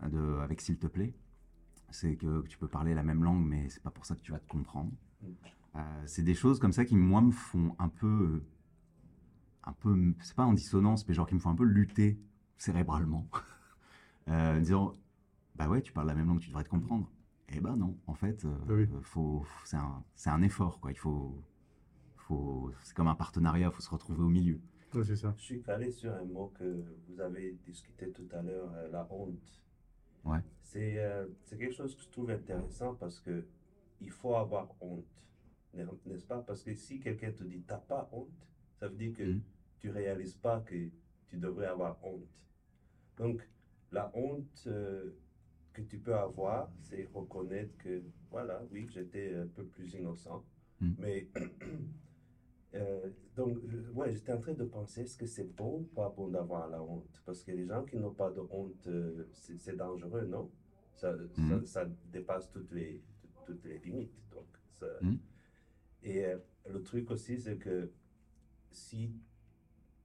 de, 0.02 0.38
avec 0.40 0.62
s'il 0.62 0.78
te 0.78 0.88
plaît. 0.88 1.14
C'est 1.90 2.16
que 2.16 2.46
tu 2.48 2.58
peux 2.58 2.68
parler 2.68 2.94
la 2.94 3.04
même 3.04 3.24
langue, 3.24 3.46
mais 3.46 3.70
c'est 3.70 3.84
pas 3.84 3.92
pour 3.92 4.06
ça 4.06 4.16
que 4.16 4.22
tu 4.22 4.32
vas 4.32 4.40
te 4.40 4.48
comprendre. 4.48 4.92
Euh, 5.76 5.80
c'est 6.06 6.24
des 6.24 6.34
choses 6.34 6.60
comme 6.60 6.74
ça 6.74 6.86
qui, 6.86 6.96
moi, 6.96 7.22
me 7.22 7.32
font 7.32 7.76
un 7.80 7.90
peu. 7.90 8.08
Euh, 8.08 8.46
un 9.64 9.74
peu. 9.74 10.14
C'est 10.22 10.36
pas 10.36 10.46
en 10.46 10.54
dissonance, 10.54 11.08
mais 11.08 11.14
genre 11.14 11.28
qui 11.28 11.36
me 11.36 11.40
font 11.40 11.52
un 11.52 11.56
peu 11.56 11.66
lutter 11.66 12.20
cérébralement. 12.58 13.28
euh, 14.30 14.60
disant 14.60 14.94
Bah 15.56 15.68
ouais, 15.70 15.82
tu 15.82 15.92
parles 15.94 16.08
la 16.08 16.16
même 16.16 16.28
langue, 16.28 16.40
tu 16.40 16.50
devrais 16.50 16.64
te 16.64 16.70
comprendre. 16.70 17.10
Eh 17.50 17.60
ben 17.60 17.76
non, 17.76 17.98
en 18.08 18.14
fait, 18.14 18.46
euh, 18.46 18.88
ah 18.96 19.00
faut, 19.04 19.46
c'est 19.66 19.78
un, 19.78 20.04
un, 20.26 20.42
effort, 20.42 20.80
quoi. 20.80 20.92
Il 20.92 20.98
faut. 20.98 21.42
faut 22.16 22.72
c'est 22.84 22.96
comme 22.96 23.08
un 23.08 23.16
partenariat, 23.16 23.68
il 23.68 23.74
faut 23.74 23.82
se 23.82 23.90
retrouver 23.90 24.24
au 24.24 24.30
milieu. 24.30 24.60
c'est 24.92 25.16
ça. 25.16 25.34
Je 25.38 25.44
suis 25.44 25.62
calé 25.62 25.92
sur 25.92 26.14
un 26.14 26.24
mot 26.26 26.52
que 26.58 26.84
vous 27.08 27.20
avez 27.20 27.58
discuté 27.66 28.12
tout 28.12 28.28
à 28.32 28.42
l'heure, 28.42 28.72
la 28.92 29.08
honte. 29.12 29.62
Ouais. 30.24 30.40
C'est 30.62 30.98
quelque 31.50 31.74
chose 31.74 31.96
que 31.96 32.02
je 32.02 32.10
trouve 32.10 32.32
intéressant 32.32 32.96
parce 32.96 33.20
que 33.20 33.46
il 34.02 34.10
faut 34.10 34.36
avoir 34.36 34.70
honte 34.82 35.06
n'est-ce 35.74 36.26
pas? 36.26 36.40
Parce 36.40 36.64
que 36.64 36.74
si 36.74 37.00
quelqu'un 37.00 37.32
te 37.32 37.44
dit 37.44 37.62
t'as 37.62 37.78
pas 37.78 38.10
honte, 38.12 38.48
ça 38.80 38.88
veut 38.88 38.96
dire 38.96 39.14
que 39.14 39.24
mm. 39.24 39.42
tu 39.80 39.90
réalises 39.90 40.36
pas 40.36 40.62
que 40.62 40.90
tu 41.28 41.38
devrais 41.38 41.68
avoir 41.68 41.98
honte. 42.04 42.28
Donc, 43.18 43.48
la 43.94 44.12
honte 44.16 44.64
euh, 44.68 45.12
que 45.72 45.82
tu 45.82 45.98
peux 46.00 46.16
avoir, 46.16 46.70
c'est 46.82 47.08
reconnaître 47.14 47.76
que, 47.78 48.02
voilà, 48.30 48.62
oui, 48.72 48.88
j'étais 48.90 49.34
un 49.36 49.48
peu 49.48 49.64
plus 49.66 49.94
innocent. 49.94 50.44
Mm. 50.82 50.92
Mais, 50.98 51.28
euh, 52.76 53.10
donc, 53.36 53.58
ouais, 53.94 54.12
j'étais 54.12 54.34
en 54.34 54.40
train 54.40 54.54
de 54.54 54.64
penser, 54.66 55.02
est-ce 55.02 55.18
que 55.18 55.26
c'est 55.28 55.56
bon 55.56 55.80
ou 55.80 55.84
pas 55.84 56.10
bon 56.10 56.28
d'avoir 56.28 56.68
la 56.70 56.82
honte? 56.82 57.22
Parce 57.26 57.44
que 57.44 57.52
les 57.52 57.66
gens 57.66 57.84
qui 57.86 57.98
n'ont 57.98 58.14
pas 58.14 58.32
de 58.32 58.42
honte, 58.50 58.88
euh, 58.88 59.28
c'est 59.32 59.76
dangereux, 59.78 60.26
non? 60.26 60.52
Ça, 60.96 61.16
ça, 61.50 61.66
ça 61.66 61.86
dépasse 62.12 62.50
toutes 62.52 62.72
les, 62.72 63.02
toutes 63.46 63.64
les 63.66 63.80
limites. 63.80 64.14
Donc, 64.32 64.46
ça- 64.80 64.86
Mhm. 65.02 65.20
Et 66.04 66.26
le 66.70 66.84
truc 66.84 67.10
aussi, 67.12 67.40
c'est 67.40 67.58
que 67.58 67.90
si, 68.72 69.12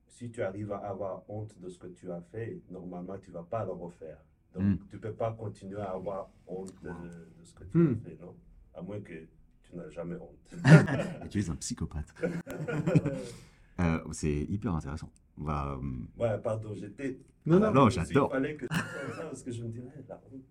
si 0.09 0.31
tu 0.31 0.43
arrives 0.43 0.73
à 0.73 0.79
avoir 0.79 1.23
honte 1.29 1.59
de 1.61 1.69
ce 1.69 1.79
que 1.79 1.87
tu 1.89 2.11
as 2.11 2.21
fait, 2.21 2.61
normalement, 2.71 3.17
tu 3.19 3.31
vas 3.31 3.43
pas 3.43 3.65
le 3.65 3.73
refaire. 3.73 4.19
Donc, 4.55 4.63
Mm. 4.65 4.79
tu 4.89 4.99
peux 4.99 5.13
pas 5.13 5.33
continuer 5.33 5.81
à 5.81 5.91
avoir 5.93 6.29
honte 6.47 6.73
de, 6.83 6.89
de 6.91 7.45
ce 7.45 7.55
que 7.55 7.65
tu 7.65 7.79
Mm. 7.79 7.93
as 8.05 8.09
fait, 8.09 8.19
non? 8.21 8.35
À 8.75 8.83
moins 8.83 9.01
que 9.01 9.13
tu 9.63 9.77
n'as 9.77 9.89
jamais 9.91 10.17
honte. 10.17 10.53
Et 11.25 11.29
tu 11.29 11.41
es 11.41 11.51
un 11.51 11.57
psychopathe. 11.57 12.13
Euh, 13.81 14.01
c'est 14.11 14.43
hyper 14.49 14.75
intéressant. 14.75 15.09
Bah, 15.37 15.79
euh, 15.81 16.21
ouais, 16.21 16.37
pardon, 16.43 16.75
j'étais. 16.75 17.21
Non, 17.47 17.59
Ah, 17.63 17.71
non, 17.71 17.85
non, 17.85 17.91
suis- 17.91 18.01
j'adore. 18.05 18.29
Il 18.33 18.35
fallait 18.35 18.57
que 18.57 18.67
tu 18.67 18.75
ça 18.75 19.23
parce 19.23 19.43
que 19.45 19.53
je 19.53 19.63
me 19.63 19.69
disais, 19.69 19.85
la 20.09 20.17
honte. 20.33 20.43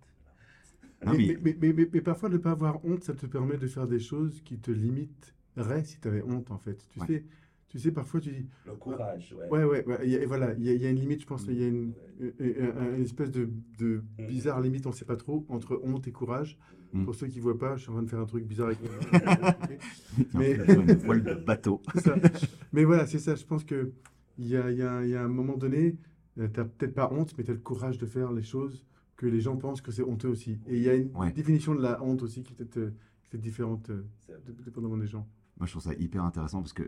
non, 1.05 1.11
mais, 1.11 1.17
mais- 1.17 1.37
mais, 1.43 1.57
mais- 1.59 1.73
mais- 1.73 1.89
mais 1.91 2.01
parfois, 2.01 2.29
ne 2.29 2.37
pas 2.37 2.51
avoir 2.51 2.83
honte, 2.85 3.03
ça 3.03 3.13
te 3.13 3.25
permet 3.25 3.57
de 3.57 3.67
faire 3.67 3.85
des 3.85 3.99
choses 3.99 4.39
qui 4.43 4.57
te 4.59 4.71
limiteraient 4.71 5.83
si 5.83 5.99
tu 5.99 6.07
avais 6.07 6.21
honte, 6.23 6.49
en 6.51 6.57
fait. 6.57 6.87
Tu, 6.93 6.99
Ouais. 7.01 7.07
sais, 7.07 7.25
tu 7.69 7.79
sais, 7.79 7.91
parfois, 7.91 8.19
tu 8.21 8.31
dis, 8.31 8.45
Le 8.65 8.73
courage, 8.75 9.35
ouais. 9.37 9.49
ouais, 9.49 9.63
ouais, 9.65 9.85
ouais, 9.85 9.99
il 10.03 10.09
y 10.11 10.15
a- 10.15 10.21
et 10.21 10.25
voilà, 10.25 10.53
il 10.53 10.63
y, 10.63 10.69
a- 10.69 10.73
il 10.73 10.81
y 10.81 10.85
a 10.85 10.89
une 10.89 10.99
limite, 10.99 11.21
je 11.21 11.25
pense, 11.27 11.45
il 11.47 11.59
y 11.59 11.63
a 11.63 11.67
une, 11.67 11.93
Ouais. 12.19 12.33
une- 12.39 12.45
une- 12.55 12.95
une 12.95 13.01
espèce 13.03 13.29
de, 13.31 13.49
de 13.77 14.03
Mm. 14.19 14.27
bizarre 14.27 14.61
limite, 14.61 14.85
on 14.87 14.91
ne 14.91 14.95
sait 14.95 15.05
pas 15.05 15.17
trop, 15.17 15.45
entre 15.49 15.79
honte 15.83 16.07
et 16.07 16.11
courage. 16.11 16.57
Mm. 16.93 17.03
Pour 17.03 17.15
ceux 17.15 17.27
qui 17.27 17.37
ne 17.39 17.43
voient 17.43 17.57
pas, 17.59 17.75
je 17.75 17.81
suis 17.81 17.89
en 17.89 17.93
train 17.95 18.03
de 18.03 18.09
faire 18.09 18.19
un 18.21 18.25
truc 18.25 18.45
bizarre 18.45 18.67
avec 18.67 18.79
mais... 20.33 20.53
Voile 20.95 21.23
de 21.23 21.33
bateau. 21.35 21.81
Mais 22.73 22.83
voilà, 22.85 23.05
c'est 23.05 23.19
ça. 23.19 23.35
Je 23.35 23.45
pense 23.45 23.63
qu'il 23.63 23.91
y 24.39 24.55
a, 24.55 24.71
il 24.71 24.77
y, 24.77 24.81
a, 24.83 25.03
il 25.03 25.09
y 25.09 25.15
a 25.15 25.23
un 25.23 25.27
moment 25.27 25.57
donné, 25.57 25.97
tu 26.35 26.41
n'as 26.41 26.47
peut-être 26.47 26.93
pas 26.93 27.11
honte, 27.11 27.33
mais 27.37 27.43
tu 27.43 27.51
as 27.51 27.55
le 27.55 27.59
courage 27.59 27.97
de 27.97 28.05
faire 28.05 28.31
les 28.31 28.43
choses 28.43 28.85
que 29.17 29.25
les 29.25 29.41
gens 29.41 29.57
pensent 29.57 29.81
que 29.81 29.91
c'est 29.91 30.03
honteux 30.03 30.29
aussi. 30.29 30.59
Et 30.67 30.77
il 30.77 30.83
y 30.83 30.89
a 30.89 30.93
une 30.95 31.09
Ouais. 31.15 31.31
définition 31.33 31.73
de 31.75 31.81
la 31.81 32.01
honte 32.03 32.21
aussi 32.23 32.43
qui 32.43 32.53
est 32.53 32.55
peut-être 32.55 32.77
euh, 32.77 32.93
qui 33.29 33.35
est 33.35 33.39
différente 33.39 33.89
euh, 33.89 34.03
dépendamment 34.63 34.97
des 34.97 35.07
gens. 35.07 35.27
Moi, 35.59 35.65
je 35.65 35.71
trouve 35.71 35.83
ça 35.83 35.93
hyper 35.95 36.23
intéressant 36.23 36.61
parce 36.61 36.73
que 36.73 36.83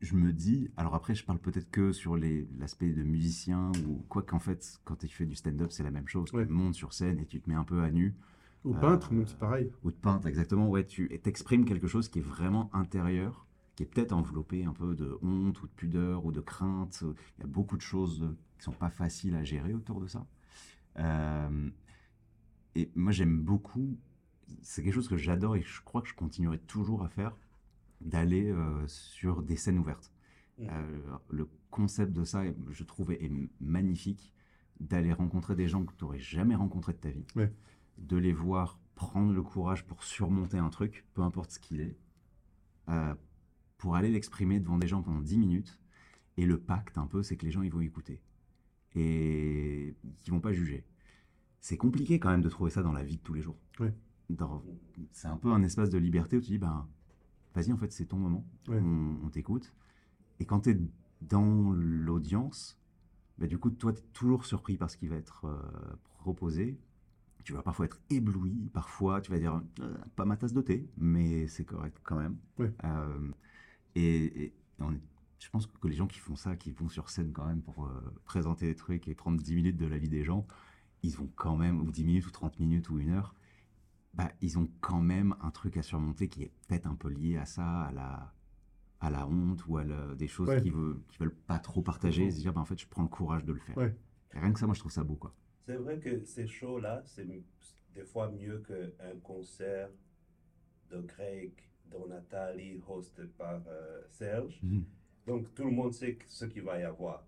je 0.00 0.14
me 0.14 0.32
dis, 0.32 0.70
alors 0.76 0.94
après, 0.94 1.14
je 1.14 1.24
parle 1.24 1.38
peut-être 1.38 1.70
que 1.70 1.92
sur 1.92 2.16
l'aspect 2.16 2.92
de 2.92 3.02
musicien 3.02 3.70
ou 3.86 4.04
quoi 4.08 4.22
qu'en 4.22 4.38
fait, 4.38 4.80
quand 4.84 4.96
tu 4.96 5.08
fais 5.08 5.26
du 5.26 5.34
stand-up, 5.34 5.70
c'est 5.72 5.82
la 5.82 5.90
même 5.90 6.08
chose. 6.08 6.32
Ouais. 6.32 6.46
Tu 6.46 6.52
montes 6.52 6.74
sur 6.74 6.92
scène 6.94 7.18
et 7.18 7.26
tu 7.26 7.40
te 7.40 7.48
mets 7.48 7.56
un 7.56 7.64
peu 7.64 7.82
à 7.82 7.90
nu. 7.90 8.14
Ou 8.64 8.74
Euh, 8.74 8.78
peintre, 8.80 9.12
même 9.12 9.26
c'est 9.26 9.38
pareil. 9.38 9.70
Ou 9.84 9.90
de 9.90 9.96
peintre, 9.96 10.26
exactement. 10.26 10.68
Ouais, 10.68 10.86
tu 10.86 11.10
exprimes 11.24 11.64
quelque 11.64 11.86
chose 11.86 12.08
qui 12.08 12.18
est 12.18 12.22
vraiment 12.22 12.70
intérieur, 12.74 13.46
qui 13.76 13.82
est 13.82 13.86
peut-être 13.86 14.12
enveloppé 14.12 14.64
un 14.64 14.72
peu 14.72 14.94
de 14.94 15.18
honte 15.22 15.62
ou 15.62 15.66
de 15.66 15.72
pudeur 15.72 16.24
ou 16.24 16.32
de 16.32 16.40
crainte. 16.40 17.04
Il 17.38 17.42
y 17.42 17.44
a 17.44 17.46
beaucoup 17.46 17.76
de 17.76 17.82
choses 17.82 18.26
qui 18.58 18.64
sont 18.64 18.72
pas 18.72 18.90
faciles 18.90 19.34
à 19.34 19.44
gérer 19.44 19.74
autour 19.74 20.00
de 20.00 20.06
ça. 20.06 20.26
Euh, 20.98 21.70
et 22.74 22.90
moi, 22.94 23.12
j'aime 23.12 23.38
beaucoup. 23.40 23.98
C'est 24.62 24.82
quelque 24.82 24.94
chose 24.94 25.08
que 25.08 25.16
j'adore 25.16 25.56
et 25.56 25.62
je 25.62 25.82
crois 25.82 26.02
que 26.02 26.08
je 26.08 26.14
continuerai 26.14 26.58
toujours 26.58 27.02
à 27.04 27.08
faire, 27.08 27.36
d'aller 28.00 28.50
euh, 28.50 28.86
sur 28.86 29.42
des 29.42 29.56
scènes 29.56 29.78
ouvertes. 29.78 30.12
Mm. 30.58 30.66
Euh, 30.70 31.18
le 31.30 31.48
concept 31.70 32.12
de 32.12 32.24
ça, 32.24 32.42
je 32.70 32.84
trouve, 32.84 33.12
est 33.12 33.30
magnifique. 33.60 34.34
D'aller 34.78 35.12
rencontrer 35.12 35.56
des 35.56 35.68
gens 35.68 35.84
que 35.84 35.92
tu 35.94 36.04
n'aurais 36.04 36.18
jamais 36.18 36.54
rencontrés 36.54 36.94
de 36.94 36.98
ta 36.98 37.10
vie. 37.10 37.26
Ouais. 37.36 37.52
De 37.98 38.16
les 38.16 38.32
voir 38.32 38.80
prendre 38.94 39.32
le 39.32 39.42
courage 39.42 39.84
pour 39.86 40.02
surmonter 40.02 40.56
un 40.56 40.70
truc, 40.70 41.06
peu 41.12 41.22
importe 41.22 41.52
ce 41.52 41.58
qu'il 41.58 41.80
est, 41.80 41.98
euh, 42.88 43.14
pour 43.76 43.94
aller 43.96 44.10
l'exprimer 44.10 44.58
devant 44.58 44.78
des 44.78 44.86
gens 44.86 45.02
pendant 45.02 45.20
10 45.20 45.38
minutes. 45.38 45.78
Et 46.38 46.46
le 46.46 46.58
pacte, 46.58 46.96
un 46.96 47.06
peu, 47.06 47.22
c'est 47.22 47.36
que 47.36 47.44
les 47.44 47.50
gens, 47.50 47.60
ils 47.60 47.72
vont 47.72 47.82
écouter. 47.82 48.22
Et 48.94 49.94
qu'ils 50.18 50.32
vont 50.32 50.40
pas 50.40 50.52
juger. 50.52 50.86
C'est 51.60 51.76
compliqué 51.76 52.18
quand 52.18 52.30
même 52.30 52.40
de 52.40 52.48
trouver 52.48 52.70
ça 52.70 52.82
dans 52.82 52.92
la 52.92 53.04
vie 53.04 53.18
de 53.18 53.22
tous 53.22 53.34
les 53.34 53.42
jours. 53.42 53.58
Ouais. 53.78 53.94
C'est 55.12 55.28
un 55.28 55.36
peu 55.36 55.52
un 55.52 55.62
espace 55.62 55.90
de 55.90 55.98
liberté 55.98 56.36
où 56.36 56.40
tu 56.40 56.52
dis, 56.52 56.58
ben, 56.58 56.88
vas-y, 57.54 57.72
en 57.72 57.76
fait, 57.76 57.92
c'est 57.92 58.06
ton 58.06 58.16
moment. 58.18 58.44
Ouais. 58.68 58.78
On, 58.80 59.16
on 59.24 59.28
t'écoute. 59.30 59.72
Et 60.40 60.46
quand 60.46 60.60
tu 60.62 60.70
es 60.72 60.78
dans 61.22 61.72
l'audience, 61.72 62.78
bah, 63.38 63.46
du 63.46 63.58
coup, 63.58 63.70
toi, 63.70 63.92
tu 63.92 64.00
es 64.00 64.04
toujours 64.12 64.46
surpris 64.46 64.76
par 64.78 64.90
ce 64.90 64.96
qui 64.96 65.08
va 65.08 65.16
être 65.16 65.46
euh, 65.46 65.60
proposé. 66.18 66.78
Tu 67.44 67.52
vas 67.54 67.62
parfois 67.62 67.86
être 67.86 68.00
ébloui, 68.10 68.70
parfois 68.72 69.20
tu 69.20 69.30
vas 69.30 69.38
dire 69.38 69.62
Euh, 69.80 69.96
pas 70.16 70.26
ma 70.26 70.36
tasse 70.36 70.52
de 70.52 70.60
thé, 70.62 70.88
mais 70.98 71.48
c'est 71.48 71.64
correct 71.64 71.98
quand 72.04 72.16
même. 72.18 72.36
Ouais. 72.58 72.72
Euh, 72.84 73.30
et 73.94 74.44
et 74.44 74.54
on 74.80 74.92
est- 74.92 75.00
je 75.38 75.48
pense 75.50 75.66
que 75.66 75.88
les 75.88 75.96
gens 75.96 76.06
qui 76.06 76.18
font 76.18 76.36
ça, 76.36 76.56
qui 76.56 76.70
vont 76.72 76.88
sur 76.88 77.08
scène 77.10 77.32
quand 77.32 77.46
même 77.46 77.62
pour 77.62 77.90
présenter 78.26 78.66
des 78.66 78.76
trucs 78.76 79.08
et 79.08 79.14
prendre 79.14 79.40
10 79.42 79.54
minutes 79.54 79.76
de 79.78 79.86
la 79.86 79.98
vie 79.98 80.08
des 80.08 80.24
gens, 80.24 80.46
ils 81.02 81.20
ont 81.20 81.30
quand 81.36 81.56
même, 81.56 81.80
ou 81.80 81.90
10 81.92 82.04
minutes, 82.04 82.26
ou 82.26 82.30
30 82.30 82.58
minutes, 82.60 82.90
ou 82.90 82.98
une 82.98 83.10
heure, 83.10 83.34
bah, 84.14 84.30
ils 84.40 84.58
ont 84.58 84.68
quand 84.80 85.00
même 85.00 85.34
un 85.40 85.50
truc 85.50 85.76
à 85.76 85.82
surmonter 85.82 86.28
qui 86.28 86.42
est 86.44 86.52
peut-être 86.68 86.86
un 86.86 86.94
peu 86.94 87.08
lié 87.08 87.36
à 87.36 87.44
ça, 87.46 87.82
à 87.82 87.92
la, 87.92 88.32
à 89.00 89.10
la 89.10 89.26
honte 89.26 89.66
ou 89.66 89.76
à 89.78 89.84
la- 89.84 90.14
des 90.14 90.28
choses 90.28 90.48
Ouais. 90.48 90.60
qu'ils 90.60 90.72
veulent, 90.72 91.00
qu'ils 91.08 91.20
veulent 91.20 91.34
pas 91.46 91.58
trop 91.58 91.82
partager 91.82 92.24
et 92.26 92.30
se 92.30 92.38
dire, 92.38 92.52
bah, 92.52 92.60
en 92.60 92.64
fait, 92.64 92.78
je 92.78 92.86
prends 92.88 93.02
le 93.02 93.08
courage 93.08 93.44
de 93.44 93.52
le 93.52 93.60
faire. 93.60 93.76
Ouais. 93.76 93.94
Et 94.34 94.38
rien 94.38 94.52
que 94.52 94.58
ça, 94.58 94.66
moi, 94.66 94.74
je 94.74 94.80
trouve 94.80 94.92
ça 94.92 95.04
beau, 95.04 95.14
quoi. 95.16 95.34
C'est 95.66 95.76
vrai 95.76 95.98
que 95.98 96.24
ces 96.24 96.46
shows-là, 96.46 97.02
c'est 97.06 97.26
des 97.94 98.04
fois 98.04 98.30
mieux 98.30 98.58
qu'un 98.66 99.18
concert 99.22 99.90
de 100.90 101.00
Greg, 101.00 101.52
dont 101.90 102.06
Nathalie, 102.08 102.80
hosté 102.88 103.22
par 103.38 103.60
euh, 103.68 104.02
Serge. 104.08 104.58
Mhm. 104.62 104.84
Donc 105.26 105.54
tout 105.54 105.64
le 105.64 105.70
monde 105.70 105.92
sait 105.92 106.18
ce 106.26 106.44
qu'il 106.46 106.62
va 106.62 106.80
y 106.80 106.82
avoir. 106.82 107.24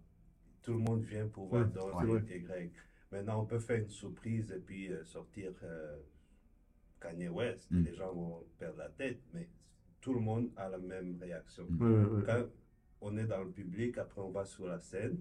Tout 0.62 0.72
le 0.72 0.78
monde 0.80 1.02
vient 1.02 1.26
pour 1.28 1.46
voir 1.48 1.66
Ouais, 1.66 1.72
Don 1.72 2.22
et 2.28 2.40
Greg. 2.40 2.72
Maintenant, 3.12 3.42
on 3.42 3.46
peut 3.46 3.58
faire 3.58 3.78
une 3.80 3.88
surprise 3.90 4.50
et 4.50 4.58
puis 4.60 4.90
euh, 4.92 5.04
sortir 5.04 5.52
euh, 5.62 5.96
Kanye 7.02 7.28
West. 7.28 7.70
Mm. 7.70 7.82
Les 7.84 7.94
gens 7.94 8.12
vont 8.12 8.44
perdre 8.58 8.78
la 8.78 8.88
tête, 8.90 9.20
mais 9.34 9.48
tout 10.00 10.14
le 10.14 10.20
monde 10.20 10.50
a 10.56 10.68
la 10.68 10.78
même 10.78 11.16
réaction. 11.20 11.66
Mm. 11.68 11.80
Ouais, 11.82 11.88
ouais, 11.90 12.04
ouais. 12.16 12.22
Quand 12.26 12.44
on 13.00 13.16
est 13.16 13.26
dans 13.26 13.42
le 13.42 13.50
public, 13.50 13.98
après 13.98 14.20
on 14.20 14.30
va 14.30 14.44
sur 14.44 14.66
la 14.66 14.78
scène, 14.80 15.18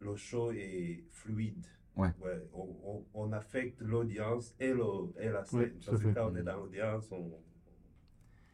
le 0.00 0.16
show 0.16 0.50
est 0.52 1.04
fluide. 1.10 1.66
Ouais. 1.96 2.10
on, 2.52 2.76
on- 2.84 3.04
on 3.14 3.32
affecte 3.32 3.80
l'audience 3.80 4.54
et, 4.60 4.74
le- 4.74 5.18
et 5.18 5.30
la 5.30 5.44
scène. 5.46 5.60
Ouais, 5.60 5.74
Parce 5.86 6.02
que 6.02 6.08
quand 6.08 6.30
on 6.30 6.36
est 6.36 6.42
dans 6.42 6.56
l'audience, 6.58 7.10
on, 7.10 7.32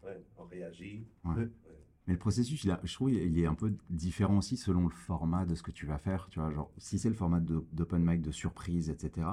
ouais, 0.04 0.22
on 0.36 0.44
réagit. 0.44 1.04
Mais 1.24 2.14
le 2.14 2.18
processus, 2.18 2.62
il 2.64 2.70
a- 2.70 2.80
je 2.84 2.94
trouve, 2.94 3.10
il 3.12 3.38
est 3.38 3.46
un 3.46 3.54
peu 3.54 3.72
différent 3.90 4.38
aussi 4.38 4.56
selon 4.56 4.84
le 4.84 4.90
format 4.94 5.44
de 5.44 5.54
ce 5.56 5.62
que 5.64 5.70
tu 5.72 5.86
vas 5.86 5.98
faire. 5.98 6.28
Tu 6.30 6.38
vois, 6.40 6.50
genre, 6.52 6.70
si 6.78 6.98
c'est 7.00 7.08
le 7.08 7.14
format 7.16 7.40
d'open 7.40 8.04
mic, 8.04 8.22
de 8.22 8.30
surprise, 8.32 8.90
etc., 8.90 9.26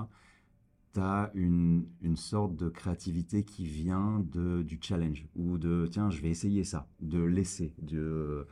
tu 0.94 1.00
as 1.00 1.32
une, 1.36 1.86
une 2.02 2.16
sorte 2.18 2.56
de 2.56 2.70
créativité 2.70 3.44
qui 3.44 3.66
vient 3.66 4.20
de, 4.32 4.64
du 4.64 4.80
challenge 4.82 5.28
ou 5.36 5.58
de 5.58 5.88
tiens, 5.92 6.10
je 6.10 6.22
vais 6.22 6.30
essayer 6.30 6.64
ça, 6.64 6.88
de 7.02 7.22
laisser, 7.22 7.74
de 7.82 8.48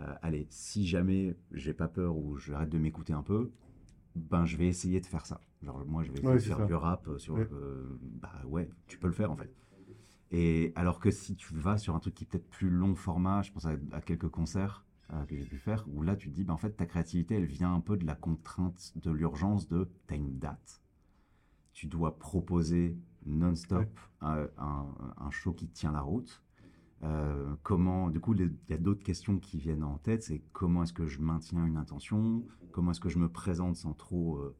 euh, 0.00 0.14
allez, 0.22 0.46
si 0.50 0.86
jamais 0.86 1.36
j'ai 1.52 1.72
pas 1.74 1.88
peur 1.88 2.16
ou 2.16 2.36
j'arrête 2.36 2.70
de 2.70 2.78
m'écouter 2.78 3.12
un 3.12 3.22
peu, 3.22 3.50
ben 4.16 4.44
je 4.46 4.56
vais 4.56 4.66
essayer 4.68 5.00
de 5.00 5.06
faire 5.06 5.26
ça. 5.26 5.40
Genre, 5.62 5.84
moi, 5.86 6.04
je 6.04 6.12
vais 6.12 6.20
essayer 6.20 6.28
Ouais, 6.28 6.38
de 6.38 6.44
faire 6.44 6.58
ça. 6.58 6.66
du 6.66 6.74
rap 6.74 7.08
sur. 7.18 7.36
Ouais. 7.36 7.48
euh, 7.52 7.98
bah 8.02 8.32
ouais, 8.46 8.70
tu 8.86 8.98
peux 8.98 9.08
le 9.08 9.12
faire 9.14 9.30
en 9.32 9.36
fait. 9.36 9.52
Et 10.30 10.72
alors 10.76 11.00
que 11.00 11.10
si 11.10 11.36
tu 11.36 11.54
vas 11.54 11.78
sur 11.78 11.94
un 11.94 12.00
truc 12.00 12.14
qui 12.14 12.24
est 12.24 12.26
peut-être 12.26 12.48
plus 12.50 12.70
long 12.70 12.94
format, 12.94 13.42
je 13.42 13.52
pense 13.52 13.66
à, 13.66 13.76
à 13.92 14.00
quelques 14.00 14.28
concerts 14.28 14.84
euh, 15.12 15.24
que 15.24 15.36
j'ai 15.36 15.44
pu 15.46 15.58
faire, 15.58 15.86
où 15.88 16.02
là 16.02 16.16
tu 16.16 16.28
te 16.30 16.34
dis, 16.34 16.44
bah, 16.44 16.52
en 16.52 16.58
fait, 16.58 16.72
ta 16.72 16.86
créativité, 16.86 17.34
elle 17.36 17.46
vient 17.46 17.74
un 17.74 17.80
peu 17.80 17.96
de 17.96 18.06
la 18.06 18.14
contrainte, 18.14 18.92
de 18.96 19.10
l'urgence 19.10 19.68
de, 19.68 19.88
tu 20.06 20.14
as 20.14 20.16
une 20.16 20.38
date, 20.38 20.82
tu 21.78 21.86
dois 21.86 22.18
proposer 22.18 22.96
non-stop 23.24 23.78
Ouais. 23.82 23.88
un, 24.20 24.48
un- 24.58 25.14
un 25.16 25.30
show 25.30 25.52
qui 25.52 25.68
tient 25.68 25.92
la 25.92 26.00
route. 26.00 26.42
Euh, 27.04 27.54
comment, 27.62 28.10
du 28.10 28.18
coup, 28.18 28.34
il 28.34 28.50
y 28.68 28.72
a 28.72 28.78
d'autres 28.78 29.04
questions 29.04 29.38
qui 29.38 29.58
viennent 29.58 29.84
en 29.84 29.96
tête, 29.98 30.24
c'est 30.24 30.42
comment 30.52 30.82
est-ce 30.82 30.92
que 30.92 31.06
je 31.06 31.20
maintiens 31.20 31.64
une 31.64 31.76
intention, 31.76 32.44
comment 32.72 32.90
est-ce 32.90 32.98
que 32.98 33.08
je 33.08 33.20
me 33.20 33.28
présente 33.28 33.76
sans 33.76 33.92
trop 33.92 34.38
euh, 34.38 34.56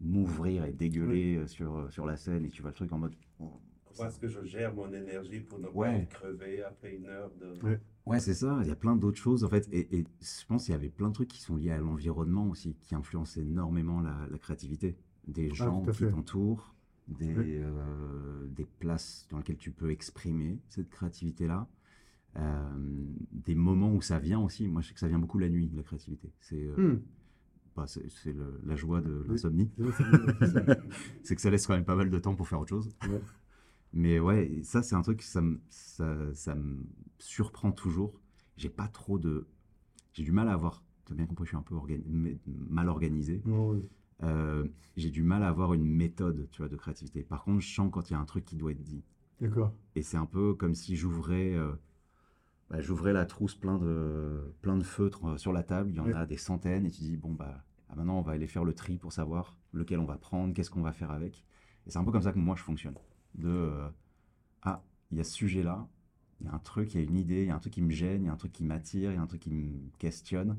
m'ouvrir 0.00 0.64
et 0.64 0.72
dégueuler 0.72 1.36
euh, 1.36 1.46
sur, 1.46 1.92
sur 1.92 2.06
la 2.06 2.16
scène, 2.16 2.46
et 2.46 2.48
tu 2.48 2.62
vois 2.62 2.70
le 2.70 2.76
truc 2.76 2.90
en 2.94 2.98
mode... 2.98 3.14
oh, 3.40 3.60
Comment 3.94 4.08
est-ce 4.08 4.18
que 4.18 4.28
je 4.28 4.42
gère 4.44 4.72
mon 4.74 4.90
énergie 4.90 5.40
pour 5.40 5.58
ne 5.58 5.66
pas 5.66 5.72
Ouais. 5.74 6.06
crevé 6.08 6.62
après 6.62 6.94
une 6.96 7.04
heure 7.06 7.30
de... 7.38 7.62
Ouais. 7.62 7.78
Ouais, 8.06 8.20
c'est 8.20 8.32
ça. 8.34 8.58
Il 8.62 8.68
y 8.68 8.70
a 8.70 8.76
plein 8.76 8.96
d'autres 8.96 9.18
choses, 9.20 9.44
en 9.44 9.48
fait. 9.50 9.68
Et, 9.70 9.98
et 9.98 10.04
je 10.22 10.46
pense 10.46 10.64
qu'il 10.64 10.72
y 10.72 10.74
avait 10.76 10.88
plein 10.88 11.08
de 11.08 11.12
trucs 11.12 11.28
qui 11.28 11.42
sont 11.42 11.56
liés 11.56 11.72
à 11.72 11.78
l'environnement 11.78 12.46
aussi, 12.48 12.74
qui 12.80 12.94
influencent 12.94 13.38
énormément 13.38 14.00
la, 14.00 14.26
la 14.30 14.38
créativité. 14.38 14.96
Des 15.28 15.50
gens 15.54 15.84
Ah, 15.86 15.90
à 15.90 15.92
qui 15.92 16.06
t'entourent, 16.06 16.74
des, 17.06 17.60
euh, 17.62 18.46
des 18.48 18.64
places 18.64 19.26
dans 19.30 19.38
lesquelles 19.38 19.56
tu 19.58 19.70
peux 19.70 19.90
exprimer 19.90 20.58
cette 20.68 20.88
créativité-là. 20.90 21.68
Euh, 22.36 22.68
des 23.32 23.54
moments 23.54 23.92
où 23.94 24.00
ça 24.02 24.18
vient 24.18 24.40
aussi. 24.40 24.68
Moi, 24.68 24.82
je 24.82 24.88
sais 24.88 24.94
que 24.94 25.00
ça 25.00 25.08
vient 25.08 25.18
beaucoup 25.18 25.38
la 25.38 25.48
nuit, 25.48 25.70
la 25.74 25.82
créativité. 25.82 26.30
C'est, 26.40 26.62
euh, 26.62 26.94
Hmm. 26.94 27.00
bah, 27.76 27.86
c'est 27.86 28.34
la 28.64 28.76
joie 28.76 29.00
de 29.00 29.20
Oui. 29.22 29.28
l'insomnie. 29.28 29.70
C'est 31.22 31.34
que 31.34 31.40
ça 31.40 31.50
laisse 31.50 31.66
quand 31.66 31.74
même 31.74 31.84
pas 31.84 31.96
mal 31.96 32.10
de 32.10 32.18
temps 32.18 32.34
pour 32.34 32.48
faire 32.48 32.60
autre 32.60 32.70
chose. 32.70 32.94
Ouais. 33.08 33.20
Mais 33.92 34.18
ouais, 34.20 34.60
ça, 34.64 34.82
c'est 34.82 34.94
un 34.94 35.00
truc, 35.02 35.22
ça 35.22 35.40
me, 35.40 35.60
ça, 35.70 36.34
ça 36.34 36.54
me 36.54 36.84
surprend 37.18 37.72
toujours. 37.72 38.20
J'ai 38.56 38.68
pas 38.68 38.86
trop 38.88 39.18
de. 39.18 39.46
J'ai 40.12 40.22
du 40.24 40.32
mal 40.32 40.48
à 40.48 40.52
avoir. 40.52 40.82
Tu 41.06 41.12
as 41.12 41.16
bien 41.16 41.26
compris, 41.26 41.44
je 41.46 41.50
suis 41.50 41.56
un 41.56 41.62
peu 41.62 41.74
organi- 41.74 42.38
mal 42.46 42.88
organisé. 42.90 43.40
Non, 43.46 43.70
ouais. 43.70 43.82
Euh, 44.24 44.66
j'ai 44.96 45.10
du 45.10 45.22
mal 45.22 45.42
à 45.42 45.48
avoir 45.48 45.74
une 45.74 45.84
méthode, 45.84 46.48
tu 46.50 46.58
vois, 46.62 46.68
de 46.68 46.76
créativité. 46.76 47.22
Par 47.22 47.44
contre, 47.44 47.60
je 47.60 47.72
sens 47.74 47.90
quand 47.92 48.10
il 48.10 48.14
y 48.14 48.16
a 48.16 48.20
un 48.20 48.24
truc 48.24 48.44
qui 48.44 48.56
doit 48.56 48.72
être 48.72 48.82
dit. 48.82 49.04
D'accord. 49.40 49.72
Et 49.96 50.02
c'est 50.02 50.16
un 50.16 50.26
peu 50.26 50.54
comme 50.54 50.74
si 50.74 50.96
j'ouvrais. 50.96 51.54
euh, 51.54 51.72
bah, 52.70 52.80
j'ouvrais 52.80 53.12
la 53.12 53.26
trousse 53.26 53.54
plein 53.54 53.78
de, 53.78 54.54
plein 54.62 54.76
de 54.76 54.84
feutres 54.84 55.24
euh, 55.26 55.36
sur 55.38 55.52
la 55.52 55.62
table. 55.62 55.90
Il 55.90 55.96
y 55.96 56.00
en 56.00 56.06
Ouais. 56.06 56.14
a 56.14 56.26
des 56.26 56.36
centaines. 56.36 56.86
Et 56.86 56.90
tu 56.90 57.00
dis, 57.02 57.16
bon, 57.16 57.32
bah, 57.32 57.64
ah, 57.88 57.96
maintenant, 57.96 58.18
on 58.18 58.22
va 58.22 58.32
aller 58.32 58.46
faire 58.46 58.64
le 58.64 58.74
tri 58.74 58.98
pour 58.98 59.12
savoir 59.12 59.56
lequel 59.72 59.98
on 60.00 60.04
va 60.04 60.16
prendre, 60.18 60.54
qu'est-ce 60.54 60.70
qu'on 60.70 60.82
va 60.82 60.92
faire 60.92 61.10
avec. 61.10 61.44
Et 61.86 61.90
c'est 61.90 61.98
un 61.98 62.04
peu 62.04 62.12
comme 62.12 62.22
ça 62.22 62.32
que 62.32 62.38
moi, 62.38 62.56
je 62.56 62.62
fonctionne. 62.62 62.96
De, 63.34 63.48
euh, 63.48 63.88
ah, 64.62 64.84
il 65.10 65.18
y 65.18 65.20
a 65.20 65.24
ce 65.24 65.32
sujet-là, 65.34 65.88
il 66.40 66.46
y 66.46 66.50
a 66.50 66.54
un 66.54 66.58
truc, 66.58 66.94
il 66.94 66.98
y 67.00 67.04
a 67.04 67.06
une 67.06 67.16
idée, 67.16 67.42
il 67.42 67.48
y 67.48 67.50
a 67.50 67.56
un 67.56 67.58
truc 67.60 67.74
qui 67.74 67.82
me 67.82 67.90
gêne, 67.90 68.24
il 68.24 68.26
y 68.26 68.28
a 68.30 68.32
un 68.32 68.36
truc 68.36 68.52
qui 68.52 68.64
m'attire, 68.64 69.12
il 69.12 69.16
y 69.16 69.18
a 69.18 69.22
un 69.22 69.26
truc 69.26 69.42
qui 69.42 69.50
me 69.52 69.90
questionne. 69.98 70.58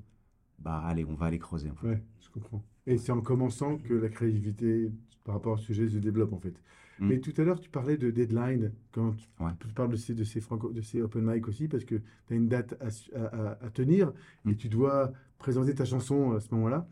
Bah, 0.61 0.81
allez, 0.85 1.05
on 1.05 1.13
va 1.15 1.27
aller 1.27 1.39
creuser, 1.39 1.69
en 1.69 1.75
fait. 1.75 1.87
Ouais, 1.87 2.03
je 2.19 2.29
comprends. 2.29 2.63
Et 2.85 2.97
c'est 2.97 3.11
en 3.11 3.21
commençant 3.21 3.77
que 3.77 3.93
la 3.93 4.09
créativité 4.09 4.91
par 5.23 5.35
rapport 5.35 5.53
au 5.53 5.57
sujet 5.57 5.87
se 5.87 5.97
développe 5.97 6.33
en 6.33 6.39
fait. 6.39 6.59
Mm. 6.99 7.07
Mais 7.07 7.19
tout 7.19 7.33
à 7.37 7.43
l'heure, 7.43 7.59
tu 7.59 7.69
parlais 7.69 7.97
de 7.97 8.09
deadline 8.09 8.71
quand 8.91 9.11
tu, 9.11 9.27
Ouais. 9.39 9.51
tu 9.59 9.67
parles 9.73 9.91
de 9.91 9.95
ces, 9.95 10.13
de, 10.15 10.23
ces 10.23 10.41
franco- 10.41 10.71
de 10.73 10.81
ces 10.81 11.01
open 11.01 11.23
mic 11.23 11.47
aussi 11.47 11.67
parce 11.67 11.85
que 11.85 11.95
tu 11.95 12.33
as 12.33 12.35
une 12.35 12.47
date 12.47 12.75
à, 12.81 13.69
tenir 13.69 14.11
et 14.45 14.49
Mm. 14.51 14.55
tu 14.55 14.69
dois 14.69 15.13
présenter 15.37 15.75
ta 15.75 15.85
chanson 15.85 16.31
à 16.31 16.39
ce 16.39 16.53
moment-là. 16.55 16.87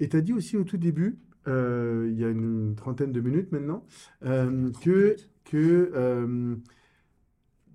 Et 0.00 0.08
tu 0.08 0.16
as 0.16 0.20
dit 0.20 0.32
aussi 0.32 0.56
au 0.56 0.64
tout 0.64 0.78
début, 0.78 1.18
euh, 1.46 2.08
il 2.10 2.18
y 2.18 2.24
a 2.24 2.28
une 2.30 2.74
trentaine 2.74 3.12
de 3.12 3.20
minutes 3.20 3.52
maintenant, 3.52 3.86
euh, 4.24 4.70
que, 4.82 5.16
que 5.44 5.90
euh, 5.94 6.56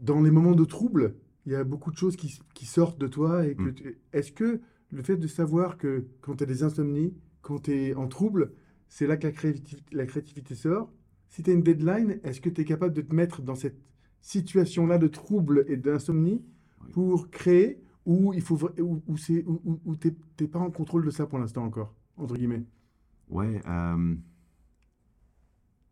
dans 0.01 0.21
les 0.21 0.31
moments 0.31 0.55
de 0.55 0.65
trouble, 0.65 1.15
il 1.47 1.53
y 1.53 1.55
a 1.55 1.63
beaucoup 1.63 1.91
de 1.91 1.95
choses 1.95 2.17
qui, 2.17 2.65
sortent 2.65 2.99
de 2.99 3.07
toi. 3.07 3.47
Et 3.47 3.55
que 3.55 3.61
Mm. 3.63 3.95
Est-ce 4.11 4.33
que 4.33 4.59
le 4.91 5.01
fait 5.01 5.15
de 5.15 5.27
savoir 5.27 5.77
que 5.77 6.05
quand 6.21 6.35
tu 6.35 6.43
as 6.43 6.47
des 6.47 6.63
insomnies, 6.63 7.13
quand 7.41 7.59
tu 7.63 7.71
es 7.71 7.93
en 7.95 8.07
trouble, 8.07 8.51
c'est 8.89 9.07
là 9.07 9.15
que 9.15 9.25
la 9.27 9.31
créativité, 9.33 9.81
la 9.93 10.05
créativité 10.05 10.55
sort? 10.55 10.91
Si 11.29 11.43
tu 11.43 11.49
as 11.51 11.53
une 11.53 11.63
deadline, 11.63 12.19
est-ce 12.23 12.41
que 12.41 12.49
tu 12.49 12.61
es 12.61 12.65
capable 12.65 12.93
de 12.93 13.01
te 13.01 13.15
mettre 13.15 13.41
dans 13.41 13.55
cette 13.55 13.79
situation-là 14.21 14.97
de 14.97 15.07
trouble 15.07 15.63
et 15.69 15.77
d'insomnie 15.77 16.43
Oui. 16.83 16.91
pour 16.91 17.29
créer 17.31 17.81
ou 18.05 18.33
il 18.33 18.41
faut 18.41 18.57
vra- 18.57 18.79
ou, 18.81 19.01
ou 19.07 19.17
c'est 19.17 19.43
ou, 19.45 19.61
ou- 19.63 19.79
ou 19.85 19.95
t'es 19.95 20.13
t'es 20.35 20.47
pas 20.47 20.59
en 20.59 20.69
contrôle 20.71 21.05
de 21.05 21.11
ça 21.11 21.25
pour 21.27 21.39
l'instant 21.39 21.63
encore 21.63 21.93
entre 22.17 22.35
guillemets? 22.35 22.65
Ouais, 23.29 23.61
euh, 23.67 24.15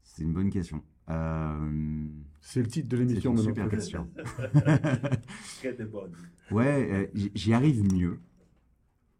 c'est 0.03 0.23
une 0.23 0.33
bonne 0.33 0.49
question. 0.49 0.81
Euh, 1.09 2.07
c'est 2.47 2.61
le 2.61 2.67
titre 2.67 2.87
de 2.89 2.95
c'est 2.97 3.03
l'émission 3.03 3.31
une 3.31 3.37
maintenant. 3.37 3.53
super 3.55 3.69
question. 3.69 4.07
Bonne. 5.91 6.11
Ouais, 6.51 7.09
euh, 7.15 7.19
j'y- 7.33 7.53
arrive 7.53 7.91
mieux. 7.91 8.19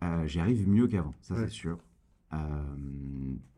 Euh, 0.04 0.28
j'y 0.28 0.40
arrive 0.40 0.70
mieux 0.70 0.88
qu'avant, 0.88 1.14
ça 1.22 1.34
Ouais. 1.36 1.42
c'est 1.46 1.50
sûr. 1.54 1.80
Euh, 2.34 2.38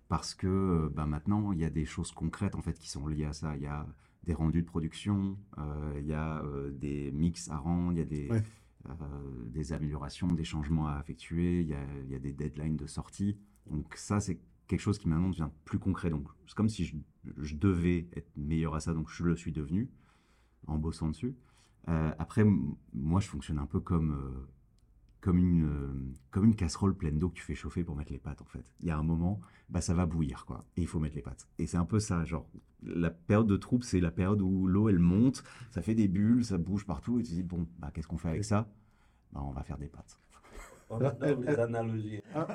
parce 0.08 0.34
que 0.34 0.90
bah, 0.96 1.06
maintenant, 1.06 1.52
il 1.52 1.60
y 1.60 1.66
a 1.66 1.70
des 1.70 1.86
choses 1.86 2.12
concrètes 2.12 2.56
en 2.56 2.62
fait 2.62 2.74
qui 2.80 2.90
sont 2.90 3.08
liées 3.08 3.26
à 3.26 3.34
ça. 3.34 3.56
Il 3.58 3.64
y 3.64 3.68
a 3.68 3.86
des 4.24 4.34
rendus 4.34 4.62
de 4.62 4.68
production, 4.68 5.38
euh, 5.58 5.98
il 6.00 6.08
y 6.08 6.14
a 6.14 6.42
euh, 6.44 6.72
des 6.72 7.12
mix 7.12 7.50
à 7.50 7.58
rendre, 7.58 7.92
il 7.92 7.98
y 7.98 8.02
a 8.02 8.06
des, 8.06 8.30
Ouais. 8.30 8.44
euh, 8.90 8.94
des 9.48 9.74
améliorations, 9.74 10.28
des 10.28 10.44
changements 10.46 10.88
à 10.88 11.00
effectuer, 11.02 11.62
il 11.62 11.68
y 11.68 12.12
y 12.12 12.16
a 12.16 12.20
des 12.20 12.32
deadlines 12.32 12.78
de 12.78 12.88
sortie. 12.88 13.38
Donc 13.70 13.96
ça, 13.98 14.20
c'est 14.22 14.40
quelque 14.68 14.82
chose 14.82 14.98
qui 14.98 15.08
maintenant 15.08 15.30
devient 15.30 15.50
plus 15.66 15.80
concret. 15.80 16.10
Donc 16.10 16.28
c'est 16.46 16.56
comme 16.56 16.70
si 16.70 16.86
je, 16.86 17.56
devais 17.56 18.08
être 18.16 18.30
meilleur 18.36 18.76
à 18.76 18.80
ça, 18.80 18.94
donc 18.94 19.10
je 19.10 19.24
le 19.24 19.36
suis 19.36 19.52
devenu 19.52 19.90
en 20.68 20.78
bossant 20.78 21.08
dessus. 21.08 21.36
Euh, 21.90 22.12
après, 22.20 22.44
moi, 22.94 23.22
je 23.22 23.28
fonctionne 23.28 23.60
un 23.60 23.66
peu 23.66 23.80
comme, 23.80 24.12
euh, 24.12 24.48
comme, 25.22 25.38
une, 25.38 25.66
euh, 25.66 26.14
comme 26.32 26.46
une 26.46 26.56
casserole 26.56 26.94
pleine 26.96 27.18
d'eau 27.18 27.30
que 27.30 27.36
tu 27.36 27.44
fais 27.44 27.56
chauffer 27.56 27.84
pour 27.84 27.96
mettre 27.96 28.12
les 28.12 28.20
pâtes, 28.20 28.42
en 28.42 28.46
fait. 28.46 28.66
Il 28.82 28.88
y 28.88 28.92
a 28.92 28.98
un 28.98 29.04
moment, 29.04 29.40
bah, 29.70 29.80
ça 29.80 29.94
va 29.94 30.06
bouillir, 30.06 30.46
quoi. 30.46 30.66
Et 30.76 30.82
il 30.82 30.88
faut 30.88 31.00
mettre 31.00 31.16
les 31.16 31.22
pâtes. 31.22 31.48
Et 31.60 31.66
c'est 31.66 31.78
un 31.78 31.86
peu 31.86 32.00
ça, 32.00 32.26
genre, 32.26 32.46
la 32.84 33.10
période 33.10 33.48
de 33.48 33.56
troupe, 33.56 33.84
c'est 33.84 34.02
la 34.02 34.12
période 34.12 34.42
où 34.42 34.68
l'eau, 34.68 34.90
elle 34.90 35.00
monte, 35.00 35.44
ça 35.72 35.82
fait 35.82 35.96
des 35.96 36.10
bulles, 36.10 36.44
ça 36.44 36.58
bouge 36.58 36.86
partout, 36.86 37.20
et 37.20 37.24
tu 37.24 37.30
te 37.30 37.36
dis, 37.36 37.44
bon, 37.44 37.68
bah, 37.80 37.90
qu'est-ce 37.94 38.08
qu'on 38.08 38.18
fait 38.18 38.30
avec 38.30 38.44
ça? 38.44 38.70
Bah, 39.32 39.42
On 39.44 39.52
va 39.52 39.64
faire 39.64 39.78
des 39.78 39.88
pâtes. 39.88 40.20
On 40.90 41.00
adore 41.02 41.42
les 41.42 41.56
analogies. 41.56 42.22
Ah, 42.34 42.48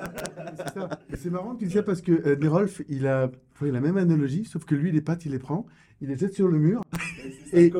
c'est 0.57 0.73
ça. 0.73 0.89
Et 1.11 1.15
c'est 1.15 1.29
marrant 1.29 1.53
que 1.53 1.59
tu 1.59 1.65
dis 1.67 1.73
ça 1.73 1.83
parce 1.83 2.01
que 2.01 2.11
euh, 2.11 2.35
Nerolf, 2.35 2.81
il 2.89 3.05
a 3.05 3.29
pris 3.53 3.69
la 3.71 3.79
même 3.79 3.97
analogie, 3.97 4.45
sauf 4.45 4.65
que 4.65 4.73
lui, 4.73 4.91
les 4.91 5.01
pâtes, 5.01 5.25
il 5.25 5.31
les 5.33 5.39
prend, 5.39 5.67
il 6.01 6.09
les 6.09 6.17
jette 6.17 6.33
sur 6.33 6.47
le 6.47 6.57
mur, 6.57 6.81
Et- 7.53 7.71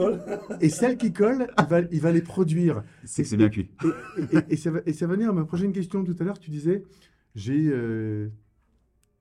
et 0.62 0.70
celles 0.70 0.98
qui 0.98 1.12
collent, 1.12 1.48
il 1.58 1.66
va, 1.66 1.80
il 1.92 2.00
va 2.02 2.12
les 2.12 2.22
produire. 2.22 2.84
C'est 3.04 3.36
bien 3.36 3.50
cuit. 3.50 3.72
Et, 4.18 4.38
et- 4.38 4.54
et 4.54 4.56
ça 4.58 4.70
va, 4.72 4.80
et 4.86 4.94
ça 4.94 5.08
va 5.08 5.14
venir 5.16 5.30
à 5.30 5.34
ma 5.34 5.44
prochaine 5.46 5.72
question 5.74 6.04
tout 6.04 6.16
à 6.20 6.24
l'heure. 6.24 6.38
Tu 6.40 6.52
disais, 6.52 6.84
j'ai 7.36 7.68
euh, 7.70 8.30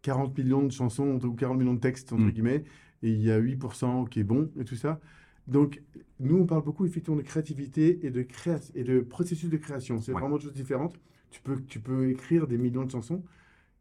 40 0.03 0.37
millions 0.37 0.63
de 0.67 0.71
chansons 0.73 1.19
ou 1.25 1.33
40 1.35 1.59
millions 1.59 1.75
de 1.75 1.81
textes, 1.81 2.13
entre 2.13 2.25
Mm. 2.25 2.31
guillemets, 2.31 2.65
et 3.03 3.11
il 3.11 3.23
y 3.23 3.31
a 3.31 3.39
8% 3.39 4.05
qui 4.05 4.21
est 4.21 4.25
bon 4.25 4.51
et 4.61 4.65
tout 4.65 4.77
ça. 4.77 5.01
Donc, 5.49 5.83
nous, 6.21 6.37
on 6.37 6.45
parle 6.47 6.63
beaucoup 6.63 6.85
effectivement 6.85 7.17
de 7.17 7.23
créativité 7.23 8.05
et 8.07 8.11
de, 8.11 8.23
créa 8.23 8.59
et 8.75 8.85
de 8.85 9.01
processus 9.01 9.49
de 9.49 9.57
création. 9.57 9.99
C'est 9.99 10.13
Ouais. 10.13 10.21
vraiment 10.21 10.37
deux 10.37 10.45
choses 10.45 10.53
différentes. 10.53 11.01
Tu 11.33 11.43
peux, 11.43 11.63
tu 11.65 11.81
peux 11.81 12.11
écrire 12.11 12.47
des 12.47 12.59
millions 12.59 12.85
de 12.85 12.91
chansons. 12.93 13.25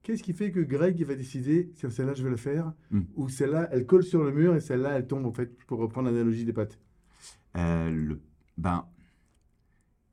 Qu'est-ce 0.04 0.24
qui 0.24 0.34
fait 0.34 0.52
que 0.52 0.62
Greg 0.62 0.99
il 0.99 1.06
va 1.06 1.16
décider, 1.16 1.72
tiens, 1.76 1.91
celle-là, 1.91 2.16
je 2.16 2.24
vais 2.24 2.32
la 2.32 2.38
faire, 2.38 2.74
Mm. 2.91 3.02
ou 3.16 3.30
celle-là, 3.30 3.70
elle 3.74 3.86
colle 3.88 4.04
sur 4.04 4.24
le 4.24 4.32
mur 4.34 4.56
et 4.56 4.62
celle-là, 4.62 4.91
elle 4.97 5.08
tombe, 5.08 5.26
en 5.28 5.34
fait, 5.34 5.56
pour 5.68 5.80
reprendre 5.80 6.10
l'analogie 6.12 6.45
des 6.45 6.54
pâtes? 6.54 6.80
Euh, 7.58 7.89
le, 7.91 8.22
ben, 8.58 8.86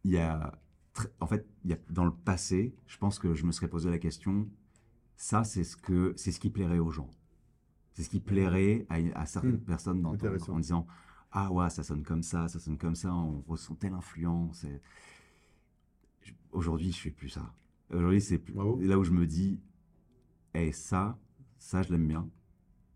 il 0.04 0.12
y 0.12 0.18
a, 0.18 0.58
en 1.20 1.26
fait, 1.26 1.46
y 1.64 1.72
a, 1.72 1.78
dans 1.90 2.04
le 2.04 2.12
passé, 2.12 2.74
je 2.86 2.98
pense 2.98 3.18
que 3.18 3.34
je 3.34 3.44
me 3.46 3.52
serais 3.52 3.68
posé 3.68 3.90
la 3.90 3.98
question, 3.98 4.48
ça, 5.16 5.44
c'est 5.44 5.64
ce 5.64 5.76
que, 5.76 6.14
c'est 6.16 6.32
ce 6.32 6.40
qui 6.40 6.50
plairait 6.50 6.80
aux 6.80 6.90
gens. 6.90 7.10
C'est 7.94 8.04
ce 8.04 8.10
qui 8.10 8.20
plairait 8.20 8.86
à, 8.90 8.96
à 9.20 9.26
certaines 9.26 9.58
Hmm, 9.58 9.64
personnes 9.64 10.02
d'entendre 10.02 10.14
intéressant. 10.34 10.54
en 10.54 10.60
disant, 10.60 10.86
ah 11.32 11.52
ouais, 11.52 11.70
ça 11.70 11.84
sonne 11.84 12.04
comme 12.04 12.22
ça, 12.24 12.48
ça 12.48 12.60
sonne 12.60 12.78
comme 12.78 12.96
ça, 12.96 13.12
on 13.14 13.42
ressent 13.48 13.76
telle 13.76 13.94
influence. 13.94 14.64
et- 14.64 14.80
Aujourd'hui, 16.52 16.92
je 16.92 16.98
fais 17.00 17.10
plus 17.10 17.28
ça. 17.28 17.54
Aujourd'hui, 17.92 18.20
c'est 18.20 18.38
plus- 18.38 18.52
Bravo. 18.54 18.78
là 18.80 18.98
où 18.98 19.04
je 19.04 19.12
me 19.12 19.26
dis, 19.26 19.60
et 20.54 20.72
ça, 20.72 21.18
ça, 21.58 21.82
je 21.82 21.90
l'aime 21.92 22.06
bien. 22.08 22.28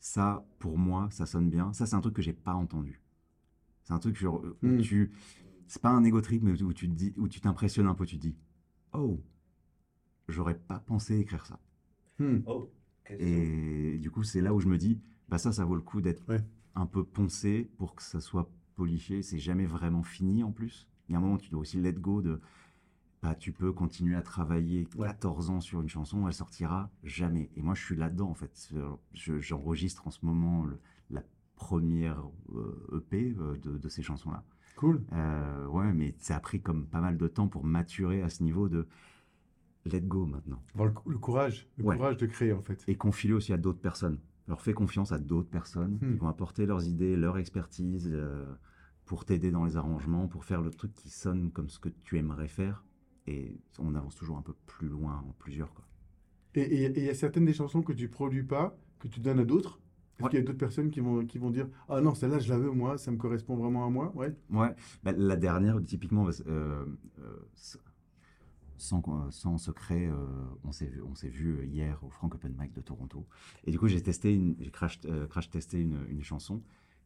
Ça, 0.01 0.45
pour 0.59 0.78
moi, 0.78 1.09
ça 1.11 1.26
sonne 1.26 1.49
bien. 1.49 1.72
Ça, 1.72 1.87
c'est 1.87 1.95
un 1.95 2.01
truc 2.01 2.14
que 2.14 2.22
j'ai 2.22 2.33
pas 2.33 2.55
entendu. 2.55 3.01
C'est 3.85 3.93
un 3.93 3.99
truc 3.99 4.16
genre, 4.16 4.43
où 4.62 4.66
Hmm. 4.66 4.80
tu. 4.80 5.12
C'est 5.66 5.80
pas 5.80 5.91
un 5.91 6.05
égo 6.05 6.20
trip, 6.20 6.43
mais 6.43 6.61
où 6.62 6.72
tu 6.72 6.89
te 6.89 6.95
dis, 6.95 7.14
où 7.16 7.28
tu 7.28 7.41
t'impressionnes 7.41 7.87
un 7.87 7.95
peu. 7.95 8.05
Tu 8.05 8.16
te 8.16 8.22
dis, 8.22 8.37
oh, 8.93 9.20
j'aurais 10.28 10.59
pas 10.59 10.78
pensé 10.80 11.18
écrire 11.18 11.47
ça. 11.47 11.59
Hmm. 12.18 12.39
Oh, 12.47 12.70
question. 13.05 13.26
Et 13.26 13.99
du 13.99 14.11
coup, 14.11 14.22
c'est 14.22 14.41
là 14.41 14.55
où 14.55 14.61
je 14.61 14.68
me 14.68 14.76
dis, 14.78 15.01
bah 15.28 15.39
ça, 15.39 15.53
ça 15.53 15.64
vaut 15.64 15.74
le 15.76 15.80
coup 15.83 16.01
d'être 16.01 16.26
Ouais. 16.28 16.45
un 16.74 16.87
peu 16.87 17.05
poncé 17.05 17.70
pour 17.78 17.95
que 17.95 18.03
ça 18.03 18.20
soit 18.20 18.51
poliché. 18.74 19.22
C'est 19.22 19.39
jamais 19.39 19.66
vraiment 19.66 20.03
fini 20.03 20.43
en 20.45 20.53
plus. 20.53 20.89
Il 21.09 21.12
y 21.12 21.14
a 21.14 21.18
un 21.18 21.22
moment, 21.22 21.39
tu 21.39 21.51
dois 21.51 21.61
aussi 21.61 21.80
let 21.80 21.93
go 21.95 22.22
de. 22.22 22.41
Bah, 23.22 23.36
tu 23.36 23.52
peux 23.52 23.72
continuer 23.72 24.16
à 24.16 24.22
travailler 24.22 24.88
Ouais. 24.96 25.06
14 25.06 25.50
ans 25.50 25.60
sur 25.60 25.80
une 25.80 25.88
chanson, 25.88 26.26
elle 26.26 26.34
sortira 26.34 26.90
jamais. 27.04 27.50
Et 27.56 27.62
moi, 27.62 27.74
je 27.74 27.84
suis 27.84 27.94
là-dedans, 27.96 28.28
en 28.30 28.34
fait. 28.34 28.72
Je- 29.14 29.38
J'enregistre 29.38 30.06
en 30.08 30.10
ce 30.10 30.24
moment 30.26 30.64
le- 30.64 30.78
la 31.10 31.22
première 31.54 32.20
euh, 32.54 32.98
EP 32.98 33.34
euh, 33.38 33.56
de, 33.58 33.78
de 33.78 33.88
ces 33.88 34.02
chansons-là. 34.02 34.42
Cool. 34.74 35.04
Euh, 35.12 35.66
ouais, 35.68 35.92
mais 35.92 36.16
ça 36.18 36.34
a 36.36 36.40
pris 36.40 36.60
comme 36.60 36.86
pas 36.86 37.00
mal 37.00 37.16
de 37.16 37.28
temps 37.28 37.46
pour 37.46 37.64
maturer 37.64 38.22
à 38.22 38.28
ce 38.28 38.42
niveau 38.42 38.68
de 38.68 38.88
let 39.84 40.00
go 40.00 40.26
maintenant. 40.26 40.60
Avoir 40.74 40.88
le, 40.88 40.92
cou- 40.94 41.10
le 41.10 41.18
courage, 41.18 41.68
le 41.76 41.84
Ouais. 41.84 41.96
courage 41.96 42.16
de 42.16 42.26
créer, 42.26 42.52
en 42.52 42.62
fait. 42.62 42.82
Et 42.88 42.96
confier 42.96 43.32
aussi 43.32 43.52
à 43.52 43.56
d'autres 43.56 43.80
personnes. 43.80 44.18
Leur 44.48 44.60
fais 44.62 44.74
confiance 44.74 45.12
à 45.12 45.18
d'autres 45.20 45.48
personnes 45.50 45.98
Hmm. 46.02 46.12
qui 46.12 46.18
vont 46.18 46.28
apporter 46.28 46.66
leurs 46.66 46.88
idées, 46.88 47.14
leur 47.16 47.38
expertise 47.38 48.10
euh, 48.12 48.44
pour 49.04 49.24
t'aider 49.24 49.52
dans 49.52 49.64
les 49.64 49.76
arrangements, 49.76 50.26
pour 50.26 50.44
faire 50.44 50.60
le 50.62 50.70
truc 50.70 50.92
qui 50.94 51.10
sonne 51.10 51.52
comme 51.52 51.68
ce 51.68 51.78
que 51.78 51.88
tu 51.88 52.18
aimerais 52.18 52.48
faire. 52.48 52.84
Et 53.26 53.56
on 53.78 53.94
avance 53.94 54.16
toujours 54.16 54.36
un 54.36 54.42
peu 54.42 54.54
plus 54.66 54.88
loin 54.88 55.24
en 55.28 55.32
plusieurs. 55.38 55.72
Quoi. 55.74 55.84
Et 56.54 56.84
il 56.86 57.04
y 57.04 57.08
a 57.08 57.14
certaines 57.14 57.44
des 57.44 57.54
chansons 57.54 57.82
que 57.82 57.92
tu 57.92 58.08
produis 58.08 58.42
pas, 58.42 58.76
que 58.98 59.08
tu 59.08 59.20
donnes 59.20 59.38
à 59.40 59.44
d'autres? 59.44 59.78
Est-ce 60.18 60.24
Ouais. 60.24 60.30
qu'il 60.30 60.38
y 60.40 60.42
a 60.42 60.44
d'autres 60.44 60.58
personnes 60.58 60.90
qui 60.90 61.00
vont, 61.00 61.24
qui 61.24 61.38
vont 61.38 61.50
dire 61.50 61.68
Ah 61.88 62.00
non, 62.00 62.14
celle-là, 62.14 62.38
je 62.38 62.48
la 62.50 62.58
veux, 62.58 62.70
moi, 62.70 62.98
ça 62.98 63.10
me 63.10 63.16
correspond 63.16 63.56
vraiment 63.56 63.86
à 63.86 63.90
moi? 63.90 64.12
Ouais. 64.14 64.34
Ouais, 64.50 64.74
bah, 65.02 65.12
la 65.12 65.36
dernière, 65.36 65.82
typiquement, 65.84 66.28
euh, 66.46 66.84
euh, 67.20 67.36
sans, 68.76 69.58
secret, 69.58 70.08
euh, 70.08 70.14
on 70.64 70.72
s'est 70.72 70.86
vu, 70.86 71.02
on 71.02 71.14
s'est 71.14 71.28
vu 71.28 71.64
hier 71.66 72.02
au 72.04 72.10
Frank 72.10 72.34
Open 72.34 72.54
Mic 72.58 72.72
de 72.72 72.80
Toronto. 72.80 73.26
Et 73.64 73.70
du 73.70 73.78
coup, 73.78 73.88
j'ai 73.88 74.02
testé, 74.02 74.40
j'ai 74.60 74.70
crash, 74.70 75.00
euh, 75.06 75.26
crash 75.26 75.48
testé 75.50 75.80
une, 75.80 76.04
une 76.08 76.22
chanson 76.22 76.62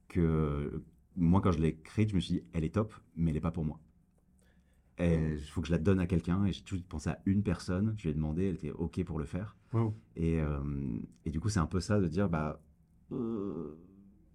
que 0.09 0.83
moi, 1.17 1.41
quand 1.41 1.53
je 1.53 1.59
l'ai 1.61 1.69
écrite, 1.69 2.11
je 2.11 2.15
me 2.15 2.21
suis 2.21 2.35
dit, 2.35 2.43
elle 2.53 2.65
est 2.65 2.75
top, 2.75 2.95
mais 3.17 3.31
elle 3.31 3.35
n'est 3.37 3.41
pas 3.41 3.51
pour 3.51 3.65
moi. 3.65 3.79
Il 4.99 5.39
faut 5.51 5.61
que 5.61 5.67
je 5.67 5.73
la 5.73 5.79
donne 5.79 6.01
à 6.01 6.07
quelqu'un. 6.07 6.45
Et 6.47 6.53
j'ai 6.53 6.63
tout 6.63 6.81
pensé 6.89 7.11
à 7.11 7.21
une 7.27 7.43
personne. 7.43 7.95
Je 7.99 8.05
lui 8.05 8.11
ai 8.11 8.15
demandé, 8.15 8.47
elle 8.47 8.55
était 8.55 8.71
OK 8.71 9.03
pour 9.05 9.19
le 9.19 9.25
faire. 9.27 9.57
Wow. 9.73 9.95
Et, 10.15 10.41
euh, 10.41 10.61
et 11.25 11.31
du 11.31 11.41
coup, 11.41 11.49
c'est 11.49 11.61
un 11.61 11.67
peu 11.67 11.81
ça 11.81 12.01
de 12.01 12.09
dire, 12.09 12.29
bah, 12.29 12.61
euh, 13.13 13.77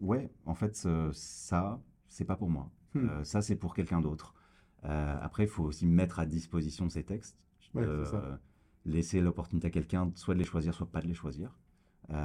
ouais, 0.01 0.30
en 0.45 0.53
fait, 0.53 0.76
ça, 0.76 1.82
c'est 2.07 2.26
pas 2.26 2.36
pour 2.36 2.49
moi. 2.49 2.70
Hmm. 2.93 3.09
Euh, 3.09 3.24
ça, 3.24 3.41
c'est 3.41 3.55
pour 3.55 3.74
quelqu'un 3.74 4.01
d'autre. 4.01 4.36
Après, 4.84 5.43
il 5.43 5.49
faut 5.49 5.64
aussi 5.64 5.86
mettre 5.86 6.20
à 6.20 6.26
disposition 6.26 6.89
ces 6.89 7.03
textes. 7.03 7.38
Ouais, 7.74 7.86
c'est 7.86 8.12
ça. 8.12 8.39
laisser 8.86 9.22
l'opportunité 9.22 9.68
à 9.68 9.70
quelqu'un, 9.70 10.12
soit 10.16 10.34
de 10.34 10.39
les 10.39 10.45
choisir, 10.45 10.74
soit 10.74 10.91
pas 10.91 11.01
de 11.01 11.07
les 11.07 11.14
choisir. 11.14 11.57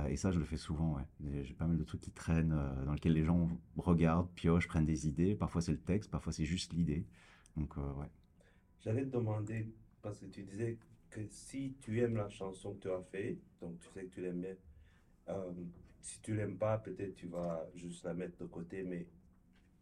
Et 0.08 0.16
ça, 0.16 0.32
je 0.32 0.38
le 0.38 0.44
fais 0.44 0.56
souvent, 0.56 0.96
ouais. 0.96 1.42
J'ai 1.42 1.54
pas 1.54 1.66
mal 1.66 1.76
de 1.76 1.84
trucs 1.84 2.00
qui 2.00 2.10
traînent, 2.10 2.58
dans 2.84 2.92
lesquels 2.92 3.12
les 3.12 3.24
gens 3.24 3.48
regardent, 3.76 4.28
piochent, 4.30 4.66
prennent 4.68 4.86
des 4.86 5.06
idées. 5.06 5.34
Parfois, 5.34 5.60
c'est 5.60 5.72
le 5.72 5.78
texte, 5.78 6.10
parfois, 6.10 6.32
c'est 6.32 6.46
juste 6.46 6.72
l'idée. 6.72 7.06
Donc, 7.56 7.76
ouais. 7.76 8.10
J'allais 8.86 9.04
te 9.04 9.10
demander, 9.16 9.66
parce 10.00 10.20
que 10.20 10.26
tu 10.26 10.44
disais 10.44 10.78
que 11.10 11.26
si 11.28 11.74
tu 11.80 12.00
aimes 12.00 12.16
la 12.18 12.28
chanson 12.28 12.74
que 12.74 12.82
tu 12.82 12.90
as 12.92 13.02
fait, 13.02 13.36
donc 13.60 13.80
tu 13.80 13.88
sais 13.92 14.04
que 14.04 14.14
tu 14.14 14.20
l'aimes 14.20 14.40
bien, 14.40 14.54
euh, 15.30 15.52
si 16.00 16.20
tu 16.20 16.36
l'aimes 16.36 16.56
pas, 16.56 16.78
peut-être 16.78 17.16
tu 17.16 17.26
vas 17.26 17.68
juste 17.74 18.04
la 18.04 18.14
mettre 18.14 18.38
de 18.38 18.46
côté, 18.46 18.84
mais 18.84 19.08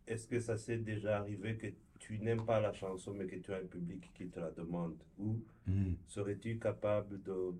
est-ce 0.06 0.26
que 0.26 0.40
ça 0.40 0.56
s'est 0.56 0.78
déjà 0.78 1.18
arrivé 1.18 1.58
que 1.58 1.66
tu 1.98 2.18
n'aimes 2.18 2.46
pas 2.46 2.60
la 2.60 2.72
chanson, 2.72 3.12
mais 3.12 3.26
que 3.26 3.36
tu 3.36 3.52
as 3.52 3.58
un 3.58 3.66
public 3.66 4.10
qui 4.14 4.28
te 4.30 4.40
la 4.40 4.50
demande? 4.52 4.96
Ou 5.18 5.36
serais-tu 6.06 6.58
capable 6.58 7.22
de 7.22 7.52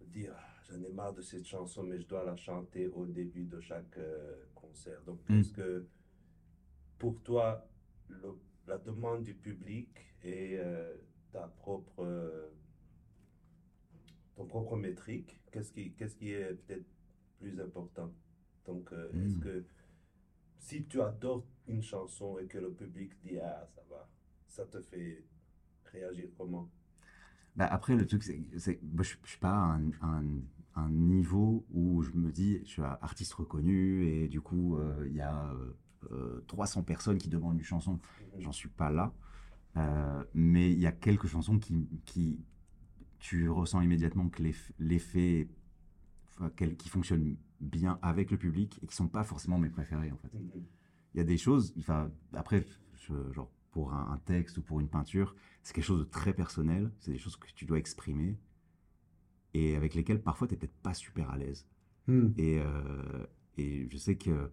dire, 0.00 0.32
Ah, 0.34 0.62
j'en 0.66 0.82
ai 0.82 0.88
marre 0.92 1.12
de 1.12 1.20
cette 1.20 1.44
chanson, 1.46 1.82
mais 1.82 2.00
je 2.00 2.06
dois 2.06 2.24
la 2.24 2.36
chanter 2.36 2.86
au 2.88 3.04
début 3.04 3.44
de 3.44 3.60
chaque 3.60 3.98
euh, 3.98 4.34
concert? 4.54 5.02
Donc, 5.02 5.18
Mm. 5.28 5.40
est-ce 5.40 5.52
que 5.52 5.86
pour 6.98 7.20
toi, 7.22 7.66
le- 8.08 8.38
la 8.66 8.78
demande 8.78 9.24
du 9.24 9.34
public 9.34 9.88
et 10.24 10.56
euh, 10.58 10.94
ta 11.32 11.48
propre, 11.48 12.02
euh, 12.04 12.50
ton 14.36 14.46
propre 14.46 14.76
métrique, 14.76 15.40
qu'est-ce 15.52 15.72
qui, 15.72 15.92
qu'est-ce 15.92 16.16
qui 16.16 16.30
est 16.32 16.54
peut-être 16.54 16.86
plus 17.38 17.60
important? 17.60 18.12
Donc, 18.66 18.92
euh, 18.92 19.12
est-ce 19.24 19.36
Mm. 19.36 19.40
que 19.40 19.64
si 20.58 20.84
tu 20.86 21.00
adores 21.02 21.46
une 21.68 21.82
chanson 21.82 22.38
et 22.38 22.46
que 22.46 22.58
le 22.58 22.72
public 22.72 23.12
dit 23.24 23.38
Ah, 23.38 23.66
ça 23.74 23.82
va, 23.90 24.08
ça 24.48 24.66
te 24.66 24.80
fait 24.82 25.24
réagir 25.92 26.28
comment? 26.38 26.70
Bah, 27.56 27.66
après, 27.70 27.96
le 27.96 28.06
truc, 28.06 28.22
c'est 28.22 28.40
je 28.56 28.70
ne 28.72 29.02
suis 29.02 29.38
pas 29.40 29.50
à 29.50 29.54
un, 29.76 29.90
un- 30.02 30.24
un 30.76 30.90
niveau 30.90 31.66
où 31.72 32.02
je 32.02 32.12
me 32.12 32.30
dis, 32.30 32.60
je 32.64 32.68
suis 32.70 32.82
un 32.82 32.96
artiste 33.02 33.32
reconnu 33.34 34.06
et 34.06 34.28
du 34.28 34.40
coup, 34.40 34.78
il 35.06 35.14
y 35.14 35.20
a 35.20 35.50
euh, 35.52 35.72
euh, 36.12 36.44
300 36.46 36.82
personnes 36.84 37.18
qui 37.18 37.28
demandent 37.28 37.58
une 37.58 37.64
chanson. 37.64 37.98
Mhm. 38.20 38.40
J'en 38.40 38.52
suis 38.52 38.68
pas 38.68 38.90
là. 38.90 39.12
Euh, 39.78 40.24
mais 40.34 40.72
il 40.72 40.80
y 40.80 40.86
a 40.86 40.92
quelques 40.92 41.28
chansons 41.28 41.58
qui, 41.60 41.88
qui 42.06 42.40
tu 43.18 43.48
ressens 43.50 43.82
immédiatement 43.82 44.28
que 44.28 44.42
l'eff- 44.42 44.72
l'effet, 44.78 45.48
qui 46.78 46.88
fonctionnent 46.88 47.36
bien 47.60 47.98
avec 48.02 48.30
le 48.30 48.38
public 48.38 48.78
et 48.82 48.86
qui 48.86 48.94
sont 48.94 49.08
pas 49.08 49.24
forcément 49.24 49.58
mes 49.58 49.70
préférés, 49.70 50.12
en 50.12 50.16
fait. 50.18 50.32
Mhm. 50.34 50.64
Il 51.14 51.18
y 51.18 51.20
a 51.20 51.24
des 51.24 51.38
choses, 51.38 51.74
enfin, 51.78 52.10
après, 52.32 52.64
je- 52.96 53.32
genre, 53.32 53.50
pour 53.72 53.92
un, 53.92 54.12
un 54.12 54.18
texte 54.18 54.58
ou 54.58 54.62
pour 54.62 54.80
une 54.80 54.88
peinture, 54.88 55.34
c'est 55.62 55.74
quelque 55.74 55.84
chose 55.84 56.00
de 56.00 56.10
très 56.10 56.32
personnel, 56.32 56.92
c'est 57.00 57.12
des 57.12 57.18
choses 57.18 57.36
que 57.36 57.48
tu 57.54 57.66
dois 57.66 57.78
exprimer 57.78 58.38
et 59.54 59.76
avec 59.76 59.94
lesquelles 59.94 60.22
parfois 60.22 60.46
tu 60.46 60.54
n'es 60.54 60.58
peut-être 60.58 60.76
pas 60.82 60.94
super 60.94 61.30
à 61.30 61.36
l'aise. 61.38 61.66
Hmm. 62.06 62.28
Et, 62.36 62.58
euh, 62.60 63.26
et 63.56 63.88
je 63.90 63.96
sais 63.96 64.16
que, 64.16 64.50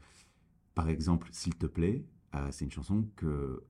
par 0.76 0.90
exemple, 0.90 1.30
S'il 1.32 1.56
te 1.58 1.68
plaît, 1.68 2.06
euh, 2.36 2.50
c'est 2.52 2.66
une 2.66 2.72
chanson 2.72 3.10
que 3.16 3.64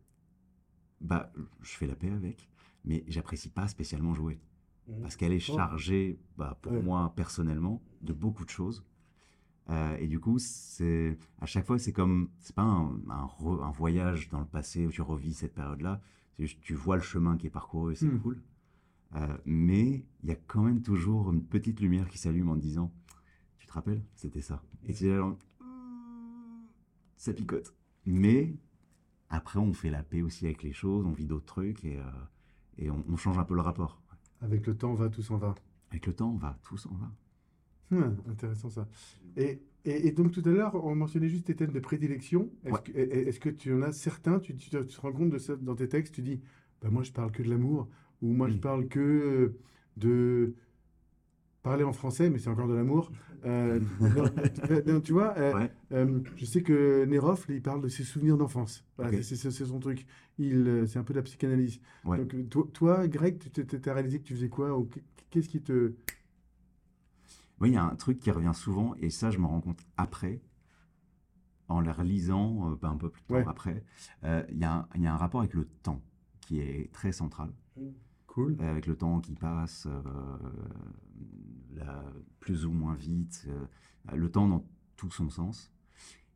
bah, 1.01 1.31
je 1.61 1.71
fais 1.75 1.87
la 1.87 1.95
paix 1.95 2.09
avec, 2.11 2.49
mais 2.83 3.03
j'apprécie 3.07 3.49
pas 3.49 3.67
spécialement 3.67 4.13
jouer 4.13 4.39
Mhm. 4.87 5.01
parce 5.01 5.15
qu'elle 5.15 5.33
est 5.33 5.39
chargée, 5.39 6.19
bah, 6.37 6.57
pour 6.61 6.73
Ouais. 6.73 6.81
moi 6.81 7.11
personnellement, 7.15 7.81
de 8.01 8.13
beaucoup 8.13 8.45
de 8.45 8.49
choses. 8.51 8.83
Euh, 9.69 9.97
et 9.97 10.07
du 10.07 10.19
coup, 10.19 10.37
c'est 10.37 11.17
à 11.39 11.47
chaque 11.47 11.65
fois, 11.65 11.79
c'est 11.79 11.91
comme, 11.91 12.29
c'est 12.39 12.55
pas 12.55 12.61
un, 12.61 12.91
un 13.09 13.25
re- 13.25 13.63
un 13.63 13.71
voyage 13.71 14.29
dans 14.29 14.39
le 14.39 14.45
passé 14.45 14.85
où 14.85 14.91
tu 14.91 15.01
revis 15.01 15.33
cette 15.33 15.55
période-là. 15.55 16.01
Tu 16.61 16.75
vois 16.75 16.97
le 16.97 17.01
chemin 17.01 17.35
qui 17.37 17.47
est 17.47 17.49
parcouru 17.49 17.93
et 17.93 17.95
c'est 17.95 18.05
Hmm. 18.05 18.19
cool. 18.19 18.41
Euh, 19.15 19.37
mais 19.45 20.05
il 20.23 20.29
y 20.29 20.31
a 20.31 20.35
quand 20.35 20.61
même 20.63 20.81
toujours 20.83 21.31
une 21.31 21.43
petite 21.43 21.79
lumière 21.79 22.09
qui 22.09 22.17
s'allume 22.17 22.49
en 22.49 22.55
te 22.55 22.59
disant, 22.61 22.91
tu 23.57 23.65
te 23.65 23.71
rappelles, 23.73 24.03
c'était 24.15 24.41
ça. 24.41 24.61
Et 24.83 24.93
tu 24.93 25.05
es 25.05 25.09
là, 25.09 25.17
genre, 25.17 25.37
ça 27.17 27.33
picote. 27.33 27.73
Mais 28.05 28.55
après, 29.35 29.59
on 29.59 29.73
fait 29.73 29.89
la 29.89 30.03
paix 30.03 30.21
aussi 30.21 30.45
avec 30.45 30.63
les 30.63 30.73
choses, 30.73 31.05
on 31.05 31.11
vit 31.11 31.25
d'autres 31.25 31.45
trucs 31.45 31.83
et, 31.85 31.97
euh, 31.97 32.03
et 32.77 32.89
on, 32.89 33.03
on 33.09 33.17
change 33.17 33.37
un 33.37 33.43
peu 33.43 33.55
le 33.55 33.61
rapport. 33.61 34.01
Avec 34.41 34.65
le 34.67 34.75
temps, 34.75 34.93
va, 34.93 35.09
tout 35.09 35.21
s'en 35.21 35.37
va. 35.37 35.55
Avec 35.91 36.05
le 36.07 36.13
temps, 36.13 36.31
on 36.31 36.37
va, 36.37 36.57
tout 36.63 36.77
s'en 36.77 36.93
va. 36.95 37.11
Hmm, 37.91 38.15
intéressant 38.29 38.69
ça. 38.69 38.87
Et, 39.37 39.59
et, 39.85 40.07
et 40.07 40.11
donc 40.11 40.31
tout 40.31 40.41
à 40.45 40.49
l'heure, 40.49 40.73
on 40.83 40.95
mentionnait 40.95 41.29
juste 41.29 41.45
tes 41.45 41.55
thèmes 41.55 41.71
de 41.71 41.79
prédilection. 41.79 42.49
Est-ce 42.63 42.73
Ouais. 42.73 42.81
que, 42.83 42.91
est- 42.97 43.27
est-ce 43.27 43.39
que 43.39 43.49
tu 43.49 43.71
en 43.73 43.81
as 43.83 43.91
certains, 43.91 44.39
tu, 44.39 44.55
tu 44.55 44.69
te, 44.71 44.77
tu 44.77 44.95
te 44.95 45.01
rends 45.01 45.11
compte 45.13 45.29
de 45.29 45.37
ça 45.37 45.55
dans 45.55 45.75
tes 45.75 45.87
textes, 45.87 46.15
tu 46.15 46.21
dis, 46.23 46.41
bah, 46.81 46.89
moi 46.89 47.03
je 47.03 47.11
parle 47.11 47.31
que 47.31 47.43
de 47.43 47.49
l'amour, 47.49 47.87
ou 48.21 48.33
moi 48.33 48.49
je 48.49 48.55
Mm. 48.55 48.59
parle 48.59 48.87
que 48.87 48.99
euh, 48.99 49.57
de 49.97 50.55
parler 51.65 51.83
en 51.83 51.93
français, 51.93 52.29
mais 52.29 52.37
c'est 52.37 52.49
encore 52.49 52.67
de 52.67 52.75
l'amour. 52.75 53.11
Euh, 53.43 53.79
non, 53.99 54.25
tu- 54.29 54.91
non, 54.91 55.01
tu 55.01 55.13
vois, 55.13 55.35
euh, 55.37 55.53
Ouais. 55.55 55.71
euh, 55.93 56.19
je 56.35 56.45
sais 56.45 56.61
que 56.61 57.05
Neroff, 57.05 57.47
il 57.49 57.61
parle 57.61 57.81
de 57.81 57.87
ses 57.87 58.03
souvenirs 58.03 58.37
d'enfance. 58.37 58.85
Voilà, 58.97 59.11
c'est 59.23 59.35
c'est- 59.35 59.49
c'est 59.51 59.65
son 59.65 59.79
truc. 59.79 60.05
Il, 60.37 60.67
euh, 60.67 60.85
c'est 60.85 60.99
un 60.99 61.03
peu 61.03 61.13
de 61.13 61.19
la 61.19 61.23
psychanalyse. 61.23 61.79
Ouais. 62.05 62.19
Donc, 62.19 62.35
euh, 62.35 62.43
toi, 62.43 62.67
toi, 62.71 63.07
Greg, 63.07 63.39
tu 63.39 63.49
t'es- 63.49 63.65
t'as 63.79 63.93
réalisé 63.93 64.19
que 64.19 64.23
tu 64.25 64.35
faisais 64.35 64.47
quoi 64.49 64.77
ou 64.77 64.87
qu'est-ce 65.31 65.49
qui 65.49 65.59
te... 65.61 65.95
Oui, 67.59 67.69
il 67.69 67.73
y 67.73 67.77
a 67.77 67.83
un 67.83 67.95
truc 67.95 68.19
qui 68.19 68.29
revient 68.29 68.51
souvent, 68.53 68.93
et 68.99 69.09
ça, 69.09 69.31
je 69.31 69.39
me 69.39 69.47
rends 69.47 69.61
compte 69.61 69.79
après, 69.97 70.41
en 71.67 71.79
les 71.81 71.91
relisant, 71.91 72.71
euh, 72.71 72.75
pas 72.75 72.89
un 72.89 72.97
peu 72.97 73.09
plus 73.09 73.23
tard 73.23 73.37
Ouais. 73.37 73.43
après. 73.47 73.83
Euh, 74.23 74.43
Il 74.51 74.59
y 74.59 74.65
a 74.65 74.71
un, 74.75 74.87
il 74.95 75.01
y 75.01 75.07
a 75.07 75.13
un 75.13 75.17
rapport 75.17 75.39
avec 75.41 75.55
le 75.55 75.65
temps 75.81 76.01
qui 76.41 76.59
est 76.59 76.91
très 76.93 77.11
central, 77.11 77.49
Avec 78.37 78.85
le 78.85 78.97
temps 78.97 79.21
qui 79.21 79.33
passe, 79.33 79.87
euh, 79.87 80.01
plus 82.39 82.65
ou 82.65 82.71
moins 82.71 82.95
vite, 82.95 83.47
euh, 83.47 84.15
le 84.15 84.29
temps 84.29 84.49
dans 84.49 84.67
tout 84.97 85.09
son 85.09 85.29
sens. 85.29 85.71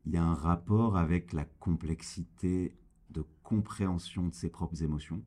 Il 0.06 0.14
y 0.14 0.18
a 0.18 0.24
un 0.24 0.34
rapport 0.34 0.96
avec 0.96 1.34
la 1.34 1.44
complexité 1.44 2.74
de 3.10 3.26
compréhension 3.44 4.28
de 4.28 4.34
ses 4.34 4.50
propres 4.50 4.82
émotions, 4.82 5.26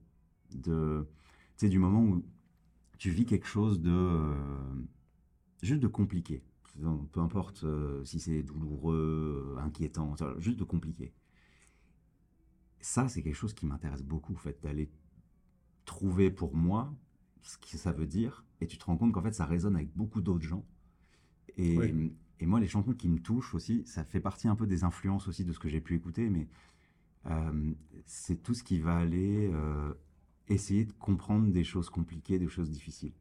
de, 0.54 1.06
tu 1.58 1.66
sais, 1.66 1.68
du 1.68 1.78
moment 1.78 2.02
où 2.02 2.24
tu 2.96 3.10
vis 3.10 3.26
quelque 3.26 3.46
chose 3.46 3.82
de 3.82 3.90
euh, 3.90 4.74
juste 5.62 5.82
de 5.82 5.88
compliqué. 5.88 6.42
Peu 7.12 7.20
importe 7.20 7.66
si 8.04 8.18
c'est 8.18 8.42
douloureux, 8.42 9.58
inquiétant, 9.60 10.14
juste 10.38 10.58
de 10.58 10.64
compliqué. 10.64 11.12
Ça, 12.80 13.08
c'est 13.08 13.22
quelque 13.22 13.36
chose 13.36 13.52
qui 13.52 13.66
m'intéresse 13.66 14.02
beaucoup, 14.02 14.32
en 14.32 14.38
fait, 14.38 14.58
d'aller 14.62 14.90
trouver 15.84 16.30
pour 16.30 16.54
moi 16.54 16.92
ce 17.42 17.58
que 17.58 17.76
ça 17.76 17.92
veut 17.92 18.06
dire, 18.06 18.44
et 18.60 18.66
tu 18.66 18.78
te 18.78 18.84
rends 18.84 18.96
compte 18.96 19.12
qu'en 19.12 19.22
fait, 19.22 19.34
ça 19.34 19.44
résonne 19.46 19.74
avec 19.76 19.92
beaucoup 19.96 20.20
d'autres 20.20 20.46
gens. 20.46 20.64
Et, 21.56 21.76
Oui. 21.78 22.12
et 22.40 22.46
moi, 22.46 22.60
les 22.60 22.68
chansons 22.68 22.92
qui 22.92 23.08
me 23.08 23.18
touchent 23.18 23.54
aussi, 23.54 23.82
ça 23.86 24.04
fait 24.04 24.20
partie 24.20 24.48
un 24.48 24.56
peu 24.56 24.66
des 24.66 24.84
influences 24.84 25.28
aussi 25.28 25.44
de 25.44 25.52
ce 25.52 25.58
que 25.58 25.68
j'ai 25.68 25.80
pu 25.80 25.94
écouter, 25.94 26.30
mais 26.30 26.48
euh, 27.26 27.72
c'est 28.06 28.42
tout 28.42 28.54
ce 28.54 28.62
qui 28.62 28.78
va 28.80 28.96
aller 28.96 29.50
euh, 29.52 29.92
essayer 30.48 30.84
de 30.84 30.92
comprendre 30.92 31.50
des 31.52 31.64
choses 31.64 31.90
compliquées, 31.90 32.38
des 32.38 32.48
choses 32.48 32.70
difficiles. 32.70 33.12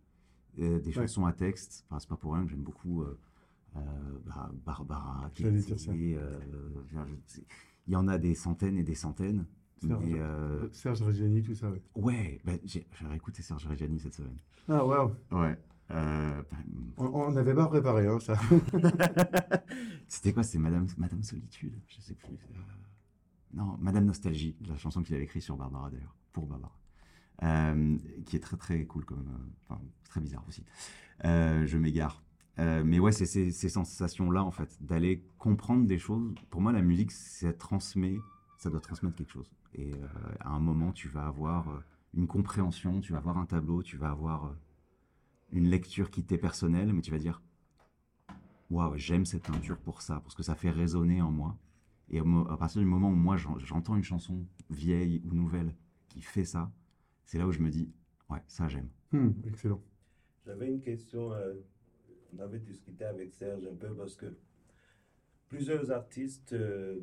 Euh, 0.60 0.80
des 0.80 0.88
Ouais. 0.90 1.08
chansons 1.08 1.26
à 1.26 1.34
texte, 1.34 1.86
enfin, 1.90 2.00
c'est 2.00 2.10
pas 2.10 2.18
pour 2.18 2.34
rien 2.34 2.44
que 2.44 2.50
j'aime 2.50 2.64
beaucoup 2.64 3.04
bah, 4.26 4.52
Barbara, 4.66 5.32
il 7.88 7.94
y 7.94 7.96
en 7.96 8.08
a 8.08 8.18
des 8.18 8.36
centaines 8.36 8.78
et 8.78 8.84
des 8.84 8.96
centaines. 8.96 9.46
Serge. 9.88 10.04
Mais, 10.06 10.20
euh, 10.20 10.70
Serge 10.72 11.02
Reggiani, 11.02 11.42
tout 11.44 11.56
ça, 11.56 11.70
ouais. 11.70 11.82
ouais, 11.96 12.42
bah, 12.46 12.54
j'ai 12.66 12.86
réécouté 13.10 13.42
Serge 13.42 13.66
Reggiani 13.68 14.00
cette 14.00 14.14
semaine. 14.16 14.38
Ah, 14.68 14.86
waouh. 14.86 15.12
Ouais. 15.32 15.58
Euh, 15.92 16.42
On 16.98 17.32
n'avait 17.32 17.54
pas 17.54 17.68
préparé, 17.68 18.08
hein, 18.08 18.20
ça. 18.20 18.40
C'était 20.08 20.34
quoi 20.34 20.44
C'était 20.44 20.60
Madame, 20.60 20.88
Madame 20.98 21.24
Solitude 21.24 21.74
Je 21.88 22.00
sais 22.00 22.14
plus. 22.14 22.34
Euh, 22.36 22.58
Non, 23.54 23.78
Madame 23.80 24.06
Nostalgie, 24.06 24.56
la 24.68 24.78
chanson 24.78 25.02
qu'il 25.04 25.16
avait 25.16 25.26
écrite 25.26 25.44
sur 25.44 25.58
Barbara 25.58 25.90
d'ailleurs, 25.90 26.16
pour 26.32 26.48
Barbara. 26.48 26.78
Qui 28.26 28.36
est 28.36 28.40
très 28.40 28.58
très 28.58 28.86
cool 28.86 29.04
comme. 29.04 29.26
Enfin, 29.68 29.82
très 30.10 30.22
bizarre 30.22 30.46
aussi. 30.48 30.64
Je 31.24 31.78
m'égare. 31.78 32.24
Euh, 32.60 32.84
mais 32.86 33.00
ouais, 33.00 33.12
c'est 33.12 33.26
ces, 33.26 33.52
ces 33.52 33.70
sensations-là 33.70 34.44
en 34.44 34.52
fait, 34.52 34.78
d'aller 34.82 35.24
comprendre 35.38 35.86
des 35.88 35.98
choses. 35.98 36.34
Pour 36.50 36.62
moi, 36.62 36.72
la 36.72 36.82
musique, 36.82 37.12
ça 37.12 37.54
transmet, 37.54 38.18
ça 38.58 38.70
doit 38.70 38.82
transmettre 38.82 39.16
quelque 39.16 39.32
chose. 39.32 39.50
Et 39.76 39.94
euh, 39.94 40.08
à 40.42 40.50
un 40.52 40.60
moment, 40.60 40.92
tu 40.92 41.08
vas 41.10 41.28
avoir 41.28 41.70
euh, 41.70 41.80
une 42.14 42.28
compréhension, 42.28 43.02
tu 43.02 43.14
vas 43.14 43.20
avoir 43.20 43.38
un 43.38 43.46
tableau, 43.46 43.84
tu 43.84 43.98
vas 43.98 44.12
avoir 44.12 44.46
euh, 44.46 44.54
une 45.52 45.70
lecture 45.70 46.12
qui 46.12 46.24
t'est 46.24 46.38
personnelle, 46.38 46.94
mais 46.94 47.02
tu 47.02 47.12
vas 47.12 47.20
dire 47.20 47.42
waouh, 48.70 48.98
j'aime 48.98 49.26
cette 49.26 49.44
peinture 49.44 49.78
pour 49.78 50.02
ça, 50.02 50.20
parce 50.22 50.36
que 50.36 50.44
ça 50.44 50.56
fait 50.56 50.70
résonner 50.72 51.22
en 51.22 51.32
moi. 51.32 51.58
Et 52.10 52.20
à 52.20 52.58
partir 52.58 52.82
du 52.82 52.88
moment 52.88 53.10
où 53.10 53.16
moi 53.16 53.38
j'en- 53.38 53.58
j'entends 53.60 53.96
une 53.96 54.04
chanson 54.04 54.46
vieille 54.70 55.22
ou 55.26 55.34
nouvelle 55.34 55.74
qui 56.10 56.22
fait 56.22 56.46
ça, 56.46 56.72
c'est 57.26 57.38
là 57.38 57.48
où 57.48 57.52
je 57.52 57.60
me 57.60 57.70
dis, 57.70 57.90
ouais, 58.30 58.42
ça 58.48 58.68
j'aime. 58.68 58.90
Hmm, 59.12 59.32
excellent. 59.46 59.82
J'avais 60.46 60.68
une 60.68 60.82
question, 60.82 61.34
euh, 61.34 61.54
on 62.36 62.40
avait 62.40 62.60
discuté 62.60 63.06
avec 63.06 63.34
Serge 63.34 63.66
un 63.66 63.76
peu 63.76 63.94
parce 63.96 64.16
que 64.16 64.36
plusieurs 65.50 65.92
artistes 65.92 66.54
euh, 66.54 67.00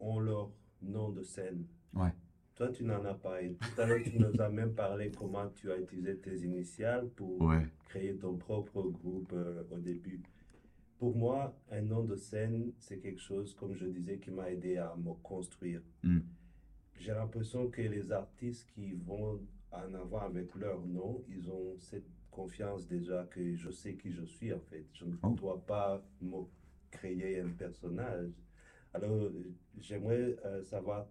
ont 0.00 0.20
leur 0.20 0.50
nom 0.88 1.10
de 1.10 1.22
scène. 1.22 1.64
Ouais. 1.94 2.12
Toi, 2.56 2.68
tu 2.68 2.84
n'en 2.84 3.04
as 3.04 3.14
pas. 3.14 3.42
Et 3.42 3.54
tout 3.54 3.80
à 3.80 3.86
l'heure, 3.86 4.00
tu 4.04 4.18
nous 4.18 4.40
as 4.40 4.48
même 4.48 4.74
parlé 4.74 5.10
comment 5.10 5.48
tu 5.50 5.70
as 5.72 5.78
utilisé 5.78 6.16
tes 6.18 6.36
initiales 6.44 7.08
pour 7.10 7.40
Ouais. 7.42 7.66
créer 7.88 8.14
ton 8.16 8.36
propre 8.36 8.82
groupe 8.82 9.32
euh, 9.32 9.62
au 9.70 9.78
début. 9.78 10.22
Pour 10.98 11.16
moi, 11.16 11.54
un 11.70 11.82
nom 11.82 12.04
de 12.04 12.14
scène, 12.14 12.72
c'est 12.78 12.98
quelque 12.98 13.20
chose, 13.20 13.54
comme 13.54 13.74
je 13.74 13.86
disais, 13.86 14.18
qui 14.18 14.30
m'a 14.30 14.50
aidé 14.50 14.76
à 14.76 14.94
me 14.96 15.12
construire. 15.22 15.82
Mm. 16.04 16.20
J'ai 16.96 17.12
l'impression 17.12 17.68
que 17.68 17.82
les 17.82 18.12
artistes 18.12 18.66
qui 18.74 18.92
vont 18.94 19.40
en 19.72 19.92
avant 19.94 20.20
avec 20.20 20.54
leur 20.54 20.80
nom, 20.86 21.22
ils 21.28 21.50
ont 21.50 21.74
cette 21.78 22.06
confiance 22.30 22.86
déjà 22.86 23.24
que 23.24 23.56
je 23.56 23.70
sais 23.70 23.94
qui 23.96 24.12
je 24.12 24.24
suis 24.24 24.52
en 24.52 24.60
fait. 24.60 24.86
Je 24.92 25.04
ne 25.04 25.14
Oh. 25.24 25.30
dois 25.30 25.60
pas 25.66 26.00
me 26.22 26.42
créer 26.92 27.40
un 27.40 27.48
personnage. 27.50 28.30
Alors, 28.94 29.30
j'aimerais 29.78 30.36
euh, 30.46 30.62
savoir 30.62 31.06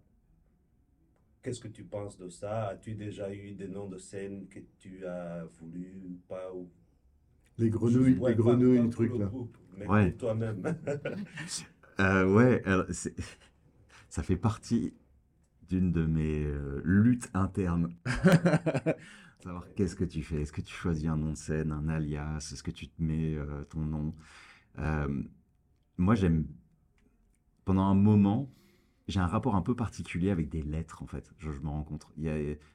qu'est-ce 1.41 1.59
que 1.59 1.67
tu 1.67 1.83
penses 1.83 2.17
de 2.17 2.29
ça? 2.29 2.67
As-tu 2.69 2.95
déjà 2.95 3.31
eu 3.33 3.51
des 3.53 3.67
noms 3.67 3.87
de 3.87 3.97
scène 3.97 4.47
que 4.47 4.59
tu 4.79 5.05
as 5.05 5.45
voulu 5.59 6.19
pas 6.27 6.53
ou 6.53 6.69
Les 7.57 7.69
grenouilles, 7.69 8.15
les 8.25 8.35
grenouilles, 8.35 8.79
pas 8.79 8.87
truc 8.89 9.11
le 9.11 9.19
là. 9.19 9.25
groupe, 9.25 9.57
mais 9.77 9.87
Ouais. 9.87 10.11
toi-même. 10.17 10.63
Euh, 11.99 12.25
ouais, 12.25 12.61
alors, 12.65 12.85
c'est- 12.91 13.15
ça 14.09 14.23
fait 14.23 14.37
partie 14.37 14.93
d'une 15.69 15.91
de 15.91 16.05
mes 16.05 16.43
euh, 16.45 16.81
luttes 16.85 17.29
internes. 17.33 17.93
Savoir 19.43 19.65
qu'est-ce 19.75 19.95
que 19.95 20.05
tu 20.05 20.23
fais. 20.23 20.41
Est-ce 20.41 20.53
que 20.53 20.61
tu 20.61 20.73
choisis 20.73 21.07
un 21.09 21.17
nom 21.17 21.31
de 21.31 21.37
scène, 21.37 21.71
un 21.71 21.89
alias? 21.89 22.49
Est-ce 22.53 22.63
que 22.63 22.71
tu 22.71 22.87
te 22.89 23.01
mets 23.03 23.35
euh, 23.35 23.63
ton 23.65 23.81
nom? 23.81 24.15
Euh, 24.79 25.23
Moi, 25.97 26.15
j'aime. 26.15 26.47
Pendant 27.65 27.83
un 27.83 27.95
moment, 27.95 28.51
j'ai 29.07 29.19
un 29.19 29.27
rapport 29.27 29.55
un 29.55 29.61
peu 29.61 29.75
particulier 29.75 30.29
avec 30.29 30.49
des 30.49 30.61
lettres, 30.61 31.03
en 31.03 31.07
fait. 31.07 31.31
Je, 31.37 31.49
me 31.51 31.69
rends 31.69 31.83
compte. 31.83 32.07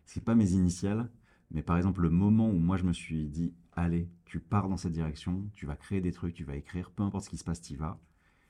C'est 0.04 0.24
pas 0.24 0.34
mes 0.34 0.52
initiales, 0.52 1.10
mais 1.50 1.62
par 1.62 1.76
exemple, 1.76 2.02
le 2.02 2.10
moment 2.10 2.48
où 2.48 2.58
moi 2.58 2.76
je 2.76 2.84
me 2.84 2.92
suis 2.92 3.28
dit 3.28 3.54
Allez, 3.72 4.10
tu 4.24 4.40
pars 4.40 4.68
dans 4.68 4.76
cette 4.76 4.92
direction, 4.92 5.48
tu 5.54 5.66
vas 5.66 5.76
créer 5.76 6.00
des 6.00 6.12
trucs, 6.12 6.34
tu 6.34 6.44
vas 6.44 6.56
écrire, 6.56 6.90
peu 6.90 7.02
importe 7.02 7.24
ce 7.24 7.30
qui 7.30 7.38
se 7.38 7.44
passe, 7.44 7.60
tu 7.60 7.74
y 7.74 7.76
vas. 7.76 8.00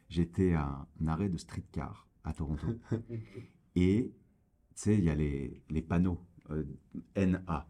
J'étais 0.08 0.54
à 0.54 0.86
un 1.00 1.06
arrêt 1.06 1.28
de 1.28 1.36
streetcar 1.36 2.08
à 2.24 2.32
Toronto. 2.32 2.66
Et 3.76 4.14
tu 4.74 4.74
sais, 4.74 4.94
il 4.96 5.04
y 5.04 5.10
a 5.10 5.14
les, 5.14 5.62
les 5.68 5.82
panneaux 5.82 6.18
euh, 6.50 6.64
NA. 7.14 7.68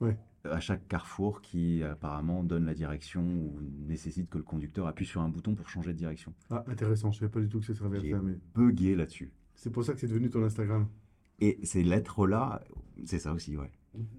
Ouais. 0.00 0.16
À 0.44 0.60
chaque 0.60 0.88
carrefour 0.88 1.42
qui 1.42 1.82
apparemment 1.82 2.42
donne 2.42 2.64
la 2.64 2.74
direction 2.74 3.22
ou 3.22 3.60
nécessite 3.86 4.30
que 4.30 4.38
le 4.38 4.44
conducteur 4.44 4.86
appuie 4.86 5.04
sur 5.04 5.20
un 5.20 5.28
bouton 5.28 5.54
pour 5.54 5.68
changer 5.68 5.92
de 5.92 5.98
direction. 5.98 6.32
Ah, 6.48 6.64
intéressant, 6.66 7.10
je 7.10 7.18
savais 7.18 7.30
pas 7.30 7.40
du 7.40 7.48
tout 7.48 7.60
que 7.60 7.66
ça 7.66 7.74
servait 7.74 7.98
à 7.98 8.16
ça, 8.16 8.22
mais 8.22 8.38
bugué 8.54 8.96
là-dessus. 8.96 9.32
c'est 9.54 9.70
pour 9.70 9.84
ça 9.84 9.92
que 9.92 10.00
c'est 10.00 10.08
devenu 10.08 10.30
ton 10.30 10.42
Instagram. 10.42 10.88
Et 11.40 11.58
ces 11.62 11.82
lettres-là, 11.82 12.62
c'est 13.04 13.18
ça 13.18 13.32
aussi, 13.32 13.56
ouais. 13.56 13.70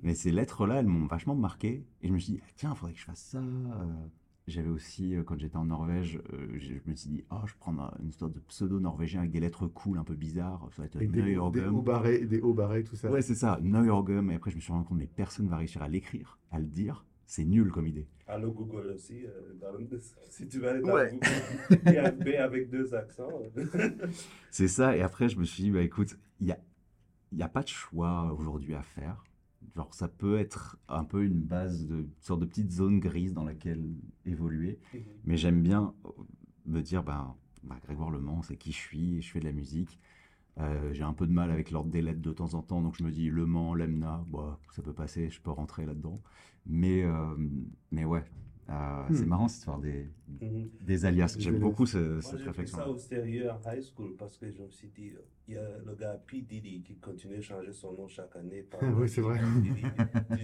Mais 0.03 0.15
ces 0.15 0.31
lettres-là, 0.31 0.79
elles 0.79 0.87
m'ont 0.87 1.05
vachement 1.05 1.35
marqué. 1.35 1.85
Et 2.01 2.07
je 2.07 2.13
me 2.13 2.19
suis 2.19 2.33
dit, 2.33 2.39
ah, 2.43 2.49
tiens, 2.55 2.71
il 2.73 2.77
faudrait 2.77 2.93
que 2.93 2.99
je 2.99 3.05
fasse 3.05 3.21
ça. 3.21 3.39
Euh, 3.39 4.07
J'avais 4.51 4.69
aussi, 4.69 5.15
euh, 5.15 5.23
quand 5.23 5.39
j'étais 5.39 5.55
en 5.55 5.63
Norvège, 5.65 6.19
euh, 6.33 6.47
je 6.57 6.73
me 6.85 6.93
suis 6.93 7.09
dit, 7.09 7.23
oh, 7.31 7.37
je 7.45 7.53
prends 7.57 7.77
un- 7.79 7.93
une 8.03 8.11
sorte 8.11 8.33
de 8.33 8.39
pseudo 8.41 8.81
norvégien 8.81 9.21
avec 9.21 9.31
des 9.31 9.39
lettres 9.39 9.65
cool, 9.67 9.97
un 9.97 10.03
peu 10.03 10.13
bizarres. 10.15 10.67
Ça 10.75 10.81
va 10.81 10.87
être 10.87 10.97
Avec 10.97 11.11
des, 11.11 11.37
hauts 11.37 11.81
barrés, 11.81 12.25
des 12.25 12.41
hauts 12.41 12.53
barrés, 12.53 12.83
tout 12.83 12.97
ça. 12.97 13.09
Ouais, 13.09 13.21
c'est 13.21 13.35
ça, 13.35 13.59
Neuergum. 13.61 14.29
Et 14.29 14.35
après, 14.35 14.51
je 14.51 14.57
me 14.57 14.61
suis 14.61 14.73
rendu 14.73 14.85
compte, 14.85 14.97
mais 14.97 15.07
personne 15.07 15.47
va 15.47 15.55
réussir 15.55 15.81
à 15.81 15.87
l'écrire, 15.87 16.37
à 16.51 16.59
le 16.59 16.65
dire. 16.65 17.05
C'est 17.25 17.45
nul 17.45 17.71
comme 17.71 17.87
idée. 17.87 18.07
Allo 18.27 18.51
Google 18.51 18.87
aussi, 18.93 19.25
euh, 19.25 19.97
si 20.29 20.47
tu 20.49 20.59
vas 20.59 20.71
aller 20.71 20.81
dans 20.81 20.93
Ouais. 20.95 21.11
Google, 21.13 21.81
il 21.85 21.93
y 21.93 21.97
a 21.97 22.07
un 22.07 22.11
B 22.11 22.27
avec 22.37 22.69
deux 22.69 22.93
accents. 22.93 23.31
C'est 24.51 24.67
ça. 24.67 24.97
Et 24.97 25.01
après, 25.01 25.29
je 25.29 25.39
me 25.39 25.45
suis 25.45 25.63
dit, 25.63 25.71
bah 25.71 25.81
écoute, 25.81 26.17
il 26.41 26.47
n'y 26.47 26.51
a, 26.51 26.59
il 27.31 27.37
y 27.37 27.43
a 27.43 27.47
pas 27.47 27.63
de 27.63 27.69
choix 27.69 28.35
aujourd'hui 28.37 28.73
à 28.75 28.81
faire. 28.83 29.23
Genre, 29.75 29.93
ça 29.93 30.07
peut 30.07 30.37
être 30.37 30.77
un 30.89 31.03
peu 31.03 31.23
une 31.23 31.41
base 31.41 31.87
de 31.87 31.97
une 31.97 32.09
sorte 32.19 32.41
de 32.41 32.45
petite 32.45 32.71
zone 32.71 32.99
grise 32.99 33.33
dans 33.33 33.43
laquelle 33.43 33.83
évoluer. 34.25 34.79
Mais 35.23 35.37
j'aime 35.37 35.61
bien 35.61 35.93
euh, 36.05 36.09
me 36.65 36.81
dire, 36.81 37.03
ben, 37.03 37.35
bah, 37.63 37.77
Grégoire 37.83 38.11
Le 38.11 38.19
Mans, 38.19 38.41
c'est 38.41 38.57
qui 38.57 38.71
je 38.71 38.77
suis, 38.77 39.21
je 39.21 39.31
fais 39.31 39.39
de 39.39 39.45
la 39.45 39.53
musique. 39.53 39.99
Euh, 40.59 40.93
j'ai 40.93 41.03
un 41.03 41.13
peu 41.13 41.25
de 41.25 41.31
mal 41.31 41.49
avec 41.51 41.71
l'ordre 41.71 41.89
des 41.89 42.01
lettres 42.01 42.21
de 42.21 42.33
temps 42.33 42.53
en 42.53 42.61
temps, 42.61 42.81
donc 42.81 42.97
je 42.97 43.03
me 43.03 43.11
dis 43.11 43.29
Le 43.29 43.45
Mans, 43.45 43.73
Lemna, 43.73 44.25
bah, 44.29 44.59
ça 44.71 44.81
peut 44.81 44.93
passer, 44.93 45.29
je 45.29 45.41
peux 45.41 45.51
rentrer 45.51 45.85
là-dedans. 45.85 46.21
Mais, 46.65 47.03
euh, 47.03 47.35
mais 47.91 48.05
ouais, 48.05 48.25
euh, 48.69 49.03
c'est 49.11 49.25
Hmm. 49.25 49.29
marrant 49.29 49.47
cette 49.47 49.59
histoire 49.59 49.79
des, 49.79 50.05
Mhm. 50.41 50.69
des 50.81 51.05
alias. 51.05 51.35
J'aime 51.39 51.59
beaucoup 51.59 51.85
ce- 51.85 51.97
Moi, 51.97 52.21
cette 52.21 52.39
j'ai 52.39 52.45
réflexion. 52.45 52.77
ça 52.77 52.87
au 52.87 52.97
sérieux 52.97 53.49
en 53.51 53.59
high 53.71 53.81
school 53.81 54.15
parce 54.17 54.37
que 54.37 54.49
je 54.51 54.61
me 54.61 54.69
suis 54.69 54.87
dit, 54.89 55.11
il 55.47 55.53
y 55.55 55.57
a 55.57 55.77
le 55.85 55.95
gars 55.95 56.21
P. 56.27 56.41
Diddy 56.41 56.81
qui 56.83 56.95
continue 56.97 57.37
de 57.37 57.41
changer 57.41 57.71
son 57.73 57.93
nom 57.93 58.07
chaque 58.07 58.35
année. 58.35 58.63
par 58.63 58.79
Oui, 59.01 59.09
c'est 59.09 59.21
vrai. 59.21 59.39
Diddy. 59.61 59.81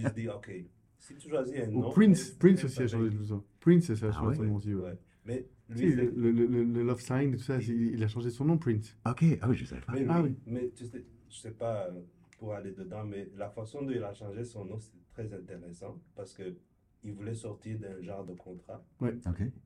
Je 0.02 0.08
dis, 0.14 0.28
ok, 0.28 0.50
si 0.98 1.14
tu 1.16 1.28
choisis 1.28 1.54
un 1.56 1.68
Ou 1.72 1.80
nom. 1.82 1.90
Prince, 1.90 2.32
mais- 2.32 2.38
Prince 2.38 2.58
mais 2.58 2.64
aussi 2.64 2.82
a 2.82 2.86
changé 2.88 3.10
de 3.10 3.24
nom. 3.28 3.44
Prince, 3.60 3.94
ça 3.94 4.06
a 4.06 4.08
Ah 4.08 4.12
changé 4.12 4.36
son 4.36 4.44
nom 4.44 4.54
aussi, 4.56 4.74
ouais. 4.74 4.98
Mais 5.24 5.46
Tu 5.68 5.74
lui, 5.74 5.90
sais, 5.90 5.96
le, 5.96 6.10
le- 6.30 6.46
le- 6.46 6.64
le 6.64 6.82
Love 6.82 7.00
Sign, 7.00 7.32
tout 7.36 7.42
ça, 7.42 7.58
il 7.60 8.02
a 8.02 8.08
changé 8.08 8.30
son 8.30 8.44
nom, 8.46 8.56
Prince. 8.58 8.96
Ok, 9.06 9.24
ah 9.42 9.48
oui, 9.48 9.56
je 9.56 9.64
savais 9.66 9.82
pas. 9.82 9.92
Mais, 9.92 10.06
Ah 10.08 10.22
lui- 10.22 10.30
oui. 10.30 10.36
mais 10.46 10.70
tu 10.74 10.86
sais, 10.86 11.04
je 11.28 11.36
sais 11.36 11.50
pas 11.50 11.88
euh, 11.88 12.00
pour 12.38 12.54
aller 12.54 12.72
dedans, 12.72 13.04
mais 13.04 13.28
la 13.36 13.50
façon 13.50 13.82
dont 13.82 13.90
il 13.90 14.02
a 14.02 14.12
changé 14.14 14.42
son 14.44 14.64
nom, 14.64 14.78
c'est 14.78 14.92
très 15.12 15.30
intéressant 15.34 16.00
parce 16.16 16.32
que 16.32 16.56
il 17.04 17.12
voulait 17.12 17.34
sortir 17.34 17.78
d'un 17.78 18.00
genre 18.02 18.24
de 18.24 18.34
contrat. 18.34 18.84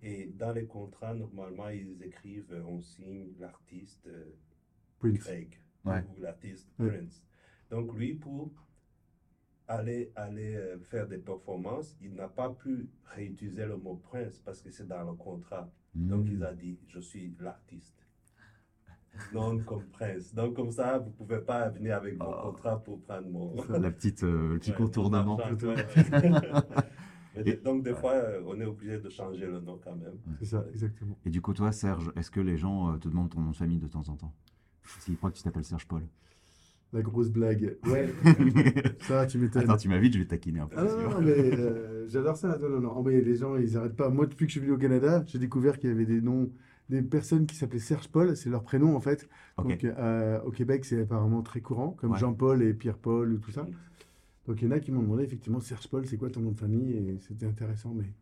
Et 0.03 0.27
dans 0.37 0.53
les 0.53 0.67
contrats, 0.67 1.15
normalement, 1.15 1.69
ils 1.69 2.03
écrivent, 2.03 2.63
on 2.67 2.81
signe 2.81 3.33
l'artiste 3.39 4.07
euh, 4.07 4.25
Prince. 4.99 5.29
Ouais. 5.85 6.05
ou 6.17 6.21
l'artiste 6.21 6.69
Ouais. 6.79 6.89
Prince. 6.89 7.23
Donc 7.71 7.95
lui, 7.95 8.15
pour 8.15 8.51
aller, 9.67 10.13
aller 10.15 10.55
euh, 10.55 10.79
faire 10.79 11.09
des 11.09 11.19
performances, 11.19 11.97
il 12.03 12.15
n'a 12.15 12.29
pas 12.29 12.51
pu 12.51 12.89
réutiliser 13.15 13.65
le 13.67 13.77
mot 13.77 13.97
Prince 13.97 14.39
parce 14.45 14.61
que 14.61 14.71
c'est 14.71 14.87
dans 14.87 15.03
le 15.11 15.15
contrat. 15.17 15.71
Donc 15.95 16.25
Hmm. 16.27 16.33
il 16.33 16.45
a 16.45 16.53
dit, 16.55 16.79
je 16.89 17.01
suis 17.01 17.35
l'artiste. 17.41 17.97
Non 19.35 19.59
comme 19.59 19.85
Prince. 19.89 20.33
Donc 20.35 20.55
comme 20.57 20.71
ça, 20.71 20.99
vous 20.99 21.11
ne 21.11 21.15
pouvez 21.15 21.41
pas 21.41 21.69
venir 21.69 21.97
avec 21.97 22.19
mon 22.19 22.27
Oh. 22.31 22.43
contrat 22.51 22.83
pour 22.83 23.01
prendre 23.03 23.29
mon... 23.29 23.55
La 23.79 23.91
petite, 23.91 24.23
euh, 24.25 24.55
le 24.55 24.59
petit 24.59 24.71
Ouais, 24.71 24.77
contournement. 24.79 25.37
mon 25.37 25.57
Et- 27.45 27.55
donc 27.55 27.83
des 27.83 27.95
fois, 27.95 28.15
on 28.47 28.61
est 28.61 28.65
obligé 28.65 28.99
de 28.99 29.09
changer 29.09 29.47
le 29.47 29.61
nom 29.61 29.79
quand 29.83 29.97
même. 29.97 30.15
C'est 30.41 30.47
ça, 30.47 30.65
exactement. 30.73 31.17
Et 31.25 31.31
du 31.31 31.41
coup, 31.41 31.53
toi, 31.55 31.73
Serge, 31.73 32.13
est-ce 32.17 32.31
que 32.31 32.41
les 32.41 32.57
gens 32.57 32.93
euh, 32.93 32.97
te 32.99 33.09
demandent 33.09 33.31
ton 33.31 33.41
nom 33.41 33.51
de 33.51 33.57
famille 33.57 33.79
de 33.79 33.89
temps 33.89 34.09
en 34.09 34.17
temps? 34.17 34.35
S'ils 35.01 35.17
croient 35.17 35.31
que 35.31 35.37
tu 35.37 35.43
t'appelles 35.43 35.65
Serge 35.65 35.87
Paul. 35.87 36.03
La 36.93 37.01
grosse 37.01 37.31
blague. 37.31 37.79
Ouais, 37.87 38.13
ça, 39.01 39.25
tu 39.27 39.39
m'étonnes. 39.39 39.63
Attends, 39.63 39.77
tu 39.79 39.89
m'invites, 39.89 40.13
je 40.13 40.19
vais 40.19 40.27
taquiner 40.27 40.61
un 40.61 40.67
peu. 40.67 40.77
Ah 40.79 40.85
non, 40.85 41.21
mais 41.23 41.31
euh, 41.33 42.07
j'adore 42.09 42.37
ça. 42.37 42.59
Non, 42.59 42.69
non, 42.69 42.81
non. 42.81 42.93
Oh, 42.97 43.03
mais 43.03 43.21
les 43.23 43.37
gens, 43.37 43.57
ils 43.57 43.77
arrêtent 43.79 43.97
pas. 43.97 44.11
Moi, 44.11 44.27
depuis 44.27 44.45
que 44.47 44.53
je 44.53 44.59
suis 44.59 44.61
venu 44.61 44.73
au 44.75 44.79
Canada, 44.79 45.25
j'ai 45.27 45.39
découvert 45.39 45.79
qu'il 45.79 45.89
y 45.89 45.93
avait 45.93 46.05
des 46.05 46.21
noms, 46.21 46.51
des 46.91 47.01
personnes 47.01 47.47
qui 47.47 47.57
s'appelaient 47.57 47.79
Serge 47.79 48.09
Paul, 48.09 48.37
c'est 48.37 48.51
leur 48.51 48.63
prénom 48.63 48.95
en 48.95 49.01
fait. 49.01 49.27
Ok. 49.57 49.69
Donc 49.69 49.85
euh, 49.85 50.39
au 50.43 50.51
Québec, 50.51 50.85
c'est 50.85 51.01
apparemment 51.01 51.41
très 51.41 51.63
courant, 51.63 51.93
comme 51.93 52.11
Ouais. 52.13 52.19
Jean-Paul 52.19 52.63
et 52.63 52.75
Pierre-Paul 52.75 53.33
ou 53.33 53.39
tout 53.39 53.53
ça. 53.53 53.67
Donc 54.47 54.61
il 54.61 54.65
y 54.65 54.69
en 54.69 54.73
a 54.73 54.81
qui 54.81 54.91
m'ont 54.93 55.03
demandé 55.03 55.23
effectivement 55.25 55.61
Serge 55.61 55.89
Paul, 55.89 56.07
c'est 56.07 56.17
quoi 56.17 56.31
ton 56.31 56.41
nom 56.41 56.53
de 56.53 56.59
famille? 56.59 56.93
Et 56.93 57.19
c'était 57.21 57.47
intéressant, 57.47 57.95
mais 57.95 58.13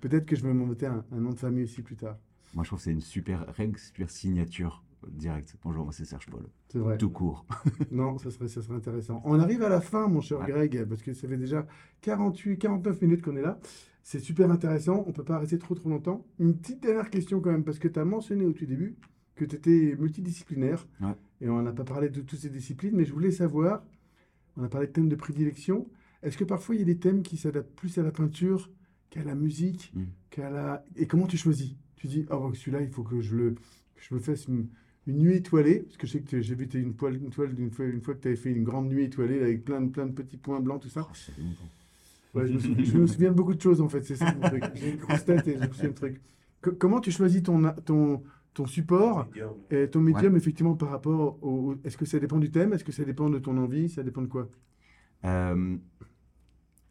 peut-être 0.00 0.26
que 0.26 0.36
je 0.36 0.42
vais 0.42 0.52
m'inventer 0.52 0.86
un, 0.86 1.04
un 1.10 1.20
nom 1.20 1.30
de 1.30 1.38
famille 1.38 1.64
aussi 1.64 1.82
plus 1.82 1.96
tard. 1.96 2.18
Moi, 2.54 2.62
je 2.62 2.68
trouve 2.68 2.78
que 2.78 2.84
c'est 2.84 2.92
une 2.92 3.00
super 3.00 3.46
règle, 3.54 3.78
super 3.78 4.08
signature 4.10 4.84
directe. 5.08 5.56
Bonjour, 5.62 5.84
moi, 5.84 5.92
c'est 5.92 6.04
Serge 6.04 6.26
Paul. 6.30 6.44
C'est 6.68 6.78
vrai. 6.78 6.96
Tout 6.98 7.10
court. 7.10 7.46
Non, 7.90 8.16
ça 8.18 8.30
serait, 8.30 8.48
ça 8.48 8.62
serait 8.62 8.76
intéressant. 8.76 9.20
On 9.24 9.38
arrive 9.40 9.62
à 9.62 9.68
la 9.68 9.80
fin, 9.80 10.06
mon 10.08 10.20
cher 10.20 10.38
Ouais. 10.40 10.46
Greg, 10.46 10.84
parce 10.84 11.02
que 11.02 11.12
ça 11.12 11.28
fait 11.28 11.36
déjà 11.36 11.66
48, 12.02 12.58
49 12.58 13.02
minutes 13.02 13.22
qu'on 13.22 13.36
est 13.36 13.42
là. 13.42 13.58
C'est 14.02 14.20
super 14.20 14.50
intéressant. 14.50 15.02
On 15.06 15.08
ne 15.08 15.14
peut 15.14 15.24
pas 15.24 15.38
rester 15.38 15.58
trop, 15.58 15.74
trop 15.74 15.88
longtemps. 15.88 16.24
Une 16.38 16.56
petite 16.56 16.82
dernière 16.82 17.10
question 17.10 17.40
quand 17.40 17.50
même, 17.50 17.64
parce 17.64 17.78
que 17.78 17.88
tu 17.88 17.98
as 17.98 18.04
mentionné 18.04 18.44
au 18.44 18.52
tout 18.52 18.66
début 18.66 18.96
que 19.34 19.44
tu 19.44 19.56
étais 19.56 19.96
multidisciplinaire. 19.98 20.86
Ouais. 21.00 21.14
Et 21.40 21.48
on 21.48 21.60
n'a 21.60 21.72
pas 21.72 21.84
parlé 21.84 22.08
de 22.08 22.20
toutes 22.20 22.38
ces 22.38 22.50
disciplines, 22.50 22.94
mais 22.94 23.04
je 23.04 23.12
voulais 23.12 23.32
savoir, 23.32 23.84
on 24.56 24.64
a 24.64 24.68
parlé 24.68 24.86
de 24.86 24.92
thèmes 24.92 25.08
de 25.08 25.16
prédilection. 25.16 25.88
Est-ce 26.22 26.36
que 26.38 26.44
parfois 26.44 26.74
il 26.74 26.78
y 26.78 26.82
a 26.82 26.86
des 26.86 26.98
thèmes 26.98 27.22
qui 27.22 27.36
s'adaptent 27.36 27.74
plus 27.74 27.98
à 27.98 28.02
la 28.02 28.10
peinture 28.10 28.70
qu'à 29.10 29.22
la 29.24 29.34
musique 29.34 29.92
Mm. 29.94 30.02
qu'à 30.30 30.50
la... 30.50 30.84
Et 30.96 31.06
comment 31.06 31.26
tu 31.26 31.36
choisis? 31.36 31.74
Tu 31.96 32.06
dis, 32.08 32.26
oh, 32.30 32.52
celui-là, 32.54 32.80
il 32.82 32.88
faut 32.90 33.02
que 33.02 33.20
je 33.20 33.36
le, 33.36 33.50
que 33.52 34.02
je 34.08 34.14
me 34.14 34.20
fasse 34.20 34.46
une, 34.46 34.66
une 35.06 35.18
nuit 35.18 35.34
étoilée, 35.36 35.80
parce 35.80 35.96
que 35.96 36.06
je 36.06 36.12
sais 36.12 36.20
que 36.20 36.40
j'ai 36.40 36.54
vu 36.54 36.68
une, 36.74 36.92
poêle- 36.94 37.16
une 37.22 37.30
toile 37.30 37.54
d'une 37.54 37.70
fois, 37.70 37.84
une 37.86 38.00
fois 38.00 38.14
que 38.14 38.20
tu 38.20 38.28
avais 38.28 38.36
fait 38.36 38.50
une 38.52 38.64
grande 38.64 38.88
nuit 38.88 39.04
étoilée 39.04 39.40
avec 39.40 39.64
plein 39.64 39.80
de, 39.80 39.88
plein 39.90 40.06
de 40.06 40.12
petits 40.12 40.36
points 40.36 40.60
blancs, 40.60 40.82
tout 40.82 40.88
ça. 40.88 41.06
Oh. 41.08 42.38
Ouais, 42.38 42.46
je, 42.48 42.54
me 42.54 42.58
souviens, 42.58 42.84
je 42.84 42.98
me 42.98 43.06
souviens 43.06 43.30
de 43.30 43.36
beaucoup 43.36 43.54
de 43.54 43.60
choses 43.60 43.80
en 43.80 43.88
fait, 43.88 44.02
c'est 44.02 44.16
ça 44.16 44.34
mon 44.34 44.48
truc. 44.48 44.64
J'ai 44.74 44.90
une 44.90 44.96
grosse 44.96 45.24
tête 45.24 45.46
et 45.46 45.54
je 45.54 45.60
me 45.60 45.72
souviens 45.72 45.90
de 45.90 45.94
trucs. 45.94 46.20
Co- 46.60 46.72
comment 46.72 47.00
tu 47.00 47.10
choisis 47.12 47.42
ton, 47.42 47.62
ton, 47.84 48.22
ton 48.54 48.66
support 48.66 49.28
et 49.70 49.90
ton 49.90 50.00
médium 50.00 50.36
effectivement 50.36 50.74
par 50.76 50.90
rapport 50.90 51.42
au. 51.42 51.74
Est-ce 51.84 51.96
que 51.96 52.04
ça 52.06 52.18
dépend 52.18 52.38
du 52.38 52.50
thème? 52.50 52.72
Est-ce 52.72 52.84
que 52.84 52.92
ça 52.92 53.04
dépend 53.04 53.28
de 53.28 53.38
ton 53.38 53.56
envie? 53.58 53.88
Ça 53.88 54.02
dépend 54.02 54.22
de 54.22 54.28
quoi? 54.28 54.48
Euh, 55.24 55.76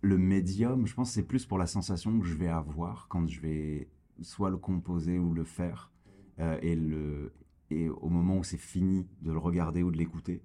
le 0.02 0.18
médium, 0.18 0.86
je 0.86 0.94
pense 0.94 1.10
que 1.10 1.14
c'est 1.16 1.24
plus 1.28 1.46
pour 1.46 1.58
la 1.58 1.66
sensation 1.68 2.20
que 2.20 2.26
je 2.26 2.36
vais 2.36 2.50
avoir 2.50 3.08
quand 3.08 3.26
je 3.28 3.40
vais 3.40 3.90
soit 4.22 4.50
le 4.50 4.58
composer 4.58 5.18
ou 5.20 5.34
le 5.34 5.44
faire. 5.46 5.92
euh, 6.40 6.58
et, 6.62 6.76
le, 6.76 7.34
et 7.70 7.90
au 7.90 8.10
moment 8.10 8.38
où 8.38 8.44
c'est 8.44 8.58
fini 8.58 9.08
de 9.22 9.32
le 9.32 9.38
regarder 9.38 9.84
ou 9.84 9.92
de 9.92 9.98
l'écouter. 9.98 10.42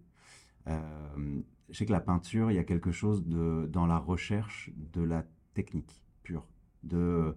Euh, 0.67 1.41
je 1.71 1.77
sais 1.77 1.87
que 1.87 1.93
la 1.93 2.01
peinture, 2.01 2.51
il 2.51 2.55
y 2.55 2.59
a 2.59 2.65
quelque 2.65 2.93
chose 2.93 3.25
de, 3.27 3.67
dans 3.73 3.87
la 3.87 3.99
recherche 3.99 4.71
de 4.95 5.03
la 5.03 5.25
technique 5.55 6.03
pure. 6.23 6.47
De, 6.83 7.35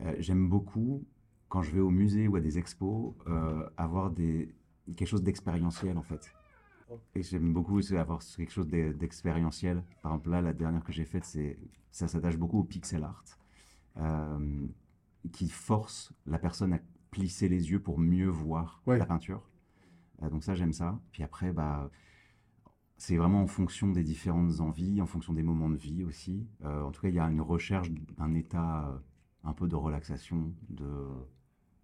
euh, 0.00 0.14
J'aime 0.18 0.48
beaucoup, 0.48 1.06
quand 1.56 1.62
je 1.62 1.70
vais 1.70 1.80
au 1.80 1.88
musée 1.88 2.28
ou 2.28 2.36
à 2.36 2.40
des 2.40 2.58
expos, 2.58 3.14
euh, 3.28 3.66
avoir 3.78 4.10
des, 4.10 4.54
quelque 4.94 5.08
chose 5.08 5.22
d'expérientiel 5.22 5.96
en 5.96 6.02
fait. 6.02 6.34
Et 7.14 7.22
j'aime 7.22 7.50
beaucoup 7.54 7.76
aussi 7.78 7.96
avoir 7.96 8.20
quelque 8.36 8.52
chose 8.52 8.68
d'e- 8.68 8.92
d'expérientiel. 8.92 9.82
Par 10.02 10.12
exemple, 10.12 10.28
là, 10.32 10.42
la 10.42 10.52
dernière 10.52 10.84
que 10.84 10.92
j'ai 10.92 11.06
faite, 11.06 11.24
c'est, 11.24 11.58
ça 11.90 12.08
s'attache 12.08 12.36
beaucoup 12.36 12.58
au 12.58 12.62
pixel 12.62 13.04
art, 13.04 13.24
euh, 13.96 14.66
qui 15.32 15.48
force 15.48 16.12
la 16.26 16.38
personne 16.38 16.74
à 16.74 16.78
plisser 17.10 17.48
les 17.48 17.70
yeux 17.70 17.80
pour 17.80 17.98
mieux 17.98 18.28
voir 18.28 18.82
Ouais. 18.86 18.98
la 18.98 19.06
peinture. 19.06 19.48
Euh, 20.22 20.28
donc 20.28 20.44
ça, 20.44 20.54
j'aime 20.54 20.74
ça. 20.74 21.00
Puis 21.12 21.22
après, 21.22 21.54
bah, 21.54 21.90
c'est 22.98 23.16
vraiment 23.16 23.40
en 23.40 23.46
fonction 23.46 23.88
des 23.92 24.04
différentes 24.04 24.60
envies, 24.60 25.00
en 25.00 25.06
fonction 25.06 25.32
des 25.32 25.42
moments 25.42 25.70
de 25.70 25.76
vie 25.76 26.04
aussi. 26.04 26.46
Euh, 26.66 26.82
en 26.82 26.90
tout 26.90 27.00
cas, 27.00 27.08
il 27.08 27.14
y 27.14 27.18
a 27.18 27.24
une 27.30 27.40
recherche 27.40 27.90
d'un 28.18 28.34
état 28.34 29.02
un 29.42 29.54
peu 29.54 29.68
de 29.68 29.74
relaxation, 29.76 30.52
de, 30.68 30.84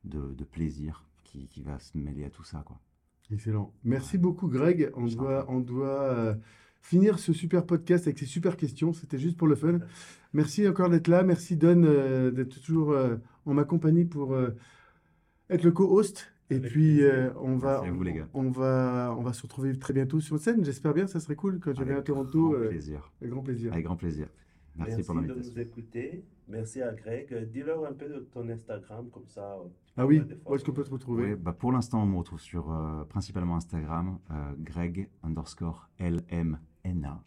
de, 0.04 0.34
de 0.34 0.44
plaisir 0.44 1.04
qui, 1.24 1.48
qui 1.48 1.62
va 1.62 1.78
se 1.78 1.96
mêler 1.96 2.24
à 2.24 2.30
tout 2.30 2.44
ça, 2.44 2.62
quoi. 2.66 2.80
Excellent. 3.30 3.72
Merci 3.84 4.18
beaucoup, 4.18 4.48
Greg. 4.48 4.90
On 4.94 5.06
Je 5.06 5.16
doit, 5.16 5.46
on 5.48 5.60
doit 5.60 6.02
euh, 6.02 6.34
finir 6.82 7.18
ce 7.18 7.32
super 7.32 7.64
podcast 7.66 8.06
avec 8.06 8.18
ces 8.18 8.26
super 8.26 8.56
questions. 8.56 8.92
C'était 8.92 9.18
juste 9.18 9.36
pour 9.38 9.46
le 9.48 9.54
fun. 9.54 9.78
Merci 10.32 10.66
encore 10.68 10.90
d'être 10.90 11.08
là. 11.08 11.22
Merci, 11.22 11.56
Don, 11.56 11.82
euh, 11.84 12.30
d'être 12.30 12.60
toujours 12.60 12.90
euh, 12.92 13.16
en 13.46 13.54
ma 13.54 13.64
compagnie 13.64 14.04
pour 14.04 14.34
euh, 14.34 14.50
être 15.50 15.62
le 15.64 15.72
co-host. 15.72 16.28
Et 16.50 16.56
Avec 16.56 16.70
puis, 16.70 17.02
euh, 17.02 17.30
on 17.40 17.56
va, 17.56 17.74
Merci 17.76 17.88
à 17.88 17.92
vous, 17.92 18.02
les 18.02 18.12
gars. 18.12 18.28
on 18.34 18.50
va, 18.50 19.14
on 19.18 19.22
va 19.22 19.32
se 19.32 19.42
retrouver 19.42 19.78
très 19.78 19.94
bientôt 19.94 20.20
sur 20.20 20.38
scène. 20.38 20.64
J'espère 20.64 20.92
bien. 20.92 21.06
Ça 21.06 21.18
serait 21.20 21.36
cool 21.36 21.60
quand 21.60 21.72
tu 21.72 21.84
viens 21.84 21.92
à 21.92 21.94
Avec 21.94 22.06
Toronto. 22.06 22.50
grand 22.50 22.60
euh, 22.60 22.68
plaisir. 22.68 23.10
avec 23.20 23.30
grand 23.32 23.42
plaisir. 23.42 23.72
Avec 23.72 23.84
grand 23.86 23.96
plaisir. 23.96 24.28
Merci, 24.76 24.96
Merci 24.96 25.06
pour 25.06 25.14
de 25.14 25.20
l'invitation. 25.20 25.52
nous 25.54 25.60
écouter. 25.60 26.24
Merci 26.52 26.82
à 26.82 26.92
Greg. 26.92 27.48
Dis-leur 27.50 27.86
un 27.86 27.94
peu 27.94 28.06
de 28.08 28.20
ton 28.30 28.46
Instagram, 28.50 29.08
comme 29.10 29.26
ça. 29.26 29.54
euh, 29.54 29.68
Ah 29.96 30.04
oui, 30.04 30.22
où 30.44 30.54
est-ce 30.54 30.62
qu'on 30.62 30.72
peut 30.72 30.84
te 30.84 30.90
retrouver? 30.90 31.34
Bah 31.34 31.54
pour 31.58 31.72
l'instant, 31.72 32.02
on 32.02 32.06
me 32.06 32.18
retrouve 32.18 32.40
sur 32.40 32.70
euh, 32.70 33.04
principalement 33.04 33.56
Instagram, 33.56 34.18
euh, 34.30 34.34
Greg 34.58 35.08
underscore 35.22 35.88
LMNA. 35.98 37.24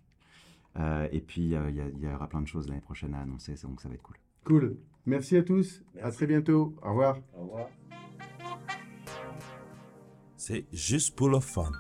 Euh, 0.77 1.07
et 1.11 1.21
puis, 1.21 1.55
euh, 1.55 1.71
il 1.71 2.03
y, 2.03 2.07
aura 2.07 2.29
plein 2.29 2.41
de 2.41 2.47
choses 2.47 2.67
l'année 2.67 2.81
prochaine 2.81 3.15
à 3.15 3.21
annoncer, 3.21 3.55
donc 3.63 3.81
ça 3.81 3.89
va 3.89 3.95
être 3.95 4.03
cool. 4.03 4.17
Cool. 4.43 4.77
Merci 5.07 5.37
à 5.37 5.43
tous. 5.43 5.83
À 5.99 6.11
très 6.11 6.27
bientôt. 6.27 6.75
Au 6.83 6.89
revoir. 6.89 7.17
Au 7.35 7.41
revoir. 7.45 7.69
C'est 10.37 10.67
juste 10.71 11.15
pour 11.15 11.29
le 11.29 11.39
fun. 11.39 11.71